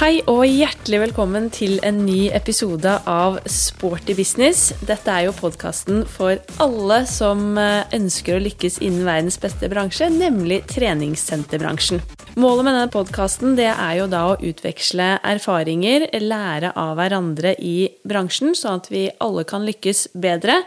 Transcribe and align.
Hei 0.00 0.22
og 0.32 0.46
hjertelig 0.48 0.96
velkommen 1.02 1.50
til 1.52 1.74
en 1.84 1.98
ny 2.06 2.30
episode 2.32 2.94
av 3.04 3.34
Sporty 3.52 4.14
business. 4.16 4.70
Dette 4.88 5.12
er 5.12 5.26
jo 5.26 5.34
podkasten 5.36 6.06
for 6.08 6.40
alle 6.64 7.02
som 7.04 7.58
eh, 7.60 7.84
ønsker 7.98 8.38
å 8.38 8.40
lykkes 8.40 8.78
innen 8.80 9.04
verdens 9.04 9.36
beste 9.42 9.68
bransje, 9.68 10.08
nemlig 10.08 10.62
treningssenterbransjen. 10.72 12.00
Målet 12.40 12.64
med 12.64 12.78
denne 12.78 12.94
podkasten 12.94 13.60
er 13.60 13.98
jo 13.98 14.08
da 14.08 14.22
å 14.30 14.40
utveksle 14.40 15.10
erfaringer, 15.34 16.08
lære 16.24 16.72
av 16.80 16.96
hverandre 16.96 17.52
i 17.60 17.90
bransjen, 18.00 18.56
sånn 18.56 18.80
at 18.80 18.88
vi 18.88 19.04
alle 19.20 19.44
kan 19.44 19.68
lykkes 19.68 20.14
bedre, 20.16 20.62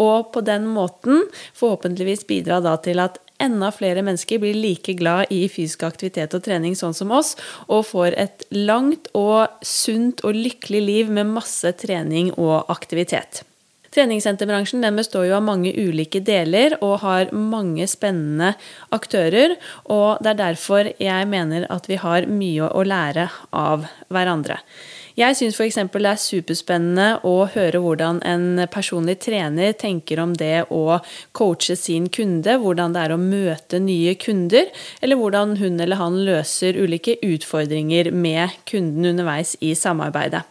og 0.00 0.32
på 0.32 0.40
den 0.48 0.64
måten 0.64 1.26
forhåpentligvis 1.60 2.24
bidra 2.24 2.78
til 2.80 3.04
at 3.04 3.20
enda 3.42 3.70
flere 3.74 4.02
mennesker 4.02 4.40
blir 4.42 4.56
like 4.58 4.94
glad 4.98 5.32
i 5.34 5.44
fysisk 5.48 5.84
aktivitet 5.86 6.34
og 6.34 6.44
trening 6.46 6.76
sånn 6.78 6.96
som 6.96 7.12
oss, 7.14 7.34
og 7.68 7.86
får 7.90 8.16
et 8.18 8.46
langt 8.54 9.10
og 9.18 9.60
sunt 9.64 10.24
og 10.26 10.36
lykkelig 10.36 10.82
liv 10.84 11.12
med 11.12 11.30
masse 11.36 11.72
trening 11.80 12.32
og 12.36 12.70
aktivitet. 12.72 13.44
Treningssenterbransjen 13.94 14.84
består 14.96 15.30
jo 15.30 15.38
av 15.38 15.46
mange 15.46 15.72
ulike 15.72 16.20
deler 16.20 16.76
og 16.84 16.98
har 17.06 17.32
mange 17.32 17.86
spennende 17.88 18.52
aktører. 18.94 19.56
og 19.84 20.20
Det 20.20 20.34
er 20.34 20.40
derfor 20.42 20.92
jeg 21.00 21.28
mener 21.28 21.66
at 21.72 21.88
vi 21.88 21.96
har 21.96 22.28
mye 22.28 22.68
å 22.68 22.84
lære 22.84 23.30
av 23.56 23.88
hverandre. 24.12 24.60
Jeg 25.18 25.34
syns 25.34 25.56
f.eks. 25.58 25.80
det 25.90 26.06
er 26.06 26.20
superspennende 26.22 27.06
å 27.26 27.48
høre 27.50 27.80
hvordan 27.82 28.20
en 28.22 28.60
personlig 28.70 29.16
trener 29.24 29.72
tenker 29.74 30.20
om 30.22 30.30
det 30.38 30.68
å 30.70 31.00
coache 31.34 31.74
sin 31.74 32.04
kunde, 32.06 32.52
hvordan 32.62 32.92
det 32.94 33.00
er 33.02 33.14
å 33.16 33.16
møte 33.18 33.80
nye 33.82 34.12
kunder, 34.14 34.68
eller 35.02 35.18
hvordan 35.18 35.56
hun 35.58 35.80
eller 35.82 35.98
han 35.98 36.20
løser 36.28 36.78
ulike 36.78 37.16
utfordringer 37.26 38.12
med 38.14 38.54
kunden 38.70 39.08
underveis 39.10 39.56
i 39.58 39.72
samarbeidet. 39.74 40.44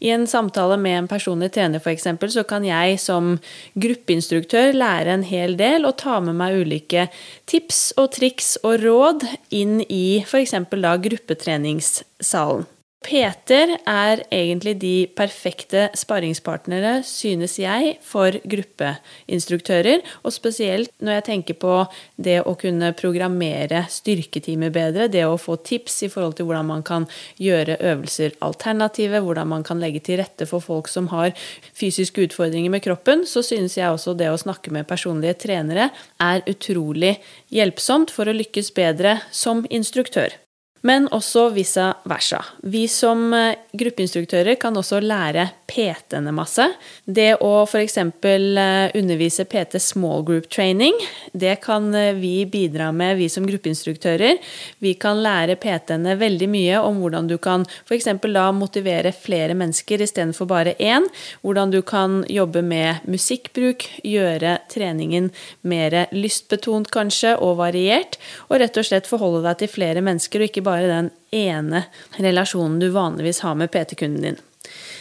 I 0.00 0.14
en 0.14 0.24
samtale 0.24 0.78
med 0.80 0.96
en 1.02 1.08
personlig 1.10 1.50
trener 1.52 1.82
for 1.84 1.92
eksempel, 1.92 2.32
så 2.32 2.46
kan 2.48 2.64
jeg 2.64 2.96
som 3.02 3.34
gruppeinstruktør 3.76 4.72
lære 4.72 5.12
en 5.12 5.26
hel 5.28 5.58
del 5.60 5.84
og 5.84 5.98
ta 6.00 6.22
med 6.24 6.38
meg 6.38 6.56
ulike 6.62 7.10
tips 7.44 7.90
og 8.00 8.14
triks 8.16 8.54
og 8.62 8.80
råd 8.80 9.28
inn 9.60 9.82
i 9.90 10.22
f.eks. 10.24 10.56
da 10.72 10.94
gruppetreningssalen. 11.04 12.64
Peter 13.04 13.76
er 13.86 14.22
egentlig 14.34 14.72
de 14.82 14.94
perfekte 15.14 15.84
sparringspartnere, 15.94 17.04
synes 17.06 17.54
jeg, 17.60 17.92
for 18.02 18.34
gruppeinstruktører. 18.50 20.00
Og 20.26 20.34
spesielt 20.34 20.90
når 20.98 21.18
jeg 21.18 21.24
tenker 21.28 21.58
på 21.62 21.74
det 22.18 22.40
å 22.42 22.56
kunne 22.58 22.90
programmere 22.98 23.84
styrketimer 23.92 24.72
bedre, 24.74 25.06
det 25.12 25.22
å 25.22 25.36
få 25.38 25.58
tips 25.62 26.00
i 26.08 26.10
forhold 26.10 26.34
til 26.38 26.48
hvordan 26.48 26.66
man 26.72 26.82
kan 26.86 27.06
gjøre 27.38 27.78
øvelser 27.92 28.34
alternative, 28.46 29.22
hvordan 29.22 29.52
man 29.54 29.66
kan 29.66 29.78
legge 29.82 30.02
til 30.08 30.18
rette 30.22 30.48
for 30.50 30.64
folk 30.64 30.90
som 30.90 31.10
har 31.12 31.30
fysiske 31.78 32.26
utfordringer 32.26 32.74
med 32.74 32.82
kroppen, 32.86 33.22
så 33.28 33.44
synes 33.46 33.78
jeg 33.78 33.92
også 33.92 34.16
det 34.18 34.32
å 34.32 34.40
snakke 34.40 34.74
med 34.74 34.88
personlige 34.90 35.38
trenere 35.46 35.92
er 36.18 36.42
utrolig 36.50 37.14
hjelpsomt 37.54 38.10
for 38.10 38.26
å 38.26 38.34
lykkes 38.34 38.72
bedre 38.74 39.20
som 39.30 39.62
instruktør 39.70 40.34
men 40.86 41.08
også 41.14 41.48
vice 41.54 41.84
versa. 42.06 42.42
Vi 42.62 42.84
som 42.90 43.32
eh, 43.34 43.56
gruppeinstruktører 43.76 44.58
kan 44.60 44.76
også 44.78 45.00
lære 45.02 45.48
PT-ene 45.66 46.32
masse. 46.34 46.68
Det 47.04 47.32
å 47.42 47.64
f.eks. 47.66 47.96
Eh, 47.98 48.94
undervise 48.98 49.46
PT 49.50 49.80
small 49.82 50.24
group 50.26 50.48
training, 50.52 50.94
det 51.32 51.56
kan 51.64 51.88
eh, 51.94 52.14
vi 52.18 52.46
bidra 52.50 52.92
med, 52.94 53.16
vi 53.20 53.28
som 53.32 53.46
gruppeinstruktører. 53.48 54.38
Vi 54.84 54.94
kan 55.00 55.22
lære 55.24 55.58
PT-ene 55.62 56.16
veldig 56.20 56.50
mye 56.52 56.82
om 56.86 57.00
hvordan 57.02 57.30
du 57.30 57.36
kan 57.42 57.66
f.eks. 57.86 58.08
da 58.22 58.46
motivere 58.54 59.14
flere 59.16 59.56
mennesker 59.58 60.04
istedenfor 60.06 60.50
bare 60.50 60.76
én. 60.78 61.08
Hvordan 61.42 61.74
du 61.74 61.80
kan 61.86 62.22
jobbe 62.30 62.62
med 62.62 63.02
musikkbruk, 63.10 63.88
gjøre 64.06 64.58
treningen 64.72 65.32
mer 65.66 66.04
lystbetont 66.14 66.92
kanskje, 66.94 67.34
og 67.42 67.58
variert. 67.58 68.20
Og 68.50 68.60
rett 68.62 68.76
og 68.78 68.86
slett 68.86 69.08
forholde 69.08 69.42
deg 69.46 69.62
til 69.62 69.72
flere 69.72 70.02
mennesker, 70.04 70.42
og 70.42 70.50
ikke 70.50 70.64
bare 70.66 70.75
bare 70.76 70.92
den 70.92 71.10
ene 71.34 71.86
relasjonen 72.20 72.78
du 72.82 72.90
vanligvis 72.94 73.40
har 73.46 73.56
med 73.58 73.72
PT-kunden 73.72 74.28
din. 74.28 74.44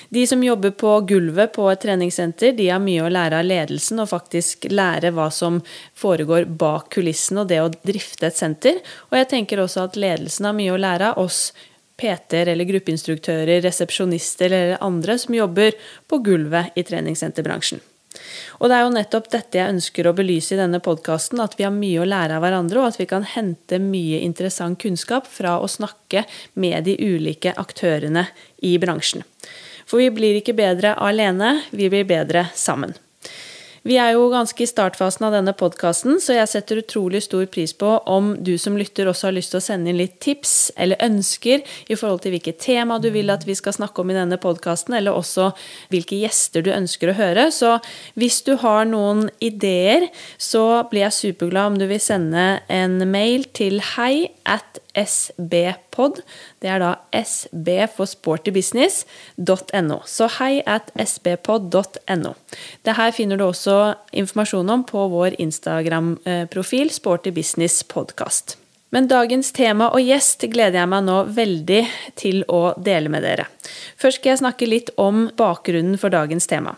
De 0.10 0.28
som 0.28 0.44
jobber 0.44 0.72
på 0.72 1.00
gulvet 1.02 1.54
på 1.54 1.66
et 1.72 1.82
treningssenter, 1.82 2.52
de 2.52 2.70
har 2.70 2.82
mye 2.82 3.04
å 3.04 3.12
lære 3.12 3.40
av 3.42 3.48
ledelsen 3.48 4.00
og 4.04 4.12
faktisk 4.12 4.68
lære 4.70 5.12
hva 5.16 5.30
som 5.34 5.58
foregår 5.98 6.46
bak 6.46 6.92
kulissen 6.94 7.42
og 7.42 7.50
det 7.50 7.62
å 7.64 7.72
drifte 7.74 8.30
et 8.30 8.38
senter. 8.38 8.78
Og 9.10 9.18
jeg 9.20 9.32
tenker 9.34 9.64
også 9.64 9.88
at 9.88 9.98
ledelsen 10.00 10.48
har 10.48 10.58
mye 10.58 10.76
å 10.76 10.80
lære 10.82 11.12
av 11.12 11.26
oss 11.26 11.50
PT-er 11.98 12.52
eller 12.52 12.68
gruppeinstruktører, 12.70 13.64
resepsjonister 13.64 14.52
eller 14.52 14.78
andre 14.84 15.18
som 15.20 15.36
jobber 15.36 15.76
på 16.12 16.22
gulvet 16.24 16.76
i 16.76 16.86
treningssenterbransjen. 16.86 17.82
Og 18.60 18.70
det 18.70 18.78
er 18.78 18.86
jo 18.86 18.94
nettopp 18.96 19.30
dette 19.34 19.60
jeg 19.60 19.76
ønsker 19.76 20.10
å 20.10 20.16
belyse 20.18 20.56
i 20.56 20.60
denne 20.60 20.82
podkasten, 20.84 21.42
at 21.44 21.58
vi 21.60 21.68
har 21.68 21.76
mye 21.76 22.02
å 22.02 22.10
lære 22.10 22.38
av 22.38 22.46
hverandre, 22.46 22.82
og 22.82 22.92
at 22.92 23.00
vi 23.02 23.08
kan 23.10 23.28
hente 23.28 23.80
mye 23.82 24.22
interessant 24.26 24.80
kunnskap 24.82 25.30
fra 25.30 25.58
å 25.60 25.70
snakke 25.72 26.26
med 26.60 26.88
de 26.88 26.98
ulike 27.02 27.56
aktørene 27.58 28.28
i 28.66 28.76
bransjen. 28.82 29.26
For 29.86 30.02
vi 30.02 30.10
blir 30.14 30.40
ikke 30.40 30.58
bedre 30.58 30.96
alene, 30.98 31.60
vi 31.72 31.90
blir 31.94 32.08
bedre 32.10 32.48
sammen. 32.58 32.96
Vi 33.86 34.00
er 34.02 34.16
jo 34.16 34.32
ganske 34.32 34.64
i 34.64 34.66
startfasen 34.66 35.28
av 35.28 35.36
denne 35.36 35.52
podkasten, 35.54 36.16
så 36.18 36.34
jeg 36.34 36.50
setter 36.50 36.80
utrolig 36.82 37.20
stor 37.22 37.44
pris 37.54 37.70
på 37.78 37.92
om 38.10 38.32
du 38.42 38.56
som 38.58 38.80
lytter 38.80 39.06
også 39.12 39.28
har 39.28 39.36
lyst 39.36 39.54
til 39.54 39.60
å 39.60 39.66
sende 39.66 39.92
inn 39.92 40.00
litt 40.00 40.16
tips 40.26 40.72
eller 40.82 41.04
ønsker 41.06 41.62
i 41.62 41.94
forhold 41.94 42.24
til 42.24 42.34
hvilket 42.34 42.58
tema 42.66 42.98
du 42.98 43.12
vil 43.14 43.30
at 43.30 43.46
vi 43.46 43.54
skal 43.54 43.76
snakke 43.78 44.02
om 44.02 44.10
i 44.10 44.18
denne 44.18 44.40
podkasten, 44.42 44.98
eller 44.98 45.14
også 45.14 45.52
hvilke 45.94 46.18
gjester 46.18 46.66
du 46.66 46.72
ønsker 46.74 47.14
å 47.14 47.18
høre. 47.20 47.52
Så 47.54 47.76
hvis 48.18 48.40
du 48.48 48.56
har 48.64 48.90
noen 48.90 49.28
ideer, 49.38 50.08
så 50.42 50.82
blir 50.90 51.06
jeg 51.06 51.20
superglad 51.20 51.76
om 51.76 51.78
du 51.78 51.86
vil 51.92 52.02
sende 52.02 52.48
en 52.66 52.98
mail 53.06 53.46
til 53.54 53.78
hei 53.94 54.32
at 54.50 54.82
sbpod. 54.96 56.22
Det 56.62 56.70
er 56.72 56.80
da 56.82 56.96
sb 57.22 57.70
for 57.96 58.10
sportybusiness.no. 58.10 60.00
Så 60.06 60.30
hei 60.40 60.62
at 60.66 60.92
sbpod.no. 60.96 62.34
Det 62.86 62.98
her 62.98 63.12
finner 63.16 63.38
du 63.38 63.48
også 63.48 63.96
informasjon 64.14 64.70
om 64.70 64.84
på 64.88 65.08
vår 65.12 65.40
Instagram-profil 65.40 66.94
Sporty 66.94 67.30
Business 67.36 67.84
Podcast. 67.84 68.65
Men 68.96 69.10
dagens 69.12 69.50
tema 69.52 69.90
og 69.92 70.00
gjest 70.08 70.46
gleder 70.48 70.80
jeg 70.80 70.88
meg 70.88 71.02
nå 71.04 71.16
veldig 71.36 71.82
til 72.16 72.46
å 72.48 72.62
dele 72.80 73.10
med 73.12 73.26
dere. 73.28 73.50
Først 74.00 74.22
skal 74.22 74.32
jeg 74.32 74.40
snakke 74.40 74.70
litt 74.70 74.92
om 75.02 75.26
bakgrunnen 75.36 75.98
for 76.00 76.14
dagens 76.14 76.48
tema. 76.48 76.78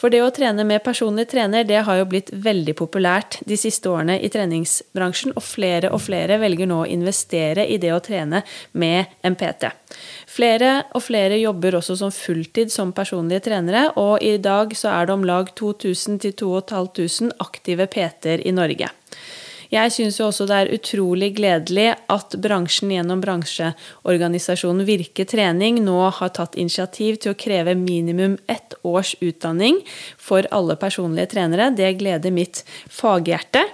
For 0.00 0.08
det 0.08 0.22
å 0.24 0.30
trene 0.32 0.64
med 0.64 0.80
personlig 0.80 1.26
trener 1.28 1.66
det 1.68 1.82
har 1.84 1.98
jo 1.98 2.06
blitt 2.08 2.32
veldig 2.32 2.72
populært 2.78 3.36
de 3.44 3.58
siste 3.60 3.90
årene 3.92 4.16
i 4.16 4.30
treningsbransjen, 4.32 5.34
og 5.36 5.44
flere 5.44 5.90
og 5.92 6.00
flere 6.06 6.38
velger 6.40 6.70
nå 6.70 6.78
å 6.86 6.88
investere 6.88 7.66
i 7.68 7.76
det 7.82 7.92
å 7.92 8.00
trene 8.00 8.40
med 8.72 9.18
en 9.20 9.36
PT. 9.36 9.68
Flere 10.38 10.70
og 10.96 11.04
flere 11.04 11.36
jobber 11.36 11.76
også 11.82 11.98
som 12.00 12.14
fulltid 12.14 12.72
som 12.72 12.96
personlige 12.96 13.44
trenere, 13.50 13.90
og 14.00 14.24
i 14.24 14.38
dag 14.40 14.72
så 14.72 14.94
er 14.94 15.04
det 15.04 15.18
om 15.18 15.28
lag 15.28 15.52
2000 15.52 16.16
2500 16.24 17.36
aktive 17.44 17.92
PT-er 17.92 18.48
i 18.48 18.56
Norge. 18.56 18.88
Jeg 19.68 19.92
syns 19.92 20.16
jo 20.16 20.30
også 20.30 20.46
det 20.48 20.58
er 20.58 20.70
utrolig 20.72 21.34
gledelig 21.36 21.90
at 22.08 22.36
bransjen 22.40 22.92
gjennom 22.94 23.20
bransjeorganisasjonen 23.20 24.86
Virke 24.88 25.26
Trening 25.28 25.82
nå 25.84 25.98
har 26.16 26.32
tatt 26.36 26.56
initiativ 26.56 27.20
til 27.20 27.34
å 27.34 27.38
kreve 27.38 27.76
minimum 27.76 28.38
ett 28.48 28.78
års 28.80 29.12
utdanning 29.20 29.82
for 30.16 30.48
alle 30.56 30.78
personlige 30.80 31.34
trenere. 31.34 31.68
Det 31.76 31.92
gleder 32.00 32.32
mitt 32.32 32.64
faghjerte. 32.88 33.66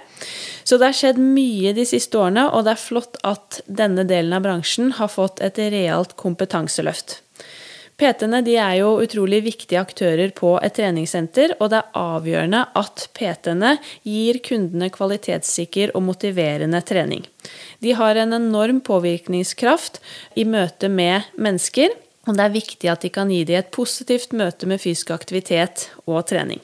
Så 0.65 0.79
det 0.81 0.89
har 0.89 0.97
skjedd 0.97 1.21
mye 1.21 1.71
de 1.77 1.85
siste 1.87 2.19
årene, 2.19 2.47
og 2.49 2.65
det 2.65 2.73
er 2.75 2.81
flott 2.81 3.19
at 3.23 3.61
denne 3.67 4.03
delen 4.09 4.35
av 4.35 4.43
bransjen 4.43 4.95
har 4.99 5.11
fått 5.13 5.43
et 5.45 5.61
realt 5.71 6.17
kompetanseløft. 6.19 7.21
PT-ene 7.95 8.41
er 8.59 8.73
jo 8.81 8.89
utrolig 8.99 9.39
viktige 9.45 9.79
aktører 9.79 10.33
på 10.35 10.57
et 10.59 10.75
treningssenter, 10.75 11.53
og 11.61 11.71
det 11.71 11.79
er 11.79 11.99
avgjørende 12.01 12.65
at 12.75 13.05
PT-ene 13.15 13.77
gir 14.03 14.41
kundene 14.43 14.89
kvalitetssikker 14.91 15.95
og 15.95 16.03
motiverende 16.09 16.81
trening. 16.83 17.23
De 17.79 17.95
har 17.95 18.19
en 18.19 18.35
enorm 18.35 18.81
påvirkningskraft 18.83 20.01
i 20.35 20.43
møte 20.43 20.91
med 20.91 21.31
mennesker, 21.39 21.95
og 22.27 22.35
det 22.35 22.43
er 22.43 22.55
viktig 22.57 22.91
at 22.91 23.05
de 23.05 23.13
kan 23.15 23.31
gi 23.31 23.43
dem 23.47 23.63
et 23.63 23.71
positivt 23.71 24.35
møte 24.35 24.67
med 24.67 24.81
fysisk 24.83 25.15
aktivitet 25.15 25.89
og 26.05 26.25
trening. 26.27 26.59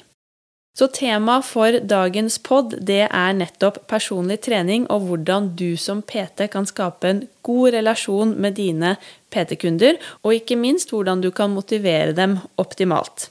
Så 0.71 0.87
temaet 0.95 1.43
for 1.43 1.75
dagens 1.83 2.37
pod 2.39 2.77
det 2.87 3.03
er 3.05 3.33
nettopp 3.35 3.81
personlig 3.91 4.39
trening 4.45 4.85
og 4.93 5.07
hvordan 5.07 5.49
du 5.59 5.75
som 5.79 5.99
PT 5.99 6.47
kan 6.53 6.67
skape 6.67 7.09
en 7.09 7.25
god 7.43 7.75
relasjon 7.75 8.31
med 8.39 8.55
dine 8.55 8.95
PT-kunder, 9.31 9.99
og 10.23 10.35
ikke 10.37 10.59
minst 10.59 10.91
hvordan 10.93 11.23
du 11.23 11.31
kan 11.35 11.53
motivere 11.53 12.15
dem 12.17 12.39
optimalt. 12.61 13.29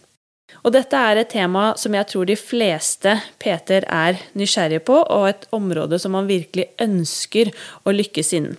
Og 0.64 0.75
dette 0.75 0.97
er 0.97 1.20
et 1.20 1.31
tema 1.32 1.70
som 1.81 1.94
jeg 1.97 2.08
tror 2.11 2.26
de 2.29 2.37
fleste 2.37 3.14
PT-er 3.41 3.87
er 3.87 4.19
nysgjerrige 4.37 4.82
på, 4.88 4.99
og 5.02 5.29
et 5.31 5.47
område 5.56 6.00
som 6.02 6.17
man 6.17 6.29
virkelig 6.29 6.69
ønsker 6.82 7.52
å 7.85 7.94
lykkes 7.94 8.35
innen. 8.37 8.58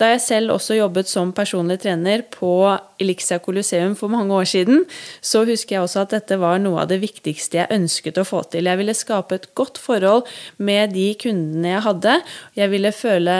Da 0.00 0.08
jeg 0.08 0.22
selv 0.24 0.54
også 0.54 0.74
jobbet 0.74 1.06
som 1.06 1.30
personlig 1.36 1.76
trener 1.84 2.24
på 2.32 2.50
Elixia 2.98 3.36
Colosseum 3.44 3.92
for 3.94 4.10
mange 4.10 4.34
år 4.34 4.48
siden, 4.48 4.86
så 5.20 5.44
husker 5.46 5.76
jeg 5.76 5.84
også 5.84 6.02
at 6.02 6.14
dette 6.16 6.38
var 6.42 6.58
noe 6.62 6.80
av 6.82 6.88
det 6.90 6.98
viktigste 7.04 7.60
jeg 7.60 7.76
ønsket 7.76 8.18
å 8.18 8.26
få 8.26 8.40
til. 8.50 8.66
Jeg 8.66 8.80
ville 8.80 8.96
skape 8.96 9.38
et 9.38 9.50
godt 9.58 9.78
forhold 9.78 10.26
med 10.58 10.96
de 10.96 11.12
kundene 11.22 11.76
jeg 11.76 11.86
hadde. 11.86 12.16
Jeg 12.58 12.72
ville 12.72 12.94
føle 12.96 13.36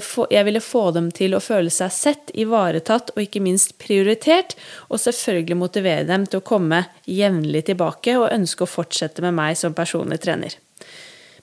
få, 0.00 0.26
jeg 0.30 0.44
ville 0.44 0.60
få 0.60 0.90
dem 0.96 1.10
til 1.12 1.34
å 1.36 1.42
føle 1.44 1.70
seg 1.70 1.92
sett, 1.92 2.30
ivaretatt 2.34 3.12
og 3.14 3.22
ikke 3.22 3.42
minst 3.44 3.76
prioritert, 3.78 4.56
og 4.88 5.00
selvfølgelig 5.00 5.58
motivere 5.60 6.06
dem 6.08 6.26
til 6.26 6.40
å 6.40 6.46
komme 6.46 6.84
jevnlig 7.04 7.66
tilbake 7.68 8.16
og 8.18 8.32
ønske 8.32 8.64
å 8.64 8.70
fortsette 8.70 9.22
med 9.24 9.36
meg 9.36 9.58
som 9.60 9.76
personlig 9.76 10.22
trener. 10.24 10.56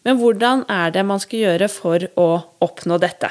Men 0.01 0.17
hvordan 0.17 0.65
er 0.71 0.91
det 0.95 1.05
man 1.05 1.21
skal 1.21 1.45
gjøre 1.45 1.69
for 1.69 2.07
å 2.17 2.29
oppnå 2.65 2.97
dette? 3.01 3.29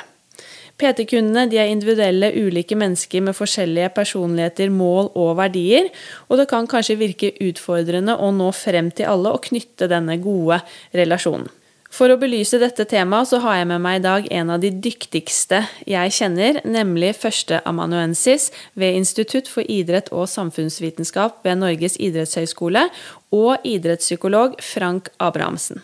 PT-kundene 0.81 1.51
er 1.53 1.69
individuelle, 1.69 2.31
ulike 2.33 2.77
mennesker 2.79 3.25
med 3.27 3.37
forskjellige 3.37 3.91
personligheter, 3.93 4.71
mål 4.73 5.11
og 5.19 5.35
verdier, 5.43 5.91
og 6.29 6.41
det 6.41 6.49
kan 6.49 6.69
kanskje 6.71 6.97
virke 7.01 7.35
utfordrende 7.45 8.17
å 8.17 8.31
nå 8.33 8.49
frem 8.57 8.89
til 8.95 9.11
alle 9.11 9.35
og 9.35 9.45
knytte 9.51 9.91
denne 9.91 10.17
gode 10.23 10.63
relasjonen. 10.97 11.51
For 11.91 12.13
å 12.13 12.17
belyse 12.21 12.61
dette 12.63 12.87
temaet 12.89 13.33
så 13.33 13.41
har 13.43 13.59
jeg 13.59 13.69
med 13.73 13.83
meg 13.83 13.99
i 13.99 14.05
dag 14.05 14.27
en 14.39 14.53
av 14.55 14.63
de 14.63 14.71
dyktigste 14.71 15.65
jeg 15.91 16.15
kjenner, 16.15 16.61
nemlig 16.63 17.17
førsteamanuensis 17.19 18.49
ved 18.79 19.01
Institutt 19.01 19.51
for 19.51 19.67
idrett 19.67 20.13
og 20.15 20.31
samfunnsvitenskap 20.31 21.43
ved 21.47 21.59
Norges 21.65 21.99
idrettshøgskole, 21.99 22.87
og 23.35 23.67
idrettspsykolog 23.67 24.57
Frank 24.65 25.11
Abrahamsen. 25.19 25.83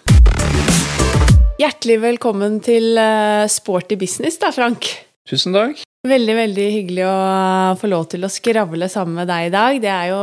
Hjertelig 1.56 1.98
velkommen 2.02 2.60
til 2.64 2.94
eh, 3.00 3.46
Sporty 3.50 3.98
business, 3.98 4.38
da, 4.42 4.54
Frank. 4.54 4.92
Tusen 5.26 5.56
takk. 5.56 5.85
Veldig 6.06 6.34
veldig 6.36 6.64
hyggelig 6.70 7.02
å 7.08 7.14
få 7.80 7.88
lov 7.90 8.04
til 8.12 8.22
å 8.22 8.30
skravle 8.30 8.86
sammen 8.90 9.16
med 9.18 9.26
deg 9.26 9.48
i 9.48 9.50
dag. 9.50 9.78
Det 9.82 9.90
er 9.90 10.10
jo 10.12 10.20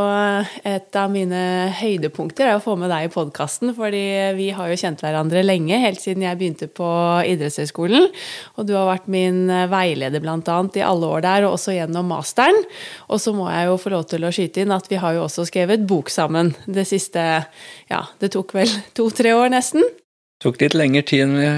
et 0.69 0.97
av 0.99 1.11
mine 1.11 1.39
høydepunkter 1.75 2.53
å 2.53 2.61
få 2.63 2.77
med 2.79 2.91
deg 2.93 3.07
i 3.07 3.11
podkasten. 3.11 3.73
fordi 3.75 4.03
vi 4.37 4.47
har 4.55 4.69
jo 4.71 4.77
kjent 4.79 5.03
hverandre 5.03 5.43
lenge, 5.43 5.81
helt 5.81 5.99
siden 5.99 6.23
jeg 6.23 6.39
begynte 6.39 6.69
på 6.71 6.87
idrettshøyskolen. 7.27 8.07
Og 8.55 8.69
du 8.69 8.75
har 8.77 8.87
vært 8.93 9.11
min 9.11 9.47
veileder 9.71 10.23
bl.a. 10.23 10.39
i 10.39 10.85
alle 10.87 11.09
år 11.17 11.25
der, 11.25 11.47
og 11.47 11.57
også 11.57 11.75
gjennom 11.75 12.07
masteren. 12.13 12.63
Og 13.09 13.19
så 13.19 13.35
må 13.35 13.49
jeg 13.51 13.67
jo 13.67 13.79
få 13.81 13.91
lov 13.97 14.07
til 14.13 14.23
å 14.23 14.31
skyte 14.31 14.63
inn 14.63 14.75
at 14.75 14.87
vi 14.87 15.01
har 15.03 15.17
jo 15.17 15.25
også 15.27 15.49
skrevet 15.51 15.83
bok 15.89 16.13
sammen 16.13 16.53
det 16.63 16.87
siste 16.87 17.23
Ja, 17.91 18.05
det 18.23 18.31
tok 18.37 18.55
vel 18.55 18.71
to-tre 18.95 19.35
år 19.35 19.51
nesten. 19.51 19.83
Det 19.83 20.47
tok 20.47 20.63
litt 20.63 20.77
lengre 20.79 21.03
tid 21.07 21.27
enn 21.27 21.41
vi 21.41 21.49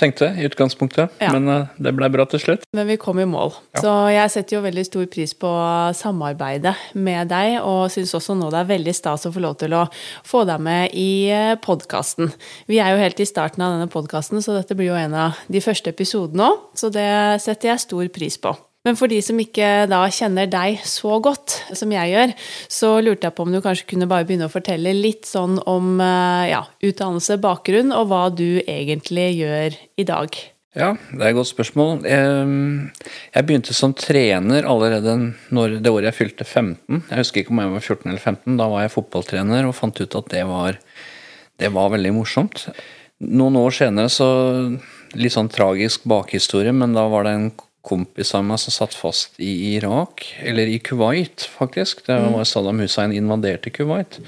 tenkte 0.00 0.30
i 0.38 0.46
utgangspunktet, 0.48 1.12
ja. 1.20 1.30
men 1.34 1.48
uh, 1.48 1.68
det 1.80 1.92
ble 1.96 2.08
bra 2.12 2.26
til 2.30 2.42
slutt. 2.42 2.64
Men 2.76 2.88
vi 2.88 2.96
kom 3.00 3.20
i 3.20 3.26
mål. 3.28 3.52
Ja. 3.76 3.82
Så 3.84 3.94
jeg 4.14 4.32
setter 4.34 4.56
jo 4.56 4.62
veldig 4.64 4.86
stor 4.88 5.06
pris 5.12 5.34
på 5.36 5.50
samarbeidet 5.96 6.74
med 6.96 7.30
deg, 7.32 7.58
og 7.60 7.90
syns 7.92 8.14
også 8.16 8.36
nå 8.38 8.50
det 8.52 8.62
er 8.62 8.72
veldig 8.72 8.96
stas 8.96 9.28
å 9.28 9.34
få 9.34 9.44
lov 9.44 9.58
til 9.60 9.76
å 9.76 9.84
få 10.26 10.44
deg 10.48 10.64
med 10.64 10.96
i 10.96 11.10
eh, 11.34 11.54
podkasten. 11.60 12.32
Vi 12.70 12.80
er 12.82 12.94
jo 12.94 13.04
helt 13.04 13.20
i 13.20 13.28
starten 13.28 13.64
av 13.66 13.76
denne 13.76 13.90
podkasten, 13.92 14.42
så 14.44 14.56
dette 14.56 14.76
blir 14.78 14.92
jo 14.92 14.98
en 14.98 15.16
av 15.26 15.44
de 15.52 15.62
første 15.64 15.92
episodene 15.92 16.50
òg, 16.50 16.66
så 16.78 16.92
det 16.94 17.10
setter 17.44 17.74
jeg 17.74 17.86
stor 17.88 18.12
pris 18.14 18.40
på. 18.40 18.56
Men 18.88 18.96
for 18.96 19.12
de 19.12 19.18
som 19.20 19.36
ikke 19.42 19.66
da 19.90 20.00
kjenner 20.08 20.48
deg 20.48 20.78
så 20.88 21.18
godt 21.20 21.58
som 21.76 21.90
jeg 21.92 22.14
gjør, 22.14 22.30
så 22.72 22.92
lurte 23.04 23.28
jeg 23.28 23.36
på 23.36 23.44
om 23.44 23.52
du 23.52 23.60
kanskje 23.60 23.90
kunne 23.92 24.08
bare 24.08 24.24
begynne 24.24 24.48
å 24.48 24.52
fortelle 24.52 24.94
litt 24.96 25.28
sånn 25.28 25.58
om 25.68 25.98
eh, 26.00 26.46
ja, 26.54 26.62
utdannelse, 26.88 27.36
bakgrunn, 27.44 27.92
og 27.92 28.08
hva 28.08 28.22
du 28.32 28.62
egentlig 28.64 29.34
gjør 29.42 29.76
i 30.00 30.08
dag. 30.08 30.40
Ja, 30.78 30.94
det 31.10 31.18
er 31.18 31.32
et 31.32 31.36
godt 31.36 31.50
spørsmål. 31.50 32.04
Jeg 32.06 33.46
begynte 33.46 33.74
som 33.74 33.92
trener 33.98 34.68
allerede 34.70 35.16
når 35.50 35.80
det 35.82 35.90
året 35.90 36.12
jeg 36.12 36.18
fylte 36.20 36.46
15. 36.46 37.02
Jeg 37.10 37.18
husker 37.18 37.42
ikke 37.42 37.52
om 37.56 37.60
jeg 37.64 37.72
var 37.72 37.82
14 37.82 38.04
eller 38.06 38.22
15. 38.22 38.58
Da 38.60 38.68
var 38.70 38.84
jeg 38.84 38.94
fotballtrener 38.94 39.66
og 39.66 39.74
fant 39.76 39.98
ut 39.98 40.16
at 40.20 40.30
det 40.30 40.44
var, 40.46 40.78
det 41.58 41.72
var 41.74 41.90
veldig 41.96 42.14
morsomt. 42.14 42.68
Noen 43.28 43.58
år 43.60 43.76
senere 43.76 44.12
så 44.14 44.30
Litt 45.18 45.34
sånn 45.34 45.48
tragisk 45.50 46.04
bakhistorie, 46.06 46.70
men 46.70 46.92
da 46.94 47.02
var 47.10 47.24
det 47.26 47.30
en 47.34 47.48
kompis 47.86 48.34
av 48.36 48.44
meg 48.44 48.60
som 48.60 48.74
satt 48.74 48.94
fast 48.96 49.38
i 49.40 49.74
Irak, 49.74 50.26
eller 50.44 50.68
i 50.68 50.78
Kuwait, 50.84 51.46
faktisk. 51.48 52.02
Det 52.06 52.18
var 52.20 52.44
Saddam 52.48 52.82
Hussein 52.82 53.14
invaderte 53.16 53.72
Kuwait. 53.72 54.18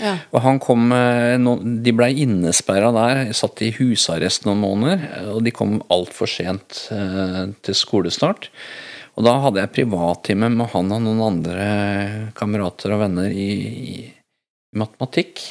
Ja. 0.00 0.16
Og 0.30 0.44
han 0.44 0.60
kom 0.62 0.92
De 1.84 1.92
blei 1.96 2.12
innesperra 2.22 2.92
der, 2.94 3.32
satt 3.36 3.62
i 3.66 3.72
husarrest 3.74 4.46
noen 4.46 4.62
måneder, 4.62 5.26
og 5.34 5.42
de 5.46 5.54
kom 5.54 5.80
altfor 5.92 6.30
sent 6.30 6.86
eh, 6.94 7.50
til 7.66 7.76
skolestart. 7.76 8.50
Og 9.18 9.26
da 9.26 9.34
hadde 9.42 9.60
jeg 9.64 9.74
privattime 9.74 10.48
med 10.54 10.70
han 10.72 10.94
og 10.94 11.02
noen 11.04 11.24
andre 11.26 11.66
kamerater 12.38 12.94
og 12.94 13.02
venner 13.02 13.34
i, 13.34 13.50
i 13.96 13.96
matematikk. 14.78 15.42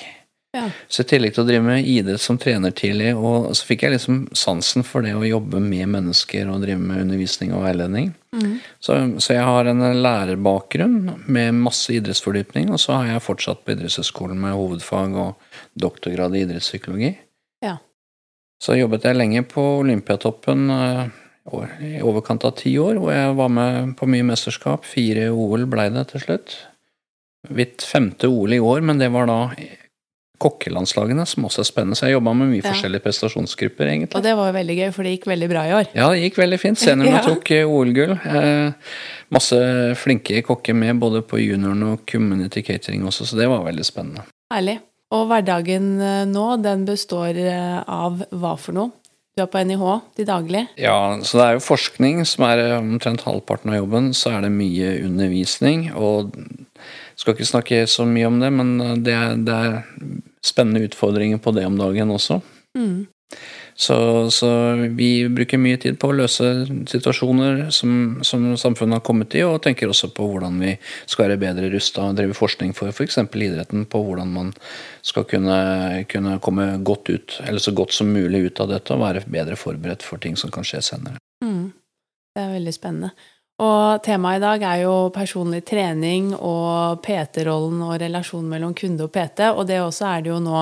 Ja. 0.51 0.63
Så 0.89 1.03
i 1.03 1.05
tillegg 1.11 1.35
til 1.35 1.43
å 1.43 1.45
drive 1.45 1.61
med 1.61 1.85
idrett 1.85 2.21
som 2.23 2.37
trener 2.41 2.73
tidlig, 2.73 3.11
og 3.13 3.51
så 3.53 3.67
fikk 3.67 3.83
jeg 3.85 3.93
liksom 3.93 4.23
sansen 4.33 4.85
for 4.87 5.05
det 5.05 5.11
å 5.13 5.27
jobbe 5.27 5.61
med 5.61 5.91
mennesker 5.93 6.49
og 6.49 6.63
drive 6.63 6.81
med 6.81 7.03
undervisning 7.03 7.51
og 7.53 7.67
veiledning. 7.67 8.09
Mm. 8.33 8.55
Så, 8.81 8.95
så, 9.21 9.35
jeg 9.35 9.45
har 9.45 9.69
en 9.69 9.83
lærerbakgrunn 10.01 11.27
med 11.29 11.59
masse 11.61 11.93
idrettsfordypning, 11.93 12.71
og 12.73 12.81
så 12.81 12.97
har 12.97 13.11
jeg 13.11 13.25
fortsatt 13.27 13.61
på 13.61 13.75
idrettshøyskolen 13.75 14.41
med 14.41 14.57
hovedfag 14.57 15.17
og 15.21 15.59
doktorgrad 15.77 16.33
i 16.33 16.41
idrettspsykologi. 16.47 17.11
Ja. 17.65 17.75
Så 18.63 18.77
jobbet 18.79 19.05
jeg 19.05 19.19
lenge 19.19 19.43
på 19.47 19.63
Olympiatoppen 19.83 20.65
eh, 20.73 21.03
i 21.85 21.91
overkant 22.05 22.47
av 22.49 22.57
ti 22.57 22.73
år, 22.81 22.97
hvor 22.97 23.13
jeg 23.13 23.37
var 23.37 23.53
med 23.53 23.93
på 24.01 24.09
mye 24.09 24.25
mesterskap. 24.31 24.81
Fire 24.85 25.29
OL 25.29 25.69
blei 25.69 25.91
det 25.93 26.07
til 26.09 26.25
slutt. 26.25 26.57
Mitt 27.53 27.85
femte 27.85 28.27
OL 28.27 28.57
i 28.57 28.59
år, 28.59 28.81
men 28.85 28.97
det 28.97 29.13
var 29.13 29.29
da 29.29 29.37
kokkelandslagene, 30.39 31.25
som 31.27 31.45
også 31.47 31.63
er 31.63 31.67
spennende. 31.67 31.97
Så 31.99 32.07
jeg 32.07 32.15
jobba 32.17 32.33
med 32.39 32.51
mye 32.53 32.61
ja. 32.61 32.71
forskjellige 32.71 33.03
prestasjonsgrupper, 33.05 33.91
egentlig. 33.91 34.15
Og 34.17 34.25
det 34.25 34.35
var 34.39 34.51
jo 34.51 34.57
veldig 34.57 34.77
gøy, 34.79 34.89
for 34.95 35.07
det 35.07 35.15
gikk 35.15 35.29
veldig 35.31 35.49
bra 35.51 35.65
i 35.67 35.73
år. 35.81 35.89
Ja, 35.93 36.09
det 36.13 36.23
gikk 36.23 36.39
veldig 36.41 36.59
fint. 36.61 36.81
Seniorene 36.81 37.17
ja. 37.19 37.23
tok 37.25 37.51
eh, 37.55 37.67
OL-gull. 37.67 38.15
Eh, 38.17 38.91
masse 39.35 39.61
flinke 39.99 40.43
kokker 40.47 40.77
med, 40.77 40.99
både 41.01 41.23
på 41.27 41.41
junioren 41.43 41.83
og 41.91 42.05
community 42.09 42.63
catering 42.65 43.03
også, 43.07 43.27
så 43.29 43.39
det 43.39 43.49
var 43.51 43.67
veldig 43.67 43.87
spennende. 43.87 44.25
Herlig. 44.53 44.79
Og 45.15 45.25
hverdagen 45.29 45.91
eh, 46.05 46.23
nå, 46.29 46.45
den 46.63 46.85
består 46.87 47.37
eh, 47.41 47.81
av 47.81 48.23
hva 48.29 48.55
for 48.61 48.77
noe? 48.77 48.95
Du 49.37 49.43
er 49.45 49.51
på 49.51 49.61
NIH 49.63 49.83
til 50.17 50.27
daglig? 50.27 50.65
Ja, 50.81 51.15
så 51.23 51.39
det 51.39 51.45
er 51.45 51.57
jo 51.57 51.63
forskning 51.63 52.23
som 52.27 52.43
er 52.47 52.63
omtrent 52.79 53.23
halvparten 53.23 53.71
av 53.71 53.79
jobben. 53.79 54.09
Så 54.17 54.33
er 54.35 54.43
det 54.43 54.51
mye 54.51 54.97
undervisning. 55.05 55.85
Og 55.95 56.33
skal 57.19 57.35
ikke 57.35 57.47
snakke 57.47 57.83
så 57.87 58.07
mye 58.09 58.27
om 58.27 58.39
det, 58.41 58.49
men 58.51 58.73
det 59.05 59.15
er, 59.15 59.37
det 59.45 59.55
er 59.55 59.77
spennende 60.45 60.87
utfordringer 60.87 61.41
på 61.43 61.53
det 61.55 61.65
om 61.67 61.77
dagen 61.79 62.11
også. 62.15 62.41
Mm. 62.77 63.07
Så, 63.79 63.95
så, 64.31 64.73
vi 64.89 65.29
bruker 65.29 65.61
mye 65.61 65.77
tid 65.79 65.95
på 66.01 66.09
å 66.09 66.15
løse 66.17 66.47
situasjoner 66.89 67.69
som, 67.71 68.17
som, 68.27 68.49
samfunnet 68.59 68.97
har 68.97 69.05
kommet 69.07 69.37
i, 69.39 69.43
og 69.47 69.61
tenker 69.63 69.87
også 69.87 70.09
på 70.17 70.25
hvordan 70.33 70.57
vi 70.59 70.73
skal 71.05 71.29
være 71.29 71.39
bedre 71.39 71.69
rusta 71.71 72.09
og 72.09 72.17
drive 72.17 72.35
forskning 72.35 72.73
for 72.75 72.91
f.eks. 72.91 73.21
For 73.21 73.45
idretten 73.45 73.85
på 73.87 74.01
hvordan 74.03 74.33
man 74.35 74.51
skal 75.05 75.23
kunne, 75.31 75.59
kunne, 76.11 76.35
komme 76.43 76.67
godt 76.83 77.13
ut, 77.13 77.39
eller 77.45 77.63
så 77.63 77.71
godt 77.77 77.95
som 77.95 78.11
mulig 78.11 78.49
ut 78.49 78.59
av 78.59 78.73
dette 78.73 78.97
og 78.97 79.05
være 79.05 79.23
bedre 79.31 79.55
forberedt 79.59 80.03
for 80.03 80.19
ting 80.19 80.35
som 80.39 80.51
kan 80.51 80.67
skje 80.67 80.83
senere. 80.89 81.21
Mm. 81.45 81.69
Det 82.35 82.43
er 82.43 82.55
veldig 82.57 82.75
spennende. 82.75 83.13
Og 83.59 83.99
temaet 84.05 84.39
i 84.39 84.43
dag 84.43 84.61
er 84.63 84.81
jo 84.85 84.93
personlig 85.11 85.65
trening 85.67 86.29
og 86.35 87.01
PT-rollen 87.03 87.81
og 87.83 87.97
relasjonen 87.99 88.47
mellom 88.53 88.71
kunde 88.77 89.03
og 89.03 89.11
PT. 89.11 89.49
Og 89.51 89.65
det 89.67 89.81
også 89.83 90.05
er 90.07 90.23
det 90.23 90.31
jo 90.31 90.37
nå 90.39 90.61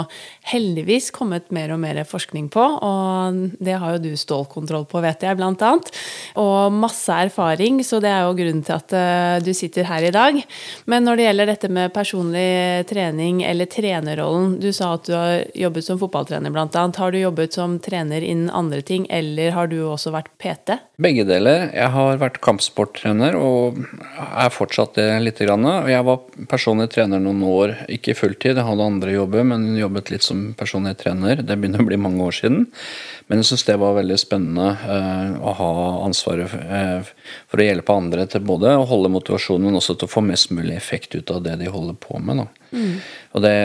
heldigvis 0.49 1.11
kommet 1.13 1.51
mer 1.53 1.75
og 1.75 1.81
mer 1.83 1.99
forskning 2.09 2.47
på. 2.53 2.63
Og 2.87 3.37
det 3.61 3.75
har 3.77 3.93
jo 3.93 4.01
du 4.01 4.17
stålkontroll 4.17 4.87
på, 4.89 5.01
vet 5.05 5.27
jeg, 5.27 5.37
blant 5.37 5.61
annet. 5.67 5.91
Og 6.41 6.73
masse 6.73 7.13
erfaring, 7.27 7.83
så 7.85 7.99
det 8.01 8.09
er 8.09 8.25
jo 8.25 8.33
grunnen 8.39 8.65
til 8.65 8.77
at 8.79 8.97
eh, 8.97 9.35
du 9.45 9.51
sitter 9.53 9.85
her 9.91 10.09
i 10.09 10.13
dag. 10.15 10.41
Men 10.89 11.05
når 11.05 11.19
det 11.19 11.29
gjelder 11.29 11.51
dette 11.53 11.71
med 11.77 11.93
personlig 11.93 12.87
trening 12.89 13.43
eller 13.45 13.69
trenerrollen 13.69 14.57
Du 14.57 14.71
sa 14.73 14.95
at 14.95 15.05
du 15.05 15.13
har 15.13 15.45
jobbet 15.53 15.85
som 15.85 16.01
fotballtrener, 16.01 16.49
blant 16.53 16.73
annet. 16.75 16.97
Har 16.97 17.13
du 17.13 17.21
jobbet 17.21 17.53
som 17.53 17.77
trener 17.83 18.25
innen 18.25 18.49
andre 18.49 18.81
ting, 18.81 19.05
eller 19.13 19.53
har 19.53 19.69
du 19.69 19.83
også 19.85 20.15
vært 20.17 20.33
PT? 20.41 20.79
Begge 20.97 21.27
deler. 21.29 21.69
Jeg 21.77 21.93
har 21.93 22.17
vært 22.17 22.41
kampsport 22.41 22.86
sporttrener, 22.87 23.35
og 23.35 23.77
er 24.17 24.49
fortsatt 24.53 24.95
det 24.95 25.07
litt. 25.21 25.41
Og 25.41 25.89
Jeg 25.89 26.05
var 26.05 26.19
personlig 26.47 26.89
trener 26.91 27.19
noen 27.19 27.43
år, 27.43 27.75
ikke 27.89 28.15
fulltid, 28.15 28.55
jeg 28.57 28.65
hadde 28.65 28.83
andre 28.83 29.11
jobber, 29.11 29.43
men 29.43 29.75
jobbet 29.77 30.11
litt 30.11 30.23
som 30.23 30.53
personlig 30.57 30.97
trener. 30.97 31.43
Det 31.43 31.57
begynner 31.57 31.81
å 31.83 31.87
bli 31.87 31.97
mange 31.97 32.23
år 32.23 32.31
siden. 32.31 32.67
Men 33.27 33.39
jeg 33.41 33.51
syns 33.51 33.65
det 33.67 33.77
var 33.79 33.97
veldig 33.97 34.17
spennende 34.17 34.71
eh, 34.87 35.37
å 35.37 35.53
ha 35.59 35.71
ansvaret 36.05 36.49
for, 36.49 36.59
eh, 36.63 37.01
for, 37.47 37.59
å 37.59 37.67
hjelpe 37.67 37.93
andre 37.93 38.27
til 38.27 38.45
både 38.47 38.75
å 38.77 38.87
holde 38.87 39.11
motivasjonen, 39.11 39.67
men 39.67 39.79
også 39.79 39.97
til 39.97 40.07
å 40.07 40.15
få 40.15 40.23
mest 40.25 40.53
mulig 40.55 40.77
effekt 40.77 41.15
ut 41.15 41.31
av 41.31 41.43
det 41.43 41.57
de 41.59 41.71
holder 41.71 41.97
på 41.99 42.21
med. 42.23 42.47
Mm. 42.71 42.93
Og 43.35 43.43
det 43.43 43.57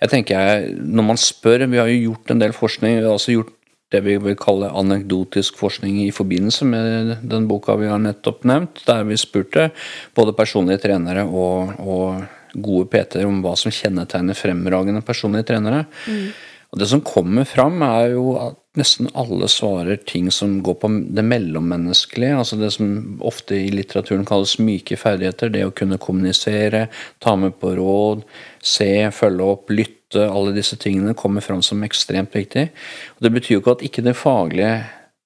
jeg 0.00 0.10
tenker 0.10 0.34
jeg, 0.34 0.70
Når 0.82 1.04
man 1.06 1.18
spør 1.20 1.62
Vi 1.70 1.78
har 1.78 1.86
jo 1.86 2.10
gjort 2.10 2.32
en 2.32 2.40
del 2.40 2.54
forskning. 2.56 2.96
Vi 2.98 3.06
har 3.06 3.14
også 3.14 3.36
gjort 3.36 3.52
det 3.90 4.00
vi 4.06 4.16
vil 4.22 4.36
kalle 4.38 4.70
anekdotisk 4.70 5.58
forskning 5.58 6.02
i 6.04 6.10
forbindelse 6.14 6.66
med 6.68 7.16
den 7.26 7.48
boka 7.50 7.74
vi 7.80 7.90
har 7.90 7.98
nettopp 8.02 8.44
nevnt, 8.46 8.84
der 8.86 9.02
vi 9.08 9.18
spurte 9.18 9.70
både 10.14 10.36
personlige 10.38 10.84
trenere 10.86 11.26
og, 11.26 11.74
og 11.82 12.22
gode 12.54 12.86
PT-er 12.92 13.26
om 13.26 13.42
hva 13.44 13.56
som 13.58 13.74
kjennetegner 13.74 14.38
fremragende 14.38 15.02
personlige 15.06 15.50
trenere. 15.50 15.84
Mm. 16.06 16.30
Og 16.70 16.78
Det 16.78 16.86
som 16.86 17.02
kommer 17.02 17.44
fram, 17.44 17.82
er 17.82 18.12
jo 18.14 18.36
at 18.38 18.58
nesten 18.78 19.08
alle 19.18 19.48
svarer 19.50 19.98
ting 20.06 20.28
som 20.30 20.60
går 20.62 20.76
på 20.78 20.90
det 21.16 21.24
mellommenneskelige. 21.26 22.36
Altså 22.38 22.58
det 22.60 22.70
som 22.76 23.18
ofte 23.26 23.58
i 23.58 23.72
litteraturen 23.74 24.26
kalles 24.28 24.58
myke 24.62 24.98
ferdigheter. 25.00 25.50
Det 25.50 25.64
å 25.66 25.74
kunne 25.74 25.98
kommunisere, 25.98 26.86
ta 27.18 27.34
med 27.34 27.58
på 27.58 27.74
råd, 27.80 28.22
se, 28.62 29.10
følge 29.14 29.54
opp, 29.56 29.74
lytte. 29.74 29.96
Alle 30.18 30.54
disse 30.56 30.78
tingene 30.80 31.14
kommer 31.14 31.44
fram 31.44 31.62
som 31.62 31.82
ekstremt 31.86 32.34
viktig. 32.34 32.68
Og 33.16 33.26
Det 33.26 33.32
betyr 33.36 33.56
jo 33.56 33.62
ikke 33.62 33.76
at 33.78 33.84
ikke 33.86 34.06
det 34.06 34.16
faglige 34.18 34.74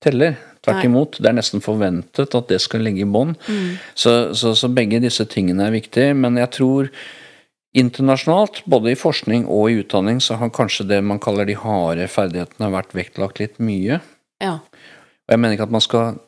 teller. 0.04 0.36
Tvert 0.64 0.84
imot. 0.86 1.18
Det 1.20 1.28
er 1.28 1.36
nesten 1.36 1.60
forventet 1.60 2.34
at 2.34 2.48
det 2.48 2.60
skal 2.64 2.80
ligge 2.86 3.04
i 3.04 3.08
bånn. 3.08 3.34
Mm. 3.48 3.76
Så, 3.92 4.32
så, 4.32 4.54
så 4.56 4.70
begge 4.72 5.02
disse 5.02 5.26
tingene 5.28 5.66
er 5.66 5.76
viktige. 5.76 6.14
Men 6.16 6.40
jeg 6.40 6.52
tror 6.56 6.88
Internasjonalt, 7.74 8.60
både 8.70 8.92
i 8.92 8.98
forskning 8.98 9.48
og 9.50 9.66
i 9.66 9.80
utdanning, 9.82 10.20
så 10.22 10.36
har 10.38 10.52
kanskje 10.54 10.86
det 10.86 11.00
man 11.02 11.18
kaller 11.18 11.48
de 11.48 11.56
harde 11.58 12.06
ferdighetene 12.06 12.68
vært 12.70 12.94
vektlagt 12.94 13.40
litt 13.42 13.58
mye. 13.58 13.98
Ja. 14.38 14.60
Og 15.24 15.32
Jeg 15.32 15.40
mener 15.40 15.56
ikke 15.56 15.66
at 15.66 15.74
man 15.74 15.82
skal 15.82 16.20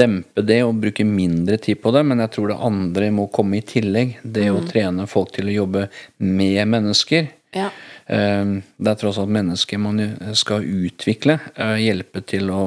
dempe 0.00 0.44
det 0.48 0.62
og 0.64 0.78
bruke 0.80 1.04
mindre 1.04 1.58
tid 1.60 1.82
på 1.82 1.92
det, 1.92 2.06
men 2.08 2.22
jeg 2.24 2.32
tror 2.32 2.54
det 2.54 2.56
andre 2.70 3.10
må 3.12 3.26
komme 3.28 3.58
i 3.58 3.66
tillegg. 3.68 4.16
Det 4.22 4.46
mm. 4.48 4.56
å 4.56 4.64
trene 4.70 5.06
folk 5.10 5.34
til 5.36 5.50
å 5.50 5.56
jobbe 5.58 5.88
med 6.24 6.72
mennesker. 6.72 7.28
Ja. 7.54 7.70
Ehm, 8.06 8.56
det 8.76 8.92
er 8.92 9.00
tross 9.00 9.18
alt 9.22 9.32
mennesker 9.32 9.80
man 9.80 10.02
skal 10.36 10.66
utvikle, 10.66 11.38
eh, 11.54 11.76
hjelpe 11.86 12.24
til 12.26 12.50
å, 12.50 12.62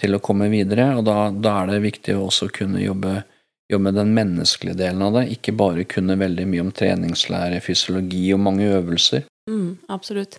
til 0.00 0.16
å 0.16 0.22
komme 0.24 0.50
videre. 0.52 0.92
Og 0.98 1.06
da, 1.08 1.30
da, 1.32 1.62
er 1.62 1.74
det 1.74 1.86
viktig 1.88 2.16
å 2.16 2.26
også 2.28 2.50
kunne 2.54 2.84
jobbe 2.84 3.22
jobbe 3.68 3.82
med 3.82 3.94
den 3.96 4.10
menneskelige 4.14 4.76
delen 4.76 5.02
av 5.02 5.14
det, 5.16 5.28
ikke 5.32 5.54
bare 5.56 5.86
kunne 5.88 6.18
veldig 6.20 6.44
mye 6.48 6.66
om 6.66 6.72
treningslære, 6.74 7.62
fysiologi 7.64 8.26
og 8.34 8.42
mange 8.44 8.68
øvelser. 8.68 9.24
Mm, 9.50 9.78
absolutt. 9.88 10.36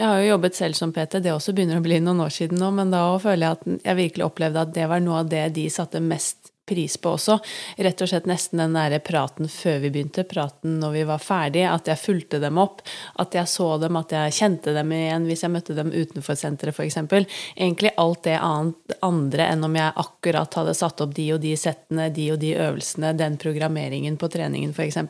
Jeg 0.00 0.08
har 0.10 0.18
jo 0.18 0.30
jobbet 0.32 0.56
selv 0.58 0.74
som 0.74 0.92
PT, 0.92 1.20
det 1.22 1.30
også 1.30 1.54
begynner 1.54 1.78
å 1.78 1.84
bli 1.84 2.00
noen 2.02 2.24
år 2.24 2.32
siden 2.34 2.58
nå, 2.58 2.72
men 2.74 2.90
da 2.90 3.04
føler 3.22 3.46
jeg 3.46 3.58
at 3.58 3.84
jeg 3.86 3.98
virkelig 4.00 4.26
opplevde 4.26 4.64
at 4.66 4.74
det 4.74 4.88
var 4.90 5.02
noe 5.04 5.20
av 5.22 5.30
det 5.30 5.44
de 5.54 5.68
satte 5.70 6.02
mest 6.02 6.43
pris 6.66 6.96
på 6.96 7.14
også. 7.14 7.38
Rett 7.84 8.02
og 8.02 8.08
slett 8.08 8.28
nesten 8.28 8.62
den 8.62 8.76
derre 8.76 9.00
praten 9.04 9.48
før 9.52 9.80
vi 9.82 9.90
begynte, 9.92 10.24
praten 10.28 10.78
når 10.80 10.94
vi 10.96 11.02
var 11.08 11.22
ferdige, 11.22 11.70
at 11.70 11.88
jeg 11.90 12.00
fulgte 12.00 12.40
dem 12.42 12.58
opp, 12.60 12.82
at 13.20 13.36
jeg 13.36 13.50
så 13.50 13.68
dem, 13.82 13.98
at 14.00 14.14
jeg 14.14 14.36
kjente 14.38 14.74
dem 14.76 14.92
igjen 14.96 15.28
hvis 15.28 15.44
jeg 15.44 15.52
møtte 15.52 15.76
dem 15.76 15.92
utenfor 15.92 16.38
senteret 16.38 16.76
f.eks. 16.76 16.98
Egentlig 17.54 17.92
alt 18.00 18.22
det 18.26 18.38
annet, 18.40 18.96
andre 19.04 19.48
enn 19.52 19.66
om 19.66 19.76
jeg 19.76 19.96
akkurat 20.04 20.58
hadde 20.60 20.76
satt 20.78 21.02
opp 21.04 21.14
de 21.16 21.28
og 21.36 21.42
de 21.44 21.54
settene, 21.58 22.08
de 22.14 22.30
og 22.34 22.40
de 22.42 22.54
øvelsene, 22.56 23.12
den 23.18 23.36
programmeringen 23.40 24.16
på 24.20 24.30
treningen 24.32 24.72
f.eks. 24.72 25.00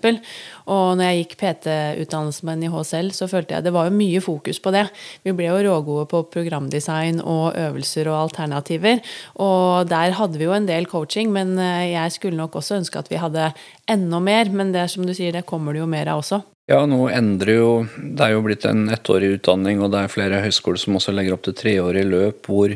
Og 0.66 0.98
når 0.98 1.10
jeg 1.10 1.22
gikk 1.22 1.36
PT-utdannelsen 1.42 2.50
min 2.50 2.66
i 2.66 2.72
selv, 2.84 3.14
så 3.14 3.28
følte 3.30 3.56
jeg 3.56 3.64
det 3.64 3.74
var 3.74 3.88
jo 3.88 3.96
mye 3.96 4.20
fokus 4.24 4.58
på 4.62 4.72
det. 4.74 4.84
Vi 5.24 5.32
ble 5.36 5.48
jo 5.48 5.62
rågode 5.68 6.08
på 6.10 6.24
programdesign 6.34 7.20
og 7.22 7.54
øvelser 7.58 8.10
og 8.10 8.18
alternativer, 8.26 9.00
og 9.40 9.88
der 9.88 10.16
hadde 10.18 10.40
vi 10.40 10.48
jo 10.48 10.56
en 10.56 10.68
del 10.68 10.88
coaching. 10.90 11.30
men 11.32 11.43
men 11.44 11.60
eh, 11.60 11.92
jeg 11.92 12.16
skulle 12.16 12.40
nok 12.40 12.56
også 12.58 12.80
ønske 12.80 13.00
at 13.00 13.10
vi 13.12 13.20
hadde 13.20 13.52
enda 13.90 14.20
mer. 14.24 14.50
Men 14.50 14.72
det 14.74 14.88
som 14.92 15.04
du 15.06 15.14
sier, 15.14 15.34
det 15.34 15.46
kommer 15.48 15.76
det 15.76 15.84
jo 15.84 15.90
mer 15.90 16.10
av 16.12 16.24
også. 16.24 16.40
Ja, 16.70 16.78
nå 16.88 17.10
endrer 17.12 17.58
jo 17.58 17.72
Det 17.92 18.24
er 18.24 18.32
jo 18.32 18.44
blitt 18.46 18.64
en 18.64 18.86
ettårig 18.92 19.34
utdanning, 19.36 19.82
og 19.84 19.92
det 19.92 20.00
er 20.00 20.14
flere 20.14 20.40
høyskoler 20.46 20.80
som 20.80 20.96
også 20.96 21.12
legger 21.12 21.36
opp 21.36 21.44
til 21.44 21.56
treårig 21.58 22.06
løp 22.08 22.48
hvor, 22.48 22.72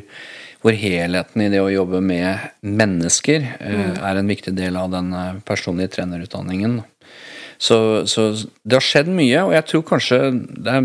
hvor 0.61 0.77
helheten 0.77 1.47
i 1.47 1.49
det 1.49 1.63
å 1.65 1.73
jobbe 1.73 2.03
med 2.05 2.51
mennesker 2.61 3.47
eh, 3.57 3.81
mm. 3.89 3.99
er 4.11 4.21
en 4.21 4.29
viktig 4.29 4.53
del 4.59 4.77
av 4.77 4.93
den 4.93 5.09
eh, 5.17 5.41
personlige 5.49 5.97
trenerutdanningen. 5.97 6.83
Så, 7.59 7.79
så, 8.07 8.31
det 8.63 8.77
har 8.77 8.85
skjedd 8.85 9.09
mye, 9.11 9.47
og 9.49 9.55
jeg 9.57 9.67
tror 9.71 9.87
kanskje 9.89 10.19
det 10.37 10.75
er 10.77 10.85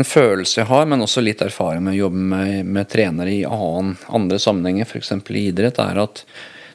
en 0.00 0.08
følelse 0.08 0.62
jeg 0.62 0.70
har, 0.70 0.88
men 0.88 1.04
også 1.04 1.22
litt 1.22 1.44
erfaring 1.44 1.84
med 1.84 1.98
å 1.98 2.06
jobbe 2.06 2.24
med, 2.32 2.54
med 2.64 2.88
trenere 2.90 3.34
i 3.34 3.44
annen, 3.44 3.92
andre 4.08 4.40
sammenhenger, 4.40 4.88
f.eks. 4.88 5.12
i 5.20 5.44
idrett, 5.50 5.78
er 5.84 6.00
at 6.00 6.24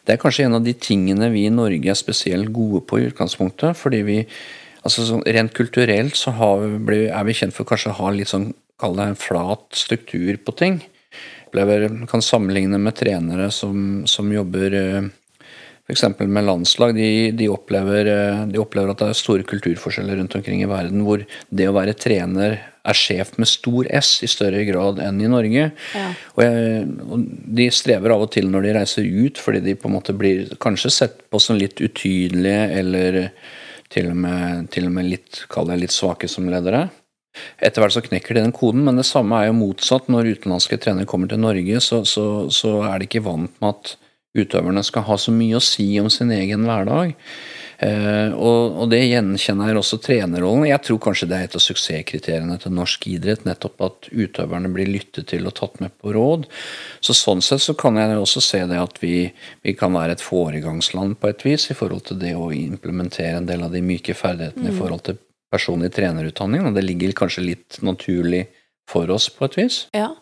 det 0.06 0.14
er 0.14 0.22
kanskje 0.22 0.46
en 0.46 0.60
av 0.60 0.66
de 0.66 0.74
tingene 0.78 1.32
vi 1.34 1.48
i 1.48 1.54
Norge 1.54 1.90
er 1.92 1.98
spesielt 1.98 2.52
gode 2.54 2.84
på 2.86 3.02
i 3.02 3.08
utgangspunktet. 3.10 3.78
fordi 3.78 4.02
vi, 4.06 4.18
altså 4.84 5.06
sånn 5.08 5.26
Rent 5.26 5.54
kulturelt 5.54 6.16
så 6.16 6.34
vi, 6.86 7.06
er 7.08 7.24
vi 7.26 7.34
kjent 7.34 7.56
for 7.56 7.66
kanskje 7.66 7.94
å 7.94 8.00
ha 8.04 8.12
litt 8.14 8.30
sånn, 8.30 8.54
kall 8.80 8.96
det 8.98 9.10
en 9.10 9.20
flat 9.20 9.66
struktur 9.74 10.38
på 10.38 10.56
ting. 10.60 10.82
Jeg 11.56 12.08
kan 12.12 12.22
sammenligne 12.22 12.78
med 12.78 12.98
trenere 13.00 13.48
som, 13.52 14.04
som 14.10 14.32
jobber 14.34 14.74
eh, 14.76 15.06
f.eks. 15.86 16.04
med 16.20 16.46
landslag. 16.46 16.96
De, 16.98 17.32
de, 17.32 17.50
opplever, 17.50 18.10
eh, 18.10 18.46
de, 18.50 18.62
opplever, 18.62 18.92
at 18.92 19.02
det 19.02 19.12
er 19.12 19.20
store 19.20 19.46
kulturforskjeller 19.48 20.18
rundt 20.22 20.38
omkring 20.38 20.64
i 20.64 20.70
verden, 20.70 21.04
hvor 21.06 21.26
det 21.50 21.70
å 21.70 21.76
være 21.76 21.98
trener 21.98 22.58
er 22.86 22.98
sjef 22.98 23.34
med 23.42 23.50
stor 23.50 23.88
S 23.98 24.20
i 24.26 24.30
større 24.30 24.62
grad 24.68 25.00
enn 25.02 25.22
i 25.22 25.30
Norge. 25.30 25.70
Ja. 25.98 26.08
Og, 26.36 26.42
jeg, 26.46 26.88
og, 27.06 27.30
De 27.62 27.70
strever 27.74 28.14
av 28.14 28.26
og 28.26 28.34
til 28.34 28.50
når 28.52 28.68
de 28.68 28.76
reiser 28.80 29.08
ut, 29.10 29.42
fordi 29.42 29.64
de 29.66 29.78
på 29.78 29.90
en 29.90 29.96
måte 29.98 30.18
blir 30.18 30.52
kanskje 30.62 30.94
sett 30.94 31.24
på 31.30 31.42
som 31.42 31.58
litt 31.58 31.82
utydelige 31.82 32.68
eller 32.82 33.22
til 33.94 34.12
og 34.12 34.22
med, 34.26 34.70
til 34.74 34.90
og 34.90 34.94
med 34.98 35.10
litt, 35.10 35.42
litt 35.78 35.94
svake 35.94 36.30
som 36.30 36.50
ledere. 36.50 36.88
Etter 37.60 37.84
hvert 37.84 37.96
så 37.96 38.04
knekker 38.04 38.36
de 38.36 38.46
den 38.46 38.56
koden, 38.56 38.86
men 38.88 39.00
det 39.00 39.08
samme 39.08 39.38
er 39.42 39.50
jo 39.50 39.58
motsatt. 39.58 40.08
Når 40.12 40.32
utenlandske 40.38 40.80
trenere 40.82 41.10
kommer 41.10 41.30
til 41.32 41.42
Norge, 41.44 41.82
så, 41.84 42.02
så, 42.08 42.48
så 42.54 42.78
er 42.88 43.00
de 43.00 43.10
ikke 43.10 43.26
vant 43.26 43.54
med 43.62 43.74
at 43.74 43.96
utøverne 44.36 44.84
skal 44.86 45.06
ha 45.08 45.20
så 45.20 45.34
mye 45.36 45.60
å 45.60 45.64
si 45.64 45.88
om 46.02 46.10
sin 46.14 46.34
egen 46.36 46.68
hverdag. 46.68 47.16
Eh, 47.84 48.32
og, 48.32 48.86
det 48.92 49.02
gjenkjenner 49.04 49.76
også 49.76 50.00
trenerrollen. 50.04 50.68
Jeg 50.70 50.82
tror 50.86 51.02
kanskje 51.04 51.28
det 51.30 51.38
er 51.38 51.50
et 51.50 51.58
av 51.58 51.64
suksesskriteriene 51.64 52.58
til 52.62 52.76
norsk 52.76 53.08
idrett. 53.12 53.46
Nettopp 53.48 53.84
at 53.86 54.10
utøverne 54.12 54.72
blir 54.74 54.90
lyttet 54.90 55.30
til 55.32 55.48
og 55.50 55.56
tatt 55.60 55.82
med 55.84 55.96
på 56.00 56.14
råd. 56.16 56.48
Så 57.04 57.18
Sånn 57.18 57.44
sett 57.44 57.64
så 57.64 57.76
kan 57.78 58.00
jeg 58.00 58.16
også 58.20 58.44
se 58.44 58.64
det 58.70 58.80
at 58.80 59.00
vi, 59.04 59.28
vi 59.66 59.76
kan 59.78 59.96
være 59.96 60.16
et 60.18 60.24
foregangsland 60.24 61.18
på 61.20 61.32
et 61.32 61.46
vis 61.48 61.70
i 61.72 61.78
forhold 61.78 62.06
til 62.10 62.20
det 62.22 62.36
å 62.38 62.52
implementere 62.56 63.40
en 63.42 63.50
del 63.50 63.66
av 63.66 63.74
de 63.76 63.84
myke 63.84 64.16
ferdighetene 64.16 64.70
mm. 64.70 64.74
i 64.74 64.78
forhold 64.78 65.08
til 65.10 65.20
personlig 65.52 65.92
trenerutdanning. 65.96 66.68
Og 66.70 66.78
det 66.78 66.86
ligger 66.86 67.16
kanskje 67.18 67.50
litt 67.50 67.82
naturlig 67.86 68.46
for 68.90 69.10
oss 69.12 69.28
på 69.34 69.50
et 69.50 69.58
vis. 69.58 69.86
Ja, 69.96 70.14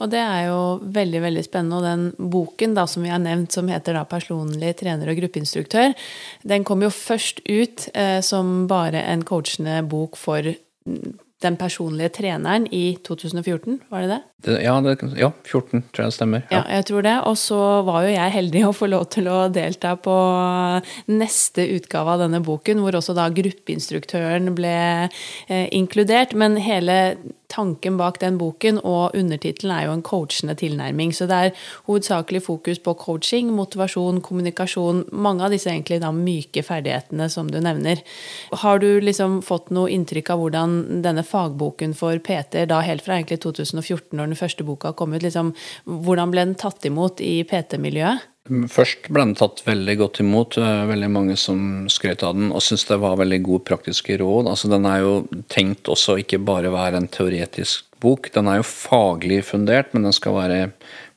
og 0.00 0.10
det 0.12 0.20
er 0.20 0.48
jo 0.48 0.60
veldig 0.96 1.20
veldig 1.26 1.44
spennende. 1.44 1.78
Og 1.78 1.84
den 1.84 2.30
boken 2.32 2.74
da, 2.76 2.86
som 2.88 3.04
vi 3.04 3.12
har 3.12 3.20
nevnt, 3.22 3.52
som 3.52 3.68
heter 3.68 3.98
da 3.98 4.04
'Personlig 4.04 4.74
trener 4.80 5.12
og 5.12 5.20
gruppeinstruktør', 5.20 5.94
den 6.42 6.64
kom 6.64 6.82
jo 6.82 6.88
først 6.88 7.42
ut 7.44 7.88
eh, 7.94 8.20
som 8.20 8.66
bare 8.66 9.02
en 9.12 9.22
coachende 9.22 9.82
bok 9.88 10.16
for 10.16 10.42
den 11.40 11.56
personlige 11.56 12.12
treneren 12.20 12.66
i 12.74 12.98
2014, 13.06 13.80
var 13.88 14.04
det 14.04 14.10
det? 14.10 14.20
det 14.44 14.56
ja, 14.64 14.74
det, 14.84 14.96
ja, 15.16 15.30
14 15.44 15.86
tror 15.88 16.04
jeg 16.04 16.12
det 16.12 16.16
stemmer. 16.16 16.44
Ja. 16.50 16.60
ja. 16.60 16.76
jeg 16.76 16.86
tror 16.90 17.06
det. 17.06 17.16
Og 17.30 17.38
så 17.40 17.60
var 17.88 18.04
jo 18.04 18.12
jeg 18.12 18.36
heldig 18.36 18.64
å 18.68 18.76
få 18.76 18.90
lov 18.92 19.06
til 19.14 19.30
å 19.32 19.40
delta 19.52 19.94
på 20.00 20.14
neste 21.12 21.66
utgave 21.76 22.16
av 22.16 22.24
denne 22.26 22.42
boken, 22.44 22.84
hvor 22.84 23.00
også 23.00 23.16
da 23.16 23.30
gruppeinstruktøren 23.32 24.52
ble 24.56 24.76
eh, 25.08 25.66
inkludert. 25.76 26.36
Men 26.36 26.60
hele 26.60 27.00
tanken 27.50 27.96
bak 27.98 28.20
den 28.22 28.38
boken, 28.40 28.78
og 28.86 29.16
undertittelen 29.18 29.74
er 29.74 29.86
jo 29.88 29.94
en 29.96 30.04
coachende 30.06 30.54
tilnærming. 30.58 31.12
Så 31.16 31.26
det 31.30 31.38
er 31.38 31.64
hovedsakelig 31.88 32.44
fokus 32.46 32.80
på 32.82 32.94
coaching, 33.00 33.50
motivasjon, 33.56 34.22
kommunikasjon. 34.24 35.04
Mange 35.12 35.46
av 35.46 35.54
disse 35.54 35.70
egentlig 35.72 36.00
da 36.04 36.12
myke 36.14 36.64
ferdighetene 36.66 37.28
som 37.32 37.50
du 37.50 37.58
nevner. 37.62 38.04
Har 38.62 38.82
du 38.82 38.88
liksom 39.02 39.40
fått 39.46 39.72
noe 39.74 39.90
inntrykk 39.92 40.32
av 40.34 40.44
hvordan 40.44 40.78
denne 41.04 41.26
fagboken 41.30 41.94
for 41.96 42.18
PT, 42.18 42.66
da 42.70 42.82
helt 42.84 43.06
fra 43.06 43.16
egentlig 43.18 43.40
2014, 43.44 44.10
når 44.18 44.32
den 44.32 44.40
første 44.40 44.66
boka 44.66 44.92
kom 44.98 45.14
ut, 45.14 45.22
liksom, 45.24 45.54
hvordan 45.86 46.34
ble 46.34 46.46
den 46.50 46.58
tatt 46.60 46.84
imot 46.90 47.22
i 47.24 47.40
PT-miljøet? 47.48 48.26
Først 48.50 49.06
ble 49.12 49.22
den 49.28 49.36
tatt 49.38 49.60
veldig 49.62 49.94
godt 50.00 50.20
imot. 50.24 50.56
Veldig 50.58 51.10
mange 51.12 51.36
som 51.38 51.86
skrøt 51.92 52.24
av 52.26 52.34
den 52.34 52.48
og 52.50 52.64
syntes 52.64 52.88
det 52.88 52.98
var 53.02 53.20
veldig 53.20 53.38
gode 53.46 53.62
praktiske 53.68 54.16
råd. 54.18 54.48
Altså, 54.50 54.70
den 54.72 54.88
er 54.90 55.04
jo 55.04 55.12
tenkt 55.52 55.90
også 55.92 56.16
ikke 56.22 56.40
bare 56.42 56.72
være 56.74 56.98
en 56.98 57.10
teoretisk 57.12 57.86
bok. 58.02 58.30
Den 58.34 58.48
er 58.50 58.58
jo 58.58 58.66
faglig 58.66 59.44
fundert, 59.46 59.92
men 59.94 60.08
den 60.08 60.16
skal 60.16 60.34
være 60.34 60.58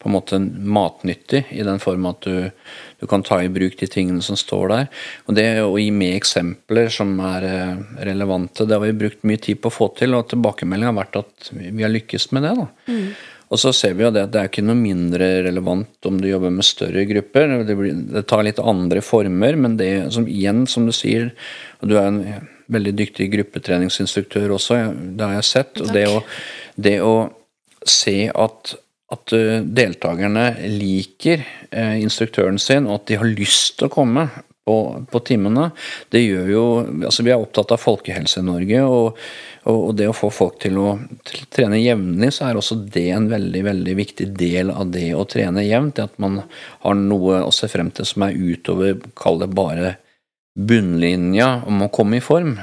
på 0.03 0.09
en 0.09 0.15
måte 0.17 0.39
matnyttig 0.39 1.45
i 1.55 1.63
den 1.63 1.79
form 1.79 2.09
at 2.09 2.25
du, 2.27 2.49
du 2.99 3.07
kan 3.09 3.23
ta 3.23 3.39
i 3.43 3.51
bruk 3.51 3.77
de 3.79 3.87
tingene 3.87 4.23
som 4.25 4.37
står 4.39 4.73
der. 4.73 4.89
Og 5.27 5.37
det 5.37 5.47
å 5.63 5.77
gi 5.79 5.89
med 5.95 6.17
eksempler 6.17 6.91
som 6.91 7.15
er 7.23 7.47
eh, 7.47 7.83
relevante, 8.11 8.67
det 8.67 8.75
har 8.75 8.83
vi 8.83 8.97
brukt 9.05 9.23
mye 9.27 9.39
tid 9.41 9.61
på 9.63 9.71
å 9.71 9.77
få 9.77 9.93
til, 9.99 10.17
og 10.17 10.27
tilbakemeldingen 10.31 10.91
har 10.91 10.99
vært 11.05 11.21
at 11.23 11.53
vi 11.55 11.85
har 11.85 11.93
lykkes 11.93 12.31
med 12.35 12.47
det. 12.49 12.57
da. 12.59 12.67
Mm. 12.91 13.07
Og 13.53 13.59
så 13.61 13.69
ser 13.75 13.93
vi 13.93 14.01
jo 14.01 14.09
det 14.13 14.23
at 14.25 14.31
det 14.33 14.41
er 14.41 14.49
ikke 14.49 14.65
noe 14.65 14.79
mindre 14.79 15.27
relevant 15.45 16.07
om 16.09 16.17
du 16.17 16.25
jobber 16.25 16.51
med 16.55 16.65
større 16.65 17.03
grupper. 17.05 17.51
Det, 17.67 17.75
blir, 17.77 17.99
det 18.15 18.25
tar 18.29 18.41
litt 18.47 18.59
andre 18.59 19.03
former, 19.05 19.59
men 19.59 19.77
det 19.77 19.91
som 20.15 20.25
igjen, 20.27 20.65
som 20.69 20.87
du 20.89 20.93
sier 20.95 21.29
Og 21.81 21.91
du 21.91 21.97
er 21.99 22.07
en 22.09 22.23
veldig 22.73 22.93
dyktig 22.97 23.27
gruppetreningsinstruktør 23.33 24.55
også, 24.55 24.79
det 25.19 25.27
har 25.27 25.37
jeg 25.37 25.49
sett. 25.51 25.81
Og 25.83 25.91
det 25.93 26.07
å, 26.09 26.21
det 26.79 26.95
å 27.05 27.13
se 27.85 28.31
at 28.31 28.73
at 29.13 29.33
deltakerne 29.63 30.47
liker 30.73 31.45
instruktøren 32.01 32.59
sin, 32.61 32.89
og 32.89 33.01
at 33.01 33.07
de 33.09 33.19
har 33.21 33.29
lyst 33.29 33.77
til 33.79 33.89
å 33.89 33.93
komme 33.93 34.27
på, 34.65 35.05
på 35.11 35.19
timene. 35.19 35.69
Det 36.09 36.21
gjør 36.23 36.51
jo 36.51 36.65
Altså, 37.05 37.23
vi 37.23 37.33
er 37.33 37.41
opptatt 37.41 37.73
av 37.75 37.81
folkehelse 37.81 38.41
i 38.41 38.47
Norge, 38.47 38.83
og, 38.83 39.19
og, 39.69 39.89
det 39.99 40.07
å 40.09 40.15
få 40.15 40.29
folk 40.33 40.59
til 40.63 40.79
å 40.81 40.95
trene 41.53 41.81
jevnlig, 41.81 42.31
så 42.35 42.47
er 42.47 42.59
også 42.59 42.79
det 42.93 43.09
en 43.15 43.27
veldig, 43.31 43.63
veldig 43.67 43.97
viktig 43.99 44.29
del 44.39 44.71
av 44.73 44.93
det 44.93 45.09
å 45.17 45.25
trene 45.29 45.65
jevnt. 45.65 46.01
At 46.03 46.15
man 46.23 46.41
har 46.85 46.99
noe 46.99 47.43
å 47.43 47.51
se 47.55 47.69
frem 47.71 47.91
til 47.95 48.07
som 48.07 48.27
er 48.27 48.37
utover, 48.37 48.97
kall 49.19 49.41
det 49.43 49.51
bare 49.55 49.97
bunnlinja 50.53 51.63
om 51.67 51.85
å 51.85 51.91
komme 51.93 52.19
i 52.19 52.23
form. 52.23 52.55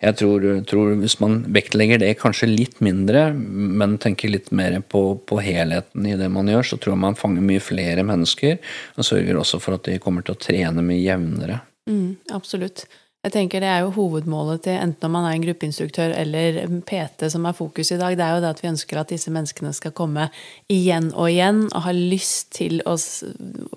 Jeg 0.00 0.16
tror, 0.16 0.44
tror, 0.64 0.94
hvis 1.02 1.18
man 1.20 1.42
vektlegger 1.52 2.00
det 2.00 2.14
kanskje 2.22 2.48
litt 2.48 2.78
mindre, 2.80 3.26
men 3.34 3.98
tenker 4.00 4.32
litt 4.32 4.48
mer 4.56 4.78
på, 4.80 5.02
på, 5.28 5.40
helheten 5.44 6.06
i 6.08 6.16
det 6.16 6.30
man 6.32 6.48
gjør, 6.48 6.70
så 6.70 6.78
tror 6.80 6.94
jeg 6.94 7.02
man 7.02 7.18
fanger 7.20 7.44
mye 7.44 7.60
flere 7.60 8.06
mennesker, 8.08 8.56
og 8.96 9.06
sørger 9.06 9.42
også 9.42 9.60
for 9.60 9.76
at 9.76 9.84
de 9.90 10.00
kommer 10.00 10.24
til 10.24 10.38
å 10.38 10.40
trene 10.40 10.84
mye 10.86 11.02
jevnere. 11.02 11.60
Mm, 11.90 12.16
absolutt. 12.32 12.86
Jeg 13.20 13.34
tenker 13.34 13.60
Det 13.60 13.68
er 13.68 13.82
jo 13.84 13.90
hovedmålet 13.92 14.62
til 14.64 14.78
enten 14.80 15.04
om 15.04 15.12
man 15.12 15.26
er 15.28 15.34
en 15.36 15.42
gruppeinstruktør 15.44 16.14
eller 16.16 16.62
PT 16.88 17.28
som 17.28 17.44
er 17.44 17.52
fokus 17.52 17.90
i 17.92 17.98
dag. 18.00 18.16
Det 18.16 18.24
er 18.24 18.32
jo 18.32 18.40
det 18.40 18.52
at 18.54 18.62
vi 18.62 18.70
ønsker 18.70 19.00
at 19.02 19.12
disse 19.12 19.32
menneskene 19.34 19.74
skal 19.76 19.92
komme 19.92 20.30
igjen 20.72 21.10
og 21.12 21.28
igjen 21.28 21.66
og 21.66 21.84
ha 21.84 21.92
lyst 21.92 22.54
til 22.56 22.80
å 22.88 22.96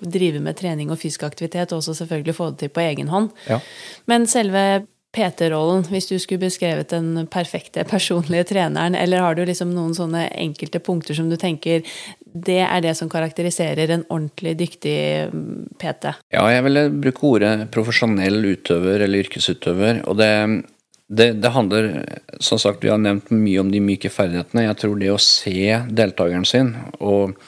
drive 0.00 0.40
med 0.40 0.56
trening 0.56 0.88
og 0.88 1.02
fysisk 1.02 1.26
aktivitet, 1.28 1.76
og 1.76 1.82
også 1.82 1.98
selvfølgelig 2.00 2.36
få 2.38 2.50
det 2.54 2.62
til 2.62 2.72
på 2.72 2.86
egen 2.86 3.12
hånd. 3.12 3.28
Ja. 3.50 3.60
Men 4.08 4.24
selve 4.24 4.86
PT-rollen, 5.14 5.86
hvis 5.92 6.08
du 6.10 6.16
skulle 6.18 6.42
beskrevet 6.42 6.90
den 6.90 7.28
perfekte 7.30 7.84
personlige 7.88 8.50
treneren, 8.50 8.96
eller 8.98 9.22
har 9.22 9.38
du 9.38 9.44
liksom 9.46 9.72
noen 9.74 9.94
sånne 9.96 10.26
enkelte 10.34 10.82
punkter 10.82 11.16
som 11.16 11.30
du 11.30 11.38
tenker 11.40 11.84
det 12.34 12.60
er 12.66 12.80
det 12.82 12.96
som 12.98 13.10
karakteriserer 13.10 13.92
en 13.94 14.06
ordentlig 14.10 14.56
dyktig 14.58 14.98
mm, 15.30 15.74
PT? 15.78 16.10
Ja, 16.34 16.42
jeg 16.50 16.64
ville 16.66 16.88
bruke 16.90 17.28
ordet 17.28 17.52
profesjonell 17.74 18.40
utøver 18.42 19.04
eller 19.04 19.22
yrkesutøver. 19.22 20.00
Og 20.10 20.18
det, 20.18 20.30
det, 21.06 21.28
det, 21.38 21.52
handler 21.54 21.92
Som 22.42 22.58
sagt, 22.58 22.82
vi 22.82 22.90
har 22.90 22.98
nevnt 22.98 23.30
mye 23.30 23.62
om 23.62 23.70
de 23.70 23.82
myke 23.84 24.10
ferdighetene. 24.10 24.66
Jeg 24.66 24.80
tror 24.82 24.98
det 24.98 25.12
å 25.14 25.22
se 25.22 25.78
deltakeren 25.94 26.48
sin 26.48 26.74
og, 26.98 27.38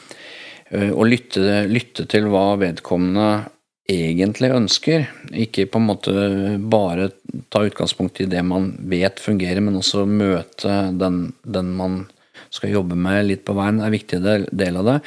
og 0.70 1.04
lytte, 1.10 1.64
lytte 1.66 2.06
til 2.10 2.30
hva 2.30 2.52
vedkommende 2.62 3.55
egentlig 3.90 4.50
ønsker. 4.54 5.06
Ikke 5.34 5.66
på 5.70 5.80
en 5.80 5.88
måte 5.88 6.12
bare 6.58 7.10
ta 7.52 7.64
utgangspunkt 7.66 8.20
i 8.22 8.28
det 8.30 8.42
man 8.46 8.72
vet 8.90 9.22
fungerer, 9.22 9.62
men 9.62 9.78
også 9.78 10.06
møte 10.10 10.76
den, 10.98 11.30
den 11.42 11.72
man 11.78 12.04
skal 12.50 12.72
jobbe 12.74 12.98
med 12.98 13.26
litt 13.28 13.44
på 13.46 13.56
veien, 13.56 13.80
er 13.80 13.90
en 13.90 13.96
viktig 13.96 14.20
del, 14.24 14.78
av 14.80 14.86
det. 14.86 15.00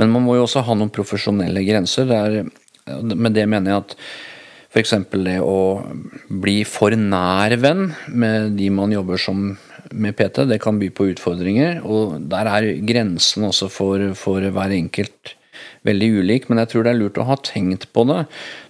Men 0.00 0.12
man 0.14 0.24
må 0.26 0.38
jo 0.38 0.46
også 0.46 0.64
ha 0.66 0.76
noen 0.76 0.92
profesjonelle 0.94 1.64
grenser. 1.66 2.08
Der, 2.10 2.40
med 3.14 3.36
det 3.36 3.46
mener 3.50 3.72
jeg 3.72 3.84
at 3.84 3.96
f.eks. 4.74 4.96
det 5.14 5.38
å 5.42 5.58
bli 6.42 6.62
for 6.66 6.94
nær 6.98 7.54
venn 7.62 7.88
med 8.10 8.56
de 8.58 8.70
man 8.74 8.94
jobber 8.94 9.20
som 9.20 9.52
med 9.94 10.16
PT, 10.16 10.46
det 10.48 10.58
kan 10.62 10.80
by 10.80 10.88
på 10.90 11.10
utfordringer. 11.12 11.82
Og 11.86 12.18
der 12.30 12.50
er 12.50 12.70
grensen 12.86 13.46
også 13.50 13.70
for, 13.70 14.10
for 14.18 14.42
hver 14.42 14.74
enkelt 14.74 15.36
veldig 15.84 16.10
ulik, 16.20 16.48
men 16.48 16.62
jeg 16.62 16.72
tror 16.72 16.86
det 16.86 16.94
er 16.94 17.00
lurt 17.00 17.20
å 17.20 17.28
ha 17.28 17.36
tenkt 17.44 17.90
på 17.92 18.06
det. 18.08 18.24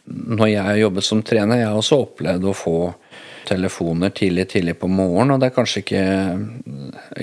Når 0.05 0.51
jeg 0.51 0.83
jobbet 0.83 1.07
som 1.07 1.23
trener, 1.27 1.63
jeg 1.63 1.71
har 1.71 1.81
også 1.81 2.03
opplevd 2.09 2.51
å 2.51 2.57
få 2.59 2.79
telefoner 3.45 4.13
tidlig 4.17 4.47
tidlig 4.53 4.75
på 4.81 4.89
morgenen, 4.89 5.35
og 5.35 5.41
det 5.43 5.51
er 5.51 5.55
kanskje 5.55 5.83
ikke 5.83 6.03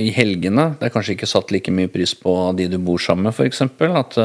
i 0.01 0.09
helgene. 0.13 0.67
Det 0.79 0.87
er 0.87 0.93
kanskje 0.93 1.15
ikke 1.15 1.29
satt 1.29 1.53
like 1.53 1.73
mye 1.73 1.89
pris 1.91 2.13
på 2.17 2.35
de 2.57 2.67
du 2.71 2.77
bor 2.81 3.01
sammen 3.01 3.29
med, 3.29 3.35
f.eks. 3.35 3.63
At, 3.89 4.19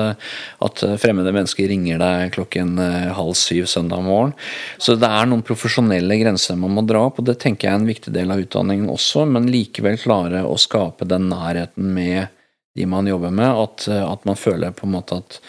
at 0.68 0.84
fremmede 1.00 1.32
mennesker 1.34 1.70
ringer 1.72 2.00
deg 2.02 2.34
klokken 2.36 2.76
eh, 2.82 3.10
halv 3.16 3.34
syv 3.38 3.68
søndag 3.70 4.04
morgen. 4.04 4.34
Så 4.76 4.98
det 5.00 5.08
er 5.08 5.28
noen 5.30 5.44
profesjonelle 5.46 6.20
grenser 6.20 6.60
man 6.60 6.76
må 6.76 6.84
dra 6.86 7.06
opp, 7.08 7.20
og 7.22 7.30
det 7.30 7.38
tenker 7.42 7.68
jeg 7.70 7.74
er 7.74 7.80
en 7.80 7.90
viktig 7.90 8.14
del 8.14 8.32
av 8.34 8.44
utdanningen 8.44 8.92
også, 8.92 9.26
men 9.30 9.50
likevel 9.52 9.98
klare 10.00 10.44
å 10.46 10.58
skape 10.60 11.08
den 11.08 11.30
nærheten 11.32 11.94
med 11.96 12.35
de 12.76 12.86
man 12.88 13.08
jobber 13.08 13.32
med, 13.34 13.62
at, 13.64 13.88
at, 13.88 14.24
man 14.28 14.38
føler 14.38 14.74
på 14.76 14.86
en 14.86 14.94
måte 14.98 15.20
at 15.22 15.40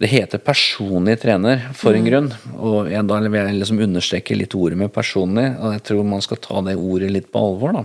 det 0.00 0.10
heter 0.12 0.42
personlig 0.44 1.18
trener 1.22 1.70
for 1.76 1.96
en 1.96 2.04
mm. 2.04 2.08
grunn. 2.08 2.30
Og 2.60 2.90
jeg, 2.92 3.04
da 3.08 3.20
vil 3.24 3.38
jeg 3.38 3.58
liksom 3.60 3.80
understreke 3.86 4.36
litt 4.36 4.56
ordet 4.56 4.76
med 4.80 4.92
personlig, 4.92 5.46
og 5.56 5.76
jeg 5.76 5.84
tror 5.88 6.08
man 6.08 6.24
skal 6.24 6.40
ta 6.44 6.60
det 6.66 6.76
ordet 6.76 7.12
litt 7.14 7.30
på 7.32 7.44
alvor. 7.48 7.76
da. 7.78 7.84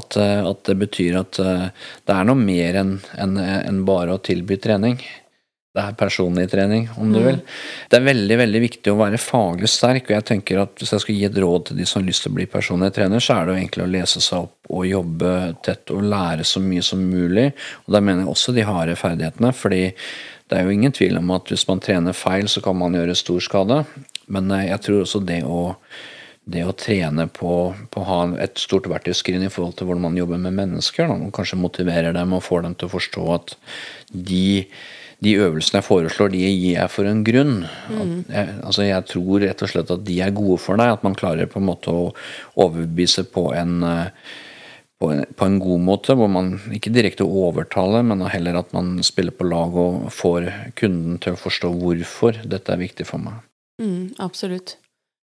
At, 0.00 0.14
at 0.22 0.60
det 0.68 0.76
betyr 0.78 1.16
at 1.18 1.40
eh, 1.42 1.66
det 2.06 2.14
er 2.14 2.28
noe 2.28 2.38
mer 2.38 2.76
enn 2.78 2.92
en, 3.18 3.32
en 3.42 3.80
bare 3.88 4.14
å 4.14 4.22
tilby 4.22 4.60
trening 4.62 5.00
det 5.70 5.82
er 5.84 5.94
personlig 5.94 6.48
trening, 6.50 6.88
om 6.98 7.12
du 7.12 7.20
mm. 7.20 7.26
vil. 7.28 7.36
Det 7.90 7.98
er 8.00 8.06
veldig 8.08 8.38
veldig 8.40 8.62
viktig 8.64 8.90
å 8.90 8.98
være 8.98 9.20
faglig 9.22 9.70
sterk, 9.70 10.08
og 10.08 10.16
jeg 10.16 10.26
tenker 10.32 10.62
at 10.64 10.74
hvis 10.82 10.90
jeg 10.96 11.04
skal 11.04 11.14
gi 11.14 11.28
et 11.28 11.38
råd 11.44 11.68
til 11.68 11.78
de 11.78 11.86
som 11.86 12.00
har 12.00 12.08
lyst 12.08 12.26
til 12.26 12.32
å 12.32 12.38
bli 12.40 12.48
personlig 12.50 12.90
trener, 12.96 13.22
så 13.22 13.36
er 13.36 13.46
det 13.46 13.54
jo 13.54 13.60
egentlig 13.60 13.86
å 13.86 13.92
lese 13.92 14.22
seg 14.24 14.48
opp 14.48 14.74
og 14.74 14.88
jobbe 14.88 15.32
tett 15.66 15.94
og 15.94 16.08
lære 16.10 16.46
så 16.46 16.62
mye 16.64 16.82
som 16.86 17.06
mulig. 17.06 17.52
Og 17.86 17.94
da 17.94 18.02
mener 18.02 18.24
jeg 18.24 18.34
også 18.34 18.56
de 18.56 18.66
harde 18.66 18.98
ferdighetene, 18.98 19.54
fordi 19.54 19.82
det 20.50 20.58
er 20.58 20.66
jo 20.66 20.74
ingen 20.74 20.94
tvil 20.96 21.20
om 21.22 21.30
at 21.36 21.54
hvis 21.54 21.68
man 21.70 21.82
trener 21.82 22.18
feil, 22.18 22.50
så 22.50 22.62
kan 22.64 22.78
man 22.78 22.98
gjøre 22.98 23.18
stor 23.18 23.42
skade. 23.46 23.84
Men 24.26 24.50
eh, 24.56 24.72
jeg 24.72 24.82
tror 24.86 25.04
også 25.04 25.22
det 25.26 25.44
å 25.46 25.60
det 26.50 26.64
å 26.66 26.72
trene 26.74 27.28
på, 27.30 27.50
på 27.92 28.00
å 28.00 28.06
ha 28.08 28.20
et 28.42 28.58
stort 28.58 28.88
verktøyskrin 28.90 29.44
i 29.46 29.50
forhold 29.52 29.76
til 29.78 29.86
hvordan 29.86 30.08
man 30.08 30.16
jobber 30.18 30.40
med 30.40 30.56
mennesker, 30.56 31.06
da, 31.06 31.14
og 31.28 31.34
kanskje 31.36 31.60
motiverer 31.60 32.16
dem 32.16 32.32
og 32.34 32.42
får 32.42 32.64
dem 32.64 32.74
til 32.74 32.88
å 32.88 32.94
forstå 32.96 33.26
at 33.36 33.54
de 34.10 34.64
de 35.20 35.34
øvelsene 35.36 35.80
jeg 35.80 35.86
foreslår, 35.86 36.32
de 36.32 36.42
gir 36.42 36.76
jeg 36.78 36.92
for 36.92 37.08
en 37.08 37.22
grunn. 37.24 37.56
Mm. 37.92 38.12
Jeg, 38.32 38.52
altså 38.64 38.86
jeg 38.86 39.06
tror 39.10 39.42
rett 39.44 39.64
og 39.64 39.72
slett 39.72 39.92
at 39.92 40.04
de 40.06 40.20
er 40.24 40.36
gode 40.36 40.56
for 40.62 40.80
deg. 40.80 40.94
At 40.94 41.04
man 41.04 41.16
klarer 41.18 41.50
på 41.50 41.60
en 41.60 41.66
måte 41.68 41.92
å 41.92 42.06
overbevise 42.60 43.26
på 43.28 43.50
en, 43.56 43.74
eh, 43.84 44.30
på 45.00 45.10
en, 45.12 45.24
på 45.36 45.48
en 45.48 45.58
god 45.60 45.84
måte, 45.84 46.16
hvor 46.16 46.30
man 46.32 46.54
ikke 46.72 46.92
direkte 46.94 47.28
overtaler, 47.28 48.06
men 48.06 48.24
heller 48.32 48.62
at 48.62 48.72
man 48.76 48.94
spiller 49.04 49.36
på 49.36 49.48
lag 49.48 49.76
og 49.76 50.08
får 50.14 50.48
kunden 50.80 51.20
til 51.20 51.36
å 51.36 51.40
forstå 51.40 51.72
hvorfor 51.82 52.40
dette 52.48 52.72
er 52.72 52.80
viktig 52.80 53.08
for 53.08 53.20
meg. 53.20 53.42
Mm, 53.80 54.14
absolutt. 54.24 54.78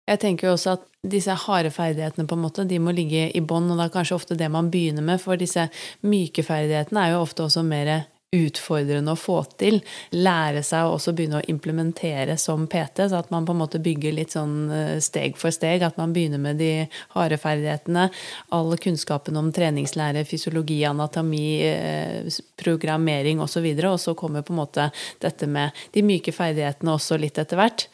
Jeg 0.08 0.22
tenker 0.22 0.48
jo 0.48 0.54
også 0.56 0.76
at 0.78 0.86
disse 1.08 1.34
harde 1.48 1.72
ferdighetene 1.74 2.28
på 2.30 2.38
en 2.38 2.44
måte, 2.46 2.68
de 2.70 2.78
må 2.80 2.94
ligge 2.96 3.26
i 3.36 3.42
bånn, 3.44 3.68
og 3.74 3.82
det 3.82 3.90
er 3.90 3.96
kanskje 3.98 4.16
ofte 4.16 4.38
det 4.40 4.48
man 4.54 4.70
begynner 4.72 5.04
med, 5.04 5.20
for 5.24 5.40
disse 5.40 5.68
myke 6.06 6.46
ferdighetene 6.46 7.02
er 7.02 7.16
jo 7.16 7.26
ofte 7.26 7.44
også 7.48 7.66
mer 7.68 7.92
utfordrende 8.36 9.14
å 9.14 9.20
få 9.20 9.38
til. 9.60 9.80
Lære 10.12 10.60
seg 10.66 10.84
å 10.84 10.96
også 10.98 11.14
begynne 11.16 11.40
å 11.40 11.48
implementere 11.48 12.36
som 12.42 12.66
PT, 12.68 13.06
så 13.08 13.22
at 13.22 13.30
man 13.32 13.46
på 13.48 13.56
en 13.56 13.62
måte 13.62 13.80
bygger 13.84 14.18
litt 14.18 14.36
sånn 14.36 14.72
eh, 14.74 14.96
steg 15.04 15.38
for 15.40 15.56
steg. 15.56 15.86
At 15.88 16.00
man 16.00 16.16
begynner 16.16 16.42
med 16.44 16.60
de 16.60 16.72
harde 17.16 17.38
ferdighetene. 17.40 18.10
All 18.56 18.76
kunnskapen 18.84 19.40
om 19.40 19.54
treningslære, 19.56 20.26
fysiologi, 20.28 20.82
anatomi, 20.90 21.46
eh, 21.70 22.42
programmering 22.60 23.40
osv. 23.44 23.64
Og, 23.64 23.80
så 23.80 23.94
og 23.94 24.02
så 24.04 24.18
kommer 24.20 24.44
på 24.44 24.56
en 24.56 24.60
måte 24.60 24.90
dette 25.24 25.48
med 25.48 25.88
de 25.96 26.04
myke 26.04 26.36
ferdighetene 26.36 26.98
også 26.98 27.20
litt 27.22 27.40
etter 27.40 27.60
hvert. 27.60 27.88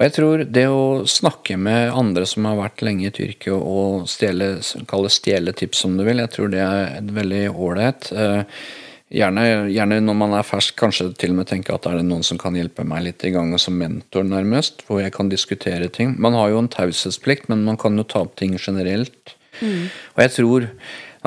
Og 0.00 0.06
jeg 0.06 0.14
tror 0.16 0.44
det 0.48 0.66
å 0.72 0.84
snakke 1.08 1.58
med 1.60 1.90
andre 1.92 2.24
som 2.28 2.46
har 2.48 2.56
vært 2.56 2.80
lenge 2.84 3.10
i 3.10 3.12
Tyrkia 3.12 3.56
og 3.56 4.06
stjele, 4.08 4.54
kalle 4.88 5.10
stjele 5.12 5.52
tips, 5.52 5.82
som 5.84 5.98
du 5.98 6.06
vil, 6.06 6.22
jeg 6.24 6.32
tror 6.32 6.52
det 6.52 6.62
er 6.64 7.10
veldig 7.16 7.42
ålreit. 7.52 8.08
Uh, 8.16 8.62
Gjerne, 9.10 9.44
gjerne, 9.74 9.96
når 10.06 10.14
man 10.14 10.34
er 10.38 10.46
fersk, 10.46 10.76
kanskje 10.78 11.08
til 11.18 11.32
og 11.32 11.40
med 11.40 11.48
tenke 11.50 11.74
at 11.74 11.86
er 11.90 11.98
det 11.98 12.06
noen 12.06 12.22
som 12.26 12.38
kan 12.38 12.54
hjelpe 12.54 12.84
meg 12.86 13.02
litt 13.08 13.24
i 13.26 13.32
gang 13.34 13.50
som 13.58 13.74
mentor, 13.74 14.22
nærmest, 14.22 14.84
hvor 14.86 15.02
jeg 15.02 15.10
kan 15.16 15.32
diskutere 15.32 15.88
ting. 15.90 16.14
Man 16.22 16.36
har 16.38 16.52
jo 16.52 16.60
en 16.62 16.70
taushetsplikt, 16.70 17.48
men 17.50 17.64
man 17.66 17.78
kan 17.80 17.98
jo 17.98 18.06
ta 18.06 18.22
opp 18.22 18.36
ting 18.38 18.54
generelt. 18.54 19.34
Mm. 19.58 19.88
Og 20.14 20.22
jeg 20.22 20.34
tror 20.36 20.68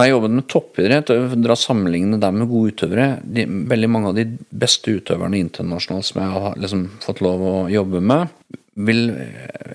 jeg 0.01 0.09
jobbet 0.09 0.33
med 0.33 0.47
toppidrett, 0.49 1.11
og 1.13 1.35
dra 1.43 1.57
sammenligne 1.59 2.17
dem 2.21 2.39
med 2.41 2.49
gode 2.49 2.73
utøvere 2.73 3.07
de, 3.23 3.45
Veldig 3.69 3.89
mange 3.91 4.09
av 4.09 4.17
de 4.17 4.25
beste 4.49 4.97
utøverne 4.97 5.37
internasjonalt 5.37 6.09
som 6.09 6.21
jeg 6.23 6.33
har 6.33 6.57
liksom 6.59 6.87
fått 7.03 7.21
lov 7.25 7.43
å 7.45 7.55
jobbe 7.69 8.01
med, 8.01 8.31
vil 8.73 9.03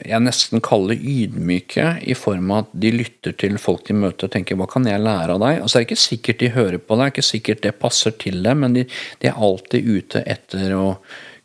jeg 0.02 0.24
nesten 0.24 0.62
kalle 0.64 0.96
ydmyke, 0.96 2.00
i 2.02 2.16
form 2.18 2.50
av 2.50 2.64
at 2.64 2.72
de 2.82 2.90
lytter 2.96 3.36
til 3.38 3.54
folk 3.62 3.84
de 3.86 3.94
møter 3.94 4.26
og 4.26 4.34
tenker 4.34 4.58
'hva 4.58 4.66
kan 4.70 4.86
jeg 4.90 5.00
lære 5.00 5.36
av 5.36 5.40
deg?' 5.40 5.62
Altså, 5.62 5.78
det 5.78 5.84
er 5.84 5.88
ikke 5.88 6.08
sikkert 6.08 6.38
de 6.38 6.48
hører 6.48 6.78
på 6.78 6.98
deg, 6.98 6.98
det 6.98 7.06
er 7.06 7.14
ikke 7.14 7.32
sikkert 7.32 7.62
det 7.62 7.78
passer 7.78 8.10
til 8.10 8.42
dem, 8.42 8.60
men 8.60 8.74
de, 8.74 8.84
de 9.20 9.28
er 9.28 9.38
alltid 9.38 9.86
ute 9.86 10.24
etter 10.26 10.74
å 10.74 10.98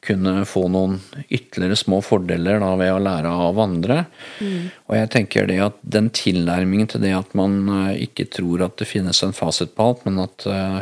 kunne 0.04 0.46
få 0.50 0.66
noen 0.72 1.00
ytterligere 1.28 1.80
små 1.80 2.02
fordeler 2.06 2.62
da, 2.64 2.74
ved 2.80 2.94
å 2.94 3.02
lære 3.04 3.34
av 3.48 3.60
andre. 3.64 4.00
Mm. 4.40 4.70
Og 4.90 4.98
jeg 5.00 5.12
tenker 5.16 5.50
det 5.50 5.60
at 5.66 5.82
den 5.96 6.10
tilnærmingen 6.14 6.92
til 6.94 7.04
det 7.06 7.14
at 7.18 7.36
man 7.38 7.60
uh, 7.72 7.92
ikke 7.96 8.30
tror 8.32 8.66
at 8.68 8.78
det 8.82 8.90
finnes 8.90 9.24
en 9.26 9.36
fasit 9.36 9.76
på 9.78 9.90
alt, 9.90 10.04
men 10.08 10.20
at, 10.26 10.48
uh, 10.50 10.82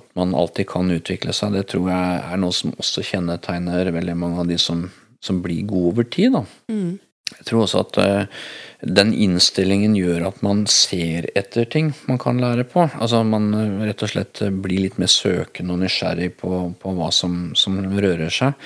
at 0.00 0.08
man 0.18 0.34
alltid 0.38 0.68
kan 0.72 0.90
utvikle 0.92 1.34
seg, 1.36 1.54
det 1.54 1.68
tror 1.72 1.88
jeg 1.92 2.18
er 2.26 2.42
noe 2.42 2.56
som 2.56 2.74
også 2.76 3.06
kjennetegner 3.12 3.94
veldig 3.94 4.18
mange 4.18 4.44
av 4.44 4.50
de 4.50 4.58
som 4.60 4.88
som 5.22 5.42
blir 5.42 5.62
god 5.62 5.88
over 5.92 6.04
tid. 6.04 6.32
da. 6.32 6.44
Mm. 6.68 6.98
jeg 7.38 7.46
tror 7.48 7.64
også 7.64 7.82
at 7.86 7.98
uh, 8.02 8.42
den 8.82 9.12
innstillingen 9.14 9.94
gjør 9.94 10.24
at 10.26 10.40
man 10.42 10.64
ser 10.66 11.28
etter 11.38 11.68
ting 11.70 11.92
man 12.08 12.18
kan 12.18 12.40
lære 12.42 12.64
på. 12.66 12.88
Altså 12.98 13.22
Man 13.22 13.52
uh, 13.54 13.84
rett 13.86 14.02
og 14.02 14.10
slett 14.10 14.42
blir 14.64 14.82
litt 14.82 14.98
mer 14.98 15.10
søkende 15.10 15.76
og 15.76 15.84
nysgjerrig 15.84 16.32
på, 16.40 16.62
på 16.82 16.94
hva 16.96 17.10
som, 17.14 17.52
som, 17.58 17.78
rører 17.78 18.32
seg. 18.32 18.58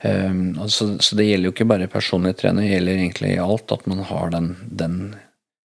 Um, 0.00 0.56
altså, 0.64 0.94
så 1.02 1.18
det 1.18 1.28
gjelder 1.28 1.50
jo 1.50 1.56
ikke 1.56 1.68
bare 1.68 1.90
personlig 1.92 2.38
trener, 2.40 2.64
det 2.64 2.78
gjelder 2.78 3.02
egentlig 3.02 3.34
i 3.34 3.42
alt 3.42 3.74
at 3.74 3.84
man 3.90 4.00
har 4.08 4.32
den, 4.32 4.54
den 4.70 4.96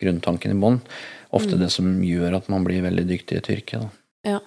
grunntanken 0.03 0.57
i 0.57 0.59
bånn. 0.59 0.81
Ofte 1.35 1.55
mm. 1.55 1.63
det 1.63 1.71
som 1.71 1.95
gjør 2.03 2.39
at 2.41 2.51
man 2.51 2.67
blir 2.67 2.83
veldig 2.83 3.07
dyktig 3.07 3.37
i 3.37 3.43
et 3.43 3.51
yrke. 3.55 3.79
Da. 3.85 3.89
Ja, 4.35 4.43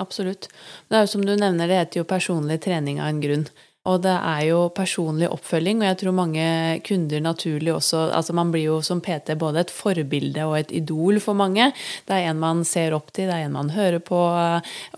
absolutt. 0.00 0.50
Det 0.88 0.98
er 0.98 1.08
jo 1.08 1.12
som 1.14 1.24
du 1.24 1.32
nevner, 1.32 1.70
det 1.70 1.80
heter 1.80 2.02
jo 2.02 2.08
personlig 2.10 2.60
trening 2.66 3.00
av 3.00 3.14
en 3.14 3.24
grunn. 3.24 3.48
Og 3.88 4.02
det 4.04 4.12
er 4.12 4.42
jo 4.50 4.58
personlig 4.76 5.30
oppfølging, 5.32 5.78
og 5.80 5.88
jeg 5.88 5.96
tror 6.02 6.12
mange 6.12 6.46
kunder 6.84 7.22
naturlig 7.24 7.72
også 7.72 8.02
Altså 8.12 8.34
man 8.36 8.50
blir 8.52 8.66
jo 8.66 8.74
som 8.84 9.00
PT 9.00 9.32
både 9.40 9.62
et 9.62 9.72
forbilde 9.72 10.44
og 10.44 10.58
et 10.58 10.74
idol 10.76 11.16
for 11.24 11.38
mange. 11.38 11.70
Det 12.04 12.12
er 12.12 12.28
en 12.28 12.42
man 12.42 12.60
ser 12.68 12.92
opp 12.92 13.08
til, 13.16 13.30
det 13.30 13.38
er 13.38 13.46
en 13.46 13.56
man 13.56 13.72
hører 13.72 14.02
på, 14.04 14.18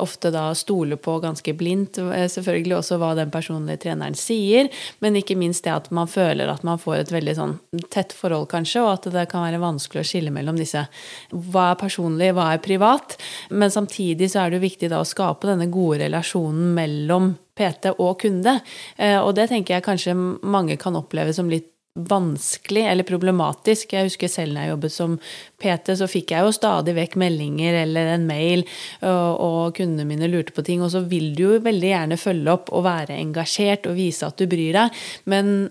ofte 0.03 0.33
da 0.35 0.49
stoler 0.59 0.99
på 0.99 1.15
ganske 1.23 1.55
blindt. 1.55 2.01
Eh, 2.03 2.27
selvfølgelig 2.33 2.81
også 2.81 2.99
hva 2.99 3.13
den 3.19 3.31
personlige 3.31 3.85
treneren 3.85 4.19
sier, 4.19 4.67
men 4.99 5.21
ikke 5.21 5.39
minst 5.39 5.63
det 5.63 5.77
at 5.77 5.87
man 5.95 6.11
føler 6.11 6.51
at 6.51 6.67
man 6.67 6.83
får 6.83 7.05
et 7.05 7.15
veldig 7.15 7.37
sånn 7.39 7.55
tett 7.95 8.11
forhold, 8.17 8.49
kanskje, 8.51 8.83
og 8.83 8.97
at 8.97 9.09
det 9.15 9.29
kan 9.31 9.47
være 9.47 9.63
vanskelig 9.63 10.03
å 10.03 10.11
skille 10.11 10.35
mellom 10.35 10.59
disse. 10.59 10.83
Hva 11.31 11.69
er 11.71 11.81
personlig, 11.85 12.33
hva 12.35 12.51
er 12.57 12.65
privat? 12.65 13.15
Men 13.55 13.71
samtidig 13.71 14.33
så 14.33 14.43
er 14.43 14.51
det 14.51 14.59
jo 14.59 14.67
viktig 14.67 14.91
da 14.91 15.05
å 15.05 15.09
skape 15.09 15.53
denne 15.53 15.71
gode 15.71 16.03
relasjonen 16.03 16.75
mellom 16.75 17.33
PT 17.59 17.93
og 17.99 18.17
kunde. 18.23 18.59
Eh, 18.97 19.19
og 19.21 19.35
det 19.39 19.51
tenker 19.51 19.77
jeg 19.77 19.87
kanskje 19.87 20.17
mange 20.17 20.79
kan 20.81 20.97
oppleve 20.99 21.35
som 21.37 21.51
litt 21.53 21.69
vanskelig 21.93 22.87
eller 22.89 23.05
problematisk. 23.05 23.93
Jeg 23.93 24.09
husker 24.09 24.31
selv 24.33 24.55
når 24.55 24.65
jeg 24.65 24.73
jobbet 24.73 24.95
som 24.95 25.19
PT, 25.61 25.93
så 26.01 26.09
fikk 26.09 26.33
jeg 26.33 26.47
jo 26.47 26.55
stadig 26.57 26.95
vekk 26.97 27.19
meldinger 27.21 27.83
eller 27.83 28.15
en 28.15 28.25
mail, 28.25 28.65
og, 29.05 29.75
kundene 29.77 30.09
mine 30.09 30.31
lurte 30.33 30.57
på 30.57 30.65
ting. 30.65 30.81
Og 30.81 30.95
så 30.95 31.03
vil 31.05 31.35
du 31.37 31.45
jo 31.45 31.61
veldig 31.61 31.93
gjerne 31.93 32.21
følge 32.21 32.57
opp 32.57 32.73
og 32.73 32.87
være 32.89 33.21
engasjert 33.21 33.91
og 33.91 33.99
vise 34.01 34.25
at 34.25 34.41
du 34.41 34.49
bryr 34.49 34.79
deg. 34.79 35.05
Men 35.29 35.69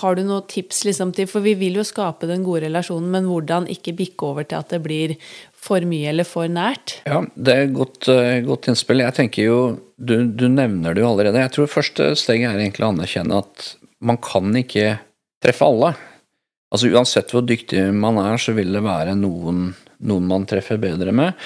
har 0.00 0.16
du 0.18 0.24
noen 0.26 0.46
tips 0.50 0.80
liksom 0.88 1.12
til 1.14 1.28
For 1.30 1.44
vi 1.44 1.52
vil 1.58 1.76
jo 1.78 1.84
skape 1.86 2.26
den 2.26 2.42
gode 2.46 2.64
relasjonen, 2.64 3.10
men 3.12 3.28
hvordan 3.30 3.68
ikke 3.70 3.94
bikke 3.94 4.30
over 4.30 4.46
til 4.46 4.58
at 4.58 4.72
det 4.74 4.80
blir 4.82 5.14
for 5.66 5.86
mye 5.88 6.10
eller 6.12 6.28
for 6.28 6.50
nært? 6.50 7.00
Ja, 7.08 7.22
det 7.34 7.54
er 7.54 7.64
et 7.66 7.74
godt, 7.76 8.06
uh, 8.08 8.38
godt 8.46 8.70
innspill. 8.70 9.02
Jeg 9.04 9.16
tenker 9.16 9.48
jo, 9.48 9.60
du, 9.96 10.18
du, 10.30 10.46
nevner 10.52 10.94
det 10.94 11.02
jo 11.02 11.10
allerede. 11.10 11.42
Jeg 11.42 11.54
tror 11.56 11.72
første 11.72 12.12
steget 12.18 12.50
er 12.50 12.60
egentlig 12.62 12.86
å 12.86 12.92
anerkjenne 12.94 13.42
at 13.42 13.72
man 14.06 14.20
kan 14.22 14.52
ikke 14.58 14.98
treffe 15.42 15.66
alle. 15.66 15.94
Altså 16.74 16.90
Uansett 16.90 17.32
hvor 17.32 17.44
dyktig 17.46 17.88
man 17.94 18.18
er, 18.20 18.38
så 18.42 18.54
vil 18.56 18.72
det 18.74 18.82
være 18.84 19.14
noen, 19.18 19.68
noen 20.06 20.30
man 20.30 20.46
treffer 20.50 20.80
bedre 20.82 21.14
med. 21.14 21.36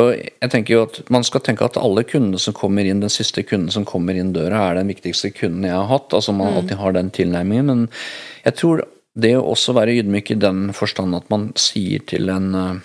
Og 0.00 0.10
jeg 0.16 0.50
tenker 0.52 0.74
jo 0.74 0.86
at 0.88 0.98
Man 1.14 1.24
skal 1.26 1.44
tenke 1.46 1.66
at 1.66 1.78
alle 1.80 2.02
kundene 2.08 2.40
som 2.42 2.56
kommer 2.56 2.84
inn, 2.84 3.02
den 3.04 3.12
siste 3.12 3.44
kunden 3.46 3.70
som 3.72 3.86
kommer 3.88 4.18
inn 4.18 4.34
døra, 4.34 4.66
er 4.68 4.80
den 4.80 4.90
viktigste 4.90 5.30
kunden 5.36 5.68
jeg 5.68 5.76
har 5.76 5.88
hatt. 5.92 6.10
Altså 6.12 6.34
Man 6.34 6.52
mm. 6.52 6.58
alltid 6.58 6.82
har 6.82 6.98
den 6.98 7.14
tilnærmingen. 7.14 7.70
Men 7.70 7.86
jeg 8.44 8.58
tror 8.60 8.84
det 9.14 9.36
å 9.38 9.46
også 9.52 9.76
være 9.76 9.94
ydmyk 10.00 10.34
i 10.34 10.40
den 10.42 10.66
forstand 10.74 11.14
at 11.14 11.30
man 11.30 11.52
sier 11.58 12.02
til 12.10 12.32
en 12.34 12.50
eh, 12.58 12.82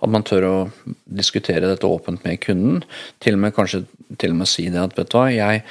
at 0.00 0.12
man 0.12 0.24
tør 0.26 0.46
å 0.48 0.56
diskutere 1.04 1.68
dette 1.68 1.88
åpent 1.88 2.24
med 2.24 2.40
kunden. 2.42 2.82
Til 3.20 3.36
og 3.36 3.44
med 3.44 3.54
kanskje 3.56 3.84
til 4.20 4.34
og 4.34 4.42
med 4.42 4.50
si 4.50 4.68
det 4.72 4.80
at 4.82 4.96
vet 4.96 5.12
du 5.12 5.18
hva, 5.18 5.28
jeg 5.32 5.64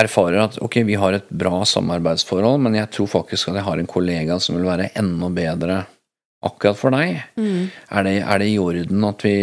erfarer 0.00 0.40
at 0.42 0.58
ok, 0.64 0.80
vi 0.86 0.98
har 0.98 1.16
et 1.16 1.28
bra 1.30 1.62
samarbeidsforhold, 1.68 2.60
men 2.66 2.78
jeg 2.78 2.90
tror 2.94 3.10
faktisk 3.10 3.50
at 3.50 3.60
jeg 3.60 3.68
har 3.68 3.80
en 3.80 3.90
kollega 3.90 4.38
som 4.42 4.58
vil 4.58 4.68
være 4.68 4.90
enda 4.98 5.30
bedre 5.34 5.84
akkurat 6.44 6.78
for 6.78 6.94
deg. 6.94 7.22
Mm. 7.40 7.70
Er, 7.88 8.06
det, 8.06 8.14
er, 8.22 8.40
det, 8.42 8.48
i 8.52 8.58
orden 8.60 9.06
at, 9.08 9.24
vi, 9.26 9.34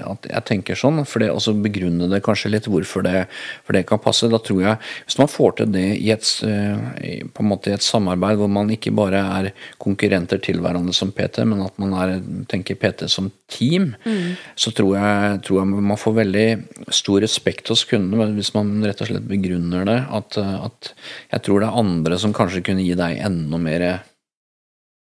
at 0.00 0.28
jeg 0.30 0.46
tenker 0.48 0.78
sånn? 0.78 1.02
For 1.08 1.22
det 1.22 1.30
også 1.32 1.54
begrunne 1.62 2.08
det 2.10 2.22
kanskje 2.24 2.52
litt 2.52 2.68
hvorfor 2.70 3.04
det, 3.06 3.26
for 3.66 3.76
det 3.76 3.84
kan 3.88 4.02
passe. 4.02 4.30
Da 4.30 4.40
tror 4.42 4.62
jeg, 4.64 4.80
Hvis 5.06 5.18
man 5.20 5.32
får 5.32 5.58
til 5.60 5.72
det 5.74 5.86
i 5.98 6.10
et, 6.14 6.30
eh, 6.46 7.24
på 7.28 7.44
en 7.44 7.50
måte 7.50 7.72
i 7.72 7.76
et 7.76 7.84
samarbeid 7.84 8.40
hvor 8.40 8.50
man 8.52 8.72
ikke 8.74 8.94
bare 8.96 9.22
er 9.40 9.50
konkurrenter 9.82 10.40
til 10.44 10.62
hverandre 10.64 10.96
som 10.96 11.12
PT, 11.14 11.44
men 11.48 11.64
at 11.66 11.78
man 11.80 11.94
er, 12.00 12.16
tenker 12.50 12.78
PT 12.80 13.08
som 13.12 13.30
team, 13.48 13.92
mm. 14.04 14.36
så 14.58 14.72
tror 14.76 14.96
jeg, 14.98 15.40
tror 15.46 15.62
jeg, 15.62 15.86
man 15.92 16.00
får 16.00 16.18
veldig 16.22 16.48
stor 16.94 17.22
respekt 17.24 17.72
hos 17.72 17.86
kundene 17.88 18.30
hvis 18.36 18.52
man 18.56 18.76
rett 18.84 19.00
og 19.04 19.10
slett 19.10 19.28
begrunner 19.28 19.88
det. 19.88 19.98
At, 20.18 20.38
at 20.38 20.92
jeg 21.32 21.44
tror 21.46 21.62
det 21.62 21.70
er 21.70 21.82
andre 21.82 22.20
som 22.20 22.36
kanskje 22.36 22.64
kunne 22.66 22.84
gi 22.84 22.96
deg 22.98 23.20
enda 23.24 23.60
mer 23.60 23.88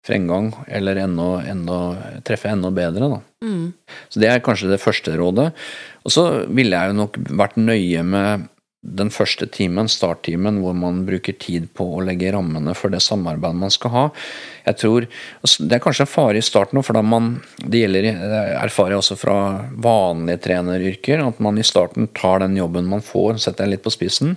fremgang, 0.04 0.52
eller 0.68 1.00
enda, 1.00 1.28
enda, 1.48 1.80
treffe 2.28 2.52
enda 2.52 2.72
bedre. 2.76 3.08
Da. 3.16 3.20
Mm. 3.48 3.68
Så 4.12 4.24
det 4.24 4.32
er 4.32 4.44
kanskje 4.44 4.72
det 4.74 4.82
første 4.84 5.16
rådet. 5.20 5.52
Og 6.04 6.12
så 6.12 6.26
ville 6.52 6.76
jeg 6.76 6.92
jo 6.92 7.00
nok 7.04 7.22
vært 7.32 7.62
nøye 7.62 8.04
med 8.04 8.50
den 8.84 9.08
første 9.16 9.48
timen, 9.48 9.88
starttimen, 9.88 10.58
hvor 10.60 10.74
man 10.76 11.06
bruker 11.08 11.38
tid 11.40 11.70
på 11.78 11.86
å 11.96 12.02
legge 12.04 12.34
rammene 12.36 12.74
for 12.76 12.92
det 12.92 13.00
samarbeidet 13.04 13.56
man 13.62 13.72
skal 13.72 13.94
ha. 13.94 14.02
Jeg 14.66 14.80
tror, 14.82 15.08
altså, 15.40 15.64
Det 15.64 15.78
er 15.78 15.84
kanskje 15.86 16.04
en 16.04 16.12
fare 16.12 16.42
i 16.42 16.44
starten, 16.44 16.84
for 16.84 17.00
da 17.00 17.02
man, 17.02 17.38
det 17.64 17.86
gjelder, 17.86 18.10
det 18.20 18.42
erfarer 18.60 18.98
jeg 18.98 19.00
også 19.00 19.18
fra 19.22 19.38
vanlige 19.72 20.44
treneryrker, 20.50 21.24
at 21.24 21.40
man 21.40 21.58
i 21.58 21.64
starten 21.64 22.12
tar 22.12 22.44
den 22.44 22.60
jobben 22.60 22.92
man 22.92 23.02
får, 23.02 23.40
setter 23.40 23.64
den 23.64 23.78
litt 23.78 23.86
på 23.88 23.96
spissen, 23.96 24.36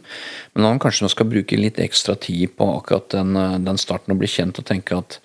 men 0.54 0.68
man 0.68 0.78
kanskje 0.78 1.10
skal 1.10 1.26
bruke 1.26 1.58
litt 1.58 1.82
ekstra 1.82 2.14
tid 2.14 2.54
på 2.54 2.70
akkurat 2.78 3.10
den, 3.18 3.34
den 3.66 3.82
starten 3.82 4.14
og 4.14 4.22
bli 4.22 4.30
kjent 4.30 4.62
og 4.62 4.70
tenke 4.70 5.02
at 5.02 5.18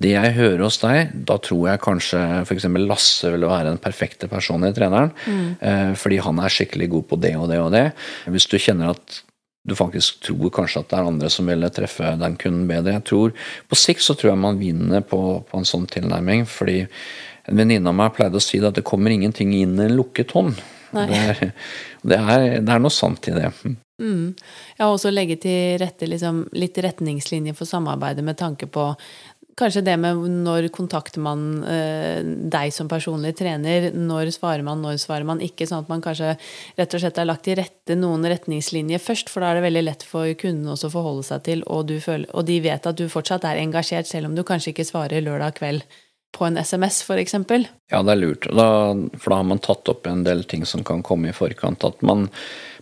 det 0.00 0.14
jeg 0.14 0.36
hører 0.38 0.62
hos 0.64 0.78
deg, 0.80 1.10
da 1.28 1.36
tror 1.44 1.66
jeg 1.68 1.82
kanskje 1.84 2.20
f.eks. 2.42 2.68
Lasse 2.80 3.32
vil 3.34 3.44
være 3.44 3.68
den 3.68 3.80
perfekte 3.82 4.30
personen 4.32 4.70
i 4.70 4.76
treneren. 4.76 5.10
Mm. 5.26 5.48
Eh, 5.60 5.90
fordi 6.00 6.20
han 6.24 6.40
er 6.40 6.54
skikkelig 6.54 6.88
god 6.94 7.08
på 7.10 7.18
det 7.20 7.34
og 7.36 7.50
det 7.52 7.58
og 7.60 7.74
det. 7.74 7.90
Hvis 8.32 8.48
du 8.48 8.56
kjenner 8.56 8.94
at 8.94 9.20
du 9.68 9.74
faktisk 9.76 10.22
tror 10.24 10.52
kanskje 10.56 10.80
at 10.80 10.88
det 10.88 10.96
er 10.96 11.08
andre 11.10 11.28
som 11.32 11.48
ville 11.50 11.68
treffe 11.74 12.14
den 12.16 12.38
kunden 12.40 12.64
bedre. 12.68 12.96
Jeg 12.96 13.06
tror, 13.10 13.34
På 13.68 13.76
sikt 13.76 14.00
så 14.00 14.16
tror 14.16 14.32
jeg 14.32 14.40
man 14.40 14.58
vinner 14.58 15.04
på, 15.04 15.20
på 15.44 15.60
en 15.60 15.68
sånn 15.68 15.84
tilnærming. 15.90 16.46
fordi 16.48 16.86
en 17.50 17.56
venninne 17.56 17.88
av 17.88 17.96
meg 17.96 18.14
pleide 18.16 18.38
å 18.38 18.42
si 18.42 18.60
at 18.62 18.76
det 18.76 18.86
kommer 18.86 19.10
ingenting 19.10 19.52
inn 19.56 19.78
i 19.78 19.88
en 19.88 19.96
lukket 19.96 20.32
hånd. 20.36 20.56
Det 20.90 21.06
er, 21.16 21.52
det, 22.08 22.18
er, 22.18 22.44
det 22.60 22.72
er, 22.72 22.82
noe 22.82 22.92
sant 22.94 23.28
i 23.30 23.34
det. 23.36 23.50
Mm. 24.00 24.32
Ja, 24.78 24.88
også 24.88 25.12
legge 25.12 25.36
til 25.40 25.76
rette 25.80 26.08
liksom, 26.08 26.46
litt 26.56 26.78
retningslinjer 26.80 27.56
for 27.56 27.68
samarbeidet 27.68 28.24
med 28.24 28.38
tanke 28.40 28.66
på 28.66 28.86
Kanskje 29.58 29.82
det 29.86 29.96
med 30.00 30.20
når 30.44 30.68
kontakter 30.74 31.22
man 31.24 31.62
eh, 31.68 32.20
deg 32.22 32.74
som 32.74 32.88
personlig 32.90 33.32
trener, 33.38 33.90
når 33.94 34.30
svarer 34.34 34.64
man, 34.66 34.82
når 34.84 35.00
svarer 35.02 35.26
man 35.28 35.42
ikke, 35.44 35.66
sånn 35.68 35.84
at 35.84 35.90
man 35.90 36.04
kanskje 36.04 36.34
rett 36.78 36.96
og 36.96 37.02
slett 37.02 37.18
har 37.20 37.28
lagt 37.28 37.46
til 37.48 37.58
rette 37.60 37.96
noen 37.98 38.26
retningslinjer 38.30 39.02
først, 39.02 39.32
for 39.32 39.42
da 39.42 39.50
er 39.50 39.60
det 39.60 39.66
veldig 39.68 39.86
lett 39.86 40.06
for 40.06 40.30
kunden 40.40 40.70
også 40.74 40.90
å 40.90 40.94
forholde 40.94 41.26
seg 41.30 41.44
til, 41.48 41.64
og, 41.66 41.90
føler, 42.04 42.30
og 42.34 42.46
de 42.48 42.60
vet 42.64 42.86
at 42.86 43.00
du 43.00 43.08
fortsatt 43.10 43.48
er 43.48 43.62
engasjert, 43.64 44.08
selv 44.10 44.30
om 44.30 44.38
du 44.38 44.44
kanskje 44.46 44.74
ikke 44.74 44.88
svarer 44.88 45.24
lørdag 45.26 45.58
kveld 45.58 45.86
på 46.36 46.46
en 46.46 46.58
SMS, 46.60 47.02
f.eks. 47.02 47.34
Ja, 47.90 48.02
det 48.06 48.14
er 48.14 48.20
lurt, 48.20 48.46
da, 48.54 48.66
for 49.18 49.32
da 49.32 49.40
har 49.40 49.48
man 49.50 49.62
tatt 49.62 49.88
opp 49.90 50.06
en 50.06 50.22
del 50.26 50.44
ting 50.48 50.62
som 50.68 50.84
kan 50.86 51.02
komme 51.06 51.30
i 51.30 51.36
forkant. 51.36 51.84
At 51.86 52.04
man 52.06 52.28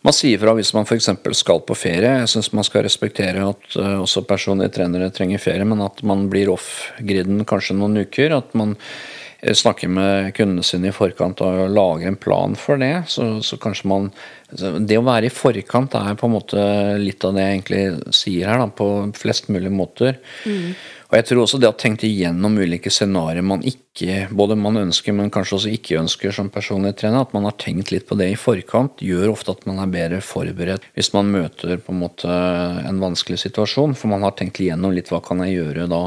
man 0.07 0.15
sier 0.15 0.41
fra 0.41 0.55
hvis 0.57 0.73
man 0.77 0.87
f.eks. 0.87 1.11
skal 1.41 1.63
på 1.67 1.77
ferie. 1.79 2.17
Jeg 2.23 2.33
syns 2.33 2.53
man 2.57 2.67
skal 2.67 2.85
respektere 2.87 3.45
at 3.49 3.79
uh, 3.79 4.01
også 4.05 4.25
personlige 4.29 4.77
trenere 4.79 5.13
trenger 5.15 5.43
ferie, 5.43 5.67
men 5.69 5.83
at 5.85 6.03
man 6.07 6.29
blir 6.33 6.53
off-griden 6.55 7.45
kanskje 7.49 7.79
noen 7.79 8.05
uker. 8.05 8.37
At 8.39 8.55
man 8.59 8.77
eh, 8.77 9.55
snakker 9.59 9.91
med 9.91 10.31
kundene 10.39 10.67
sine 10.67 10.93
i 10.93 10.95
forkant 10.95 11.43
og 11.47 11.65
lager 11.75 12.13
en 12.13 12.21
plan 12.21 12.55
for 12.59 12.81
det. 12.81 12.95
Så, 13.11 13.31
så, 13.47 13.59
kanskje 13.61 13.91
man 13.91 14.13
Det 14.49 14.97
å 14.97 15.05
være 15.05 15.29
i 15.29 15.35
forkant 15.35 15.97
er 15.99 16.15
på 16.17 16.29
en 16.29 16.37
måte 16.37 16.63
litt 17.03 17.27
av 17.27 17.35
det 17.37 17.45
jeg 17.45 17.59
egentlig 17.59 18.15
sier 18.17 18.53
her, 18.53 18.63
da, 18.63 18.71
på 18.71 18.89
flest 19.19 19.51
mulig 19.53 19.75
måter. 19.75 20.23
Mm. 20.47 20.73
Og 21.09 21.17
jeg 21.17 21.25
tror 21.25 21.39
også 21.41 21.57
det 21.61 21.71
å 21.71 21.77
tenke 21.79 22.05
igjennom 22.05 22.59
ulike 22.61 22.91
scenarioer 22.93 23.45
man 23.47 23.63
ikke 23.65 24.27
både 24.29 24.59
man 24.61 24.77
ønsker, 24.83 25.15
men 25.17 25.31
kanskje 25.33 25.55
også 25.57 25.71
ikke 25.73 26.01
ønsker 26.03 26.35
som 26.37 26.51
personlig 26.53 26.99
trener, 27.01 27.23
at 27.25 27.33
man 27.33 27.47
har 27.49 27.57
tenkt 27.57 27.93
litt 27.95 28.05
på 28.09 28.19
det 28.21 28.27
i 28.35 28.37
forkant, 28.37 29.01
gjør 29.01 29.33
ofte 29.33 29.55
at 29.55 29.65
man 29.69 29.81
er 29.81 29.93
bedre 29.93 30.21
forberedt 30.25 30.85
hvis 30.99 31.15
man 31.15 31.31
møter 31.33 31.81
på 31.81 31.95
en 31.95 32.03
måte 32.03 32.29
en 32.29 33.01
vanskelig 33.01 33.41
situasjon. 33.41 33.97
For 33.97 34.13
man 34.13 34.27
har 34.27 34.37
tenkt 34.37 34.61
igjennom 34.61 34.93
litt 34.93 35.09
hva 35.09 35.23
kan 35.25 35.41
jeg 35.47 35.57
gjøre 35.57 35.89
da 35.89 36.03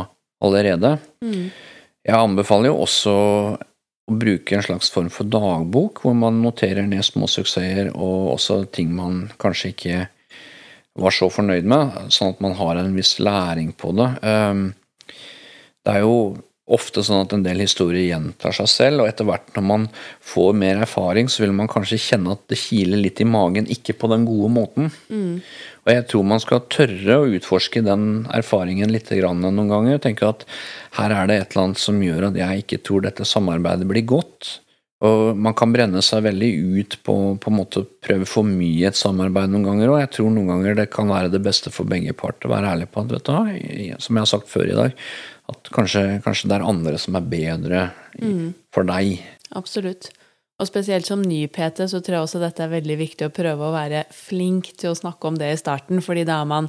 allerede. 0.46 0.94
Mm. 1.26 1.50
Jeg 2.06 2.18
anbefaler 2.18 2.70
jo 2.70 2.84
også 2.84 3.16
å 3.18 4.18
bruke 4.22 4.58
en 4.58 4.66
slags 4.66 4.92
form 4.94 5.10
for 5.14 5.30
dagbok, 5.30 6.04
hvor 6.04 6.14
man 6.18 6.44
noterer 6.44 6.86
ned 6.86 7.02
små 7.06 7.30
suksesser 7.30 7.90
og 7.96 8.36
også 8.36 8.64
ting 8.74 8.94
man 8.94 9.24
kanskje 9.42 9.74
ikke 9.74 10.04
var 11.02 11.16
så 11.16 11.30
fornøyd 11.32 11.66
med, 11.72 11.98
sånn 12.12 12.34
at 12.36 12.42
man 12.44 12.54
har 12.60 12.78
en 12.78 12.94
viss 12.94 13.16
læring 13.24 13.72
på 13.80 13.94
det. 13.96 14.10
Um, 14.22 14.64
det 15.86 15.98
er 15.98 16.06
jo 16.06 16.16
ofte 16.72 17.04
sånn 17.04 17.26
at 17.26 17.34
en 17.36 17.44
del 17.44 17.64
historier 17.64 18.06
gjentar 18.06 18.56
seg 18.56 18.70
selv, 18.72 19.04
og 19.04 19.10
etter 19.10 19.28
hvert 19.28 19.50
når 19.58 19.66
man 19.66 19.88
får 20.24 20.54
mer 20.56 20.84
erfaring, 20.86 21.28
så 21.32 21.44
vil 21.44 21.54
man 21.58 21.70
kanskje 21.72 22.00
kjenne 22.00 22.36
at 22.38 22.46
det 22.52 22.60
kiler 22.62 23.02
litt 23.02 23.20
i 23.24 23.28
magen, 23.28 23.68
ikke 23.72 23.98
på 24.00 24.10
den 24.12 24.24
gode 24.30 24.52
måten. 24.56 24.92
Mm. 25.12 25.42
Og 25.82 25.92
jeg 25.92 26.08
tror 26.12 26.28
man 26.32 26.44
skal 26.44 26.64
tørre 26.72 27.20
å 27.20 27.30
utforske 27.36 27.84
den 27.86 28.26
erfaringen 28.32 28.94
litt 28.94 29.10
noen 29.12 29.68
ganger. 29.68 29.98
og 29.98 30.04
Tenke 30.06 30.30
at 30.30 30.46
her 31.00 31.16
er 31.16 31.28
det 31.28 31.40
et 31.40 31.56
eller 31.56 31.72
annet 31.72 31.82
som 31.82 32.02
gjør 32.02 32.30
at 32.30 32.38
jeg 32.38 32.64
ikke 32.64 32.84
tror 32.86 33.08
dette 33.08 33.28
samarbeidet 33.28 33.90
blir 33.90 34.06
godt. 34.06 34.60
Og 35.02 35.34
man 35.34 35.56
kan 35.58 35.72
brenne 35.74 36.04
seg 36.06 36.22
veldig 36.28 36.50
ut 36.78 36.96
på 37.02 37.16
på 37.42 37.50
en 37.50 37.58
måte 37.58 37.82
prøve 38.06 38.28
for 38.30 38.46
mye 38.46 38.92
et 38.92 39.00
samarbeid 39.00 39.50
noen 39.50 39.66
ganger. 39.66 39.90
Og 39.90 40.02
jeg 40.04 40.12
tror 40.14 40.30
noen 40.30 40.52
ganger 40.54 40.78
det 40.78 40.92
kan 40.94 41.10
være 41.10 41.32
det 41.34 41.42
beste 41.42 41.74
for 41.74 41.90
begge 41.90 42.14
parter 42.14 42.46
å 42.46 42.54
være 42.54 42.76
ærlig 42.76 42.92
på 42.94 43.02
at 43.02 43.16
vet 43.16 43.32
du, 43.32 43.96
som 43.98 44.20
jeg 44.20 44.22
har 44.22 44.30
sagt 44.30 44.52
før 44.52 44.70
i 44.70 44.78
dag, 44.78 44.94
at 45.52 45.70
kanskje, 45.76 46.06
kanskje 46.26 46.50
det 46.52 46.58
er 46.58 46.68
andre 46.72 46.98
som 47.02 47.20
er 47.20 47.30
bedre 47.32 47.86
mm. 48.18 48.50
for 48.74 48.88
deg. 48.88 49.22
Absolutt. 49.58 50.10
Og 50.62 50.68
spesielt 50.70 51.08
som 51.10 51.24
ny 51.26 51.48
PT 51.50 51.88
så 51.90 52.00
tror 52.06 52.20
jeg 52.20 52.26
også 52.28 52.40
dette 52.42 52.62
er 52.62 52.70
veldig 52.70 52.98
viktig 53.00 53.26
å 53.26 53.34
prøve 53.34 53.66
å 53.66 53.74
være 53.74 54.04
flink 54.14 54.70
til 54.78 54.92
å 54.92 54.98
snakke 54.98 55.32
om 55.32 55.40
det 55.40 55.50
i 55.50 55.58
starten, 55.58 56.04
fordi 56.06 56.22
da 56.30 56.38
er 56.44 56.50
man 56.52 56.68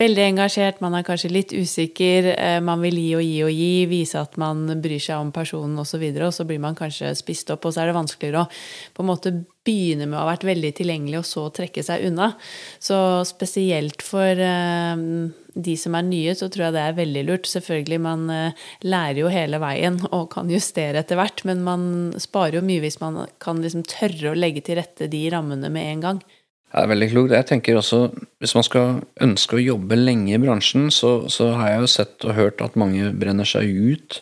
veldig 0.00 0.26
engasjert, 0.26 0.82
man 0.84 0.98
er 0.98 1.06
kanskje 1.06 1.32
litt 1.32 1.54
usikker, 1.56 2.34
eh, 2.34 2.58
man 2.64 2.84
vil 2.84 3.00
gi 3.00 3.08
og 3.16 3.24
gi 3.24 3.38
og 3.46 3.54
gi, 3.54 3.72
vise 3.88 4.20
at 4.20 4.36
man 4.40 4.66
bryr 4.84 5.00
seg 5.00 5.24
om 5.24 5.32
personen 5.32 5.80
osv., 5.80 6.04
og, 6.04 6.20
så 6.20 6.28
og 6.28 6.36
så 6.36 6.48
blir 6.50 6.60
man 6.60 6.76
kanskje 6.76 7.14
spist 7.16 7.52
opp, 7.54 7.64
og 7.64 7.72
så 7.72 7.80
er 7.80 7.88
det 7.90 7.96
vanskeligere 7.96 8.44
å 8.44 8.50
på 8.96 9.06
en 9.06 9.08
måte 9.08 9.32
begynne 9.64 10.04
med 10.04 10.18
å 10.18 10.26
ha 10.26 10.32
vært 10.34 10.44
veldig 10.50 10.74
tilgjengelig, 10.76 11.22
og 11.22 11.28
så 11.30 11.48
trekke 11.56 11.84
seg 11.86 12.10
unna. 12.10 12.34
Så 12.76 12.98
spesielt 13.28 14.04
for 14.04 14.36
eh, 14.36 15.06
de 15.54 15.76
som 15.78 15.96
er 15.98 16.06
nye, 16.06 16.34
så 16.38 16.48
tror 16.50 16.66
jeg 16.66 16.76
det 16.76 16.82
er 16.84 16.98
veldig 16.98 17.22
lurt. 17.28 17.48
Selvfølgelig, 17.50 18.00
man 18.04 18.26
eh, 18.34 18.66
lærer 18.86 19.22
jo 19.22 19.32
hele 19.32 19.60
veien 19.62 20.00
og 20.10 20.28
kan 20.34 20.50
justere 20.52 21.02
etter 21.02 21.18
hvert, 21.20 21.44
men 21.48 21.64
man 21.66 21.86
sparer 22.20 22.60
jo 22.60 22.66
mye 22.66 22.84
hvis 22.84 23.00
man 23.02 23.24
kan 23.42 23.62
liksom 23.62 23.86
tørre 23.90 24.32
å 24.32 24.38
legge 24.38 24.64
til 24.66 24.80
rette 24.80 25.10
de 25.10 25.24
rammene 25.32 25.72
med 25.72 25.94
en 25.94 26.06
gang. 26.06 26.22
Det 26.70 26.84
er 26.84 26.90
veldig 26.92 27.08
klokt. 27.10 27.34
Jeg 27.34 27.48
tenker 27.48 27.80
også, 27.80 28.04
Hvis 28.38 28.54
man 28.54 28.64
skal 28.66 29.00
ønske 29.20 29.58
å 29.58 29.62
jobbe 29.62 29.98
lenge 29.98 30.36
i 30.36 30.38
bransjen, 30.40 30.86
så, 30.94 31.26
så 31.28 31.50
har 31.58 31.72
jeg 31.72 31.80
jo 31.82 31.90
sett 31.96 32.28
og 32.28 32.36
hørt 32.38 32.62
at 32.62 32.78
mange 32.78 33.10
brenner 33.18 33.48
seg 33.48 33.66
ut 33.66 34.20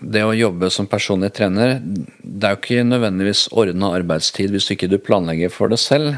det 0.00 0.22
å 0.22 0.34
jobbe 0.36 0.70
som 0.70 0.86
personlig 0.86 1.32
trener, 1.34 1.78
det 1.82 2.46
er 2.46 2.54
jo 2.54 2.60
ikke 2.60 2.86
nødvendigvis 2.86 3.48
ordna 3.58 3.90
arbeidstid 3.96 4.52
hvis 4.54 4.70
ikke 4.74 4.90
du 4.90 4.98
planlegger 5.02 5.50
for 5.52 5.72
det 5.72 5.80
selv. 5.82 6.14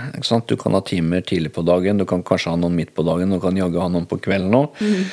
Du 0.48 0.56
kan 0.60 0.76
ha 0.76 0.82
timer 0.84 1.24
tidlig 1.26 1.54
på 1.56 1.64
dagen, 1.64 2.00
du 2.00 2.06
kan 2.08 2.24
kanskje 2.26 2.52
ha 2.52 2.60
noen 2.60 2.76
midt 2.76 2.92
på 2.96 3.06
dagen, 3.06 3.32
du 3.32 3.40
kan 3.40 3.56
jaggu 3.56 3.80
ha 3.80 3.88
noen 3.92 4.08
på 4.10 4.20
kvelden 4.20 4.56
òg. 4.58 4.80
Mm. 4.84 5.04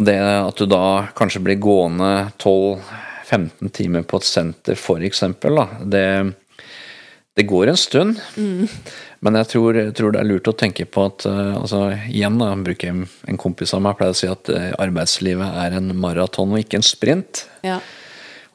Og 0.00 0.06
det 0.08 0.16
at 0.22 0.60
du 0.60 0.68
da 0.70 0.84
kanskje 1.16 1.42
blir 1.44 1.60
gående 1.60 2.30
12-15 2.40 3.74
timer 3.76 4.06
på 4.08 4.20
et 4.20 4.28
senter, 4.28 4.78
for 4.80 5.04
eksempel, 5.04 5.60
da, 5.60 5.66
det, 5.84 6.06
det 7.38 7.46
går 7.48 7.70
en 7.70 7.78
stund. 7.78 8.18
Mm. 8.36 8.66
Men 9.20 9.36
jeg 9.38 9.50
tror, 9.52 9.76
jeg 9.78 9.94
tror, 9.96 10.12
det 10.14 10.20
er 10.20 10.28
lurt 10.28 10.50
å 10.50 10.56
tenke 10.56 10.86
på 10.88 11.04
at 11.10 11.26
uh, 11.28 11.60
altså, 11.60 11.84
Igjen 12.10 12.40
da, 12.40 12.50
bruker 12.58 13.04
en 13.04 13.40
kompis 13.40 13.74
av 13.76 13.84
meg 13.84 13.98
pleier 13.98 14.16
å 14.16 14.18
si 14.18 14.28
at 14.30 14.50
uh, 14.50 14.72
arbeidslivet 14.82 15.60
er 15.62 15.76
en 15.78 15.92
maraton 16.00 16.56
og 16.56 16.62
ikke 16.62 16.80
en 16.80 16.86
sprint. 16.86 17.44
Ja. 17.66 17.78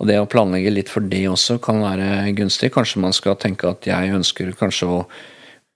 Og 0.01 0.09
det 0.09 0.17
å 0.19 0.27
planlegge 0.27 0.73
litt 0.73 0.91
for 0.91 1.05
det 1.07 1.23
også 1.31 1.59
kan 1.63 1.79
være 1.85 2.33
gunstig. 2.35 2.73
Kanskje 2.75 3.03
man 3.05 3.15
skal 3.15 3.39
tenke 3.39 3.69
at 3.71 3.87
jeg 3.87 4.11
ønsker 4.17 4.51
kanskje 4.59 4.91
å 4.91 4.99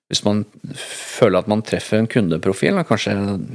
Hvis 0.09 0.23
man 0.25 0.39
føler 0.73 1.37
at 1.37 1.47
man 1.47 1.61
treffer 1.61 1.99
en 1.99 2.07
kundeprofil, 2.09 2.73
da, 2.73 2.81
kanskje 2.81 3.11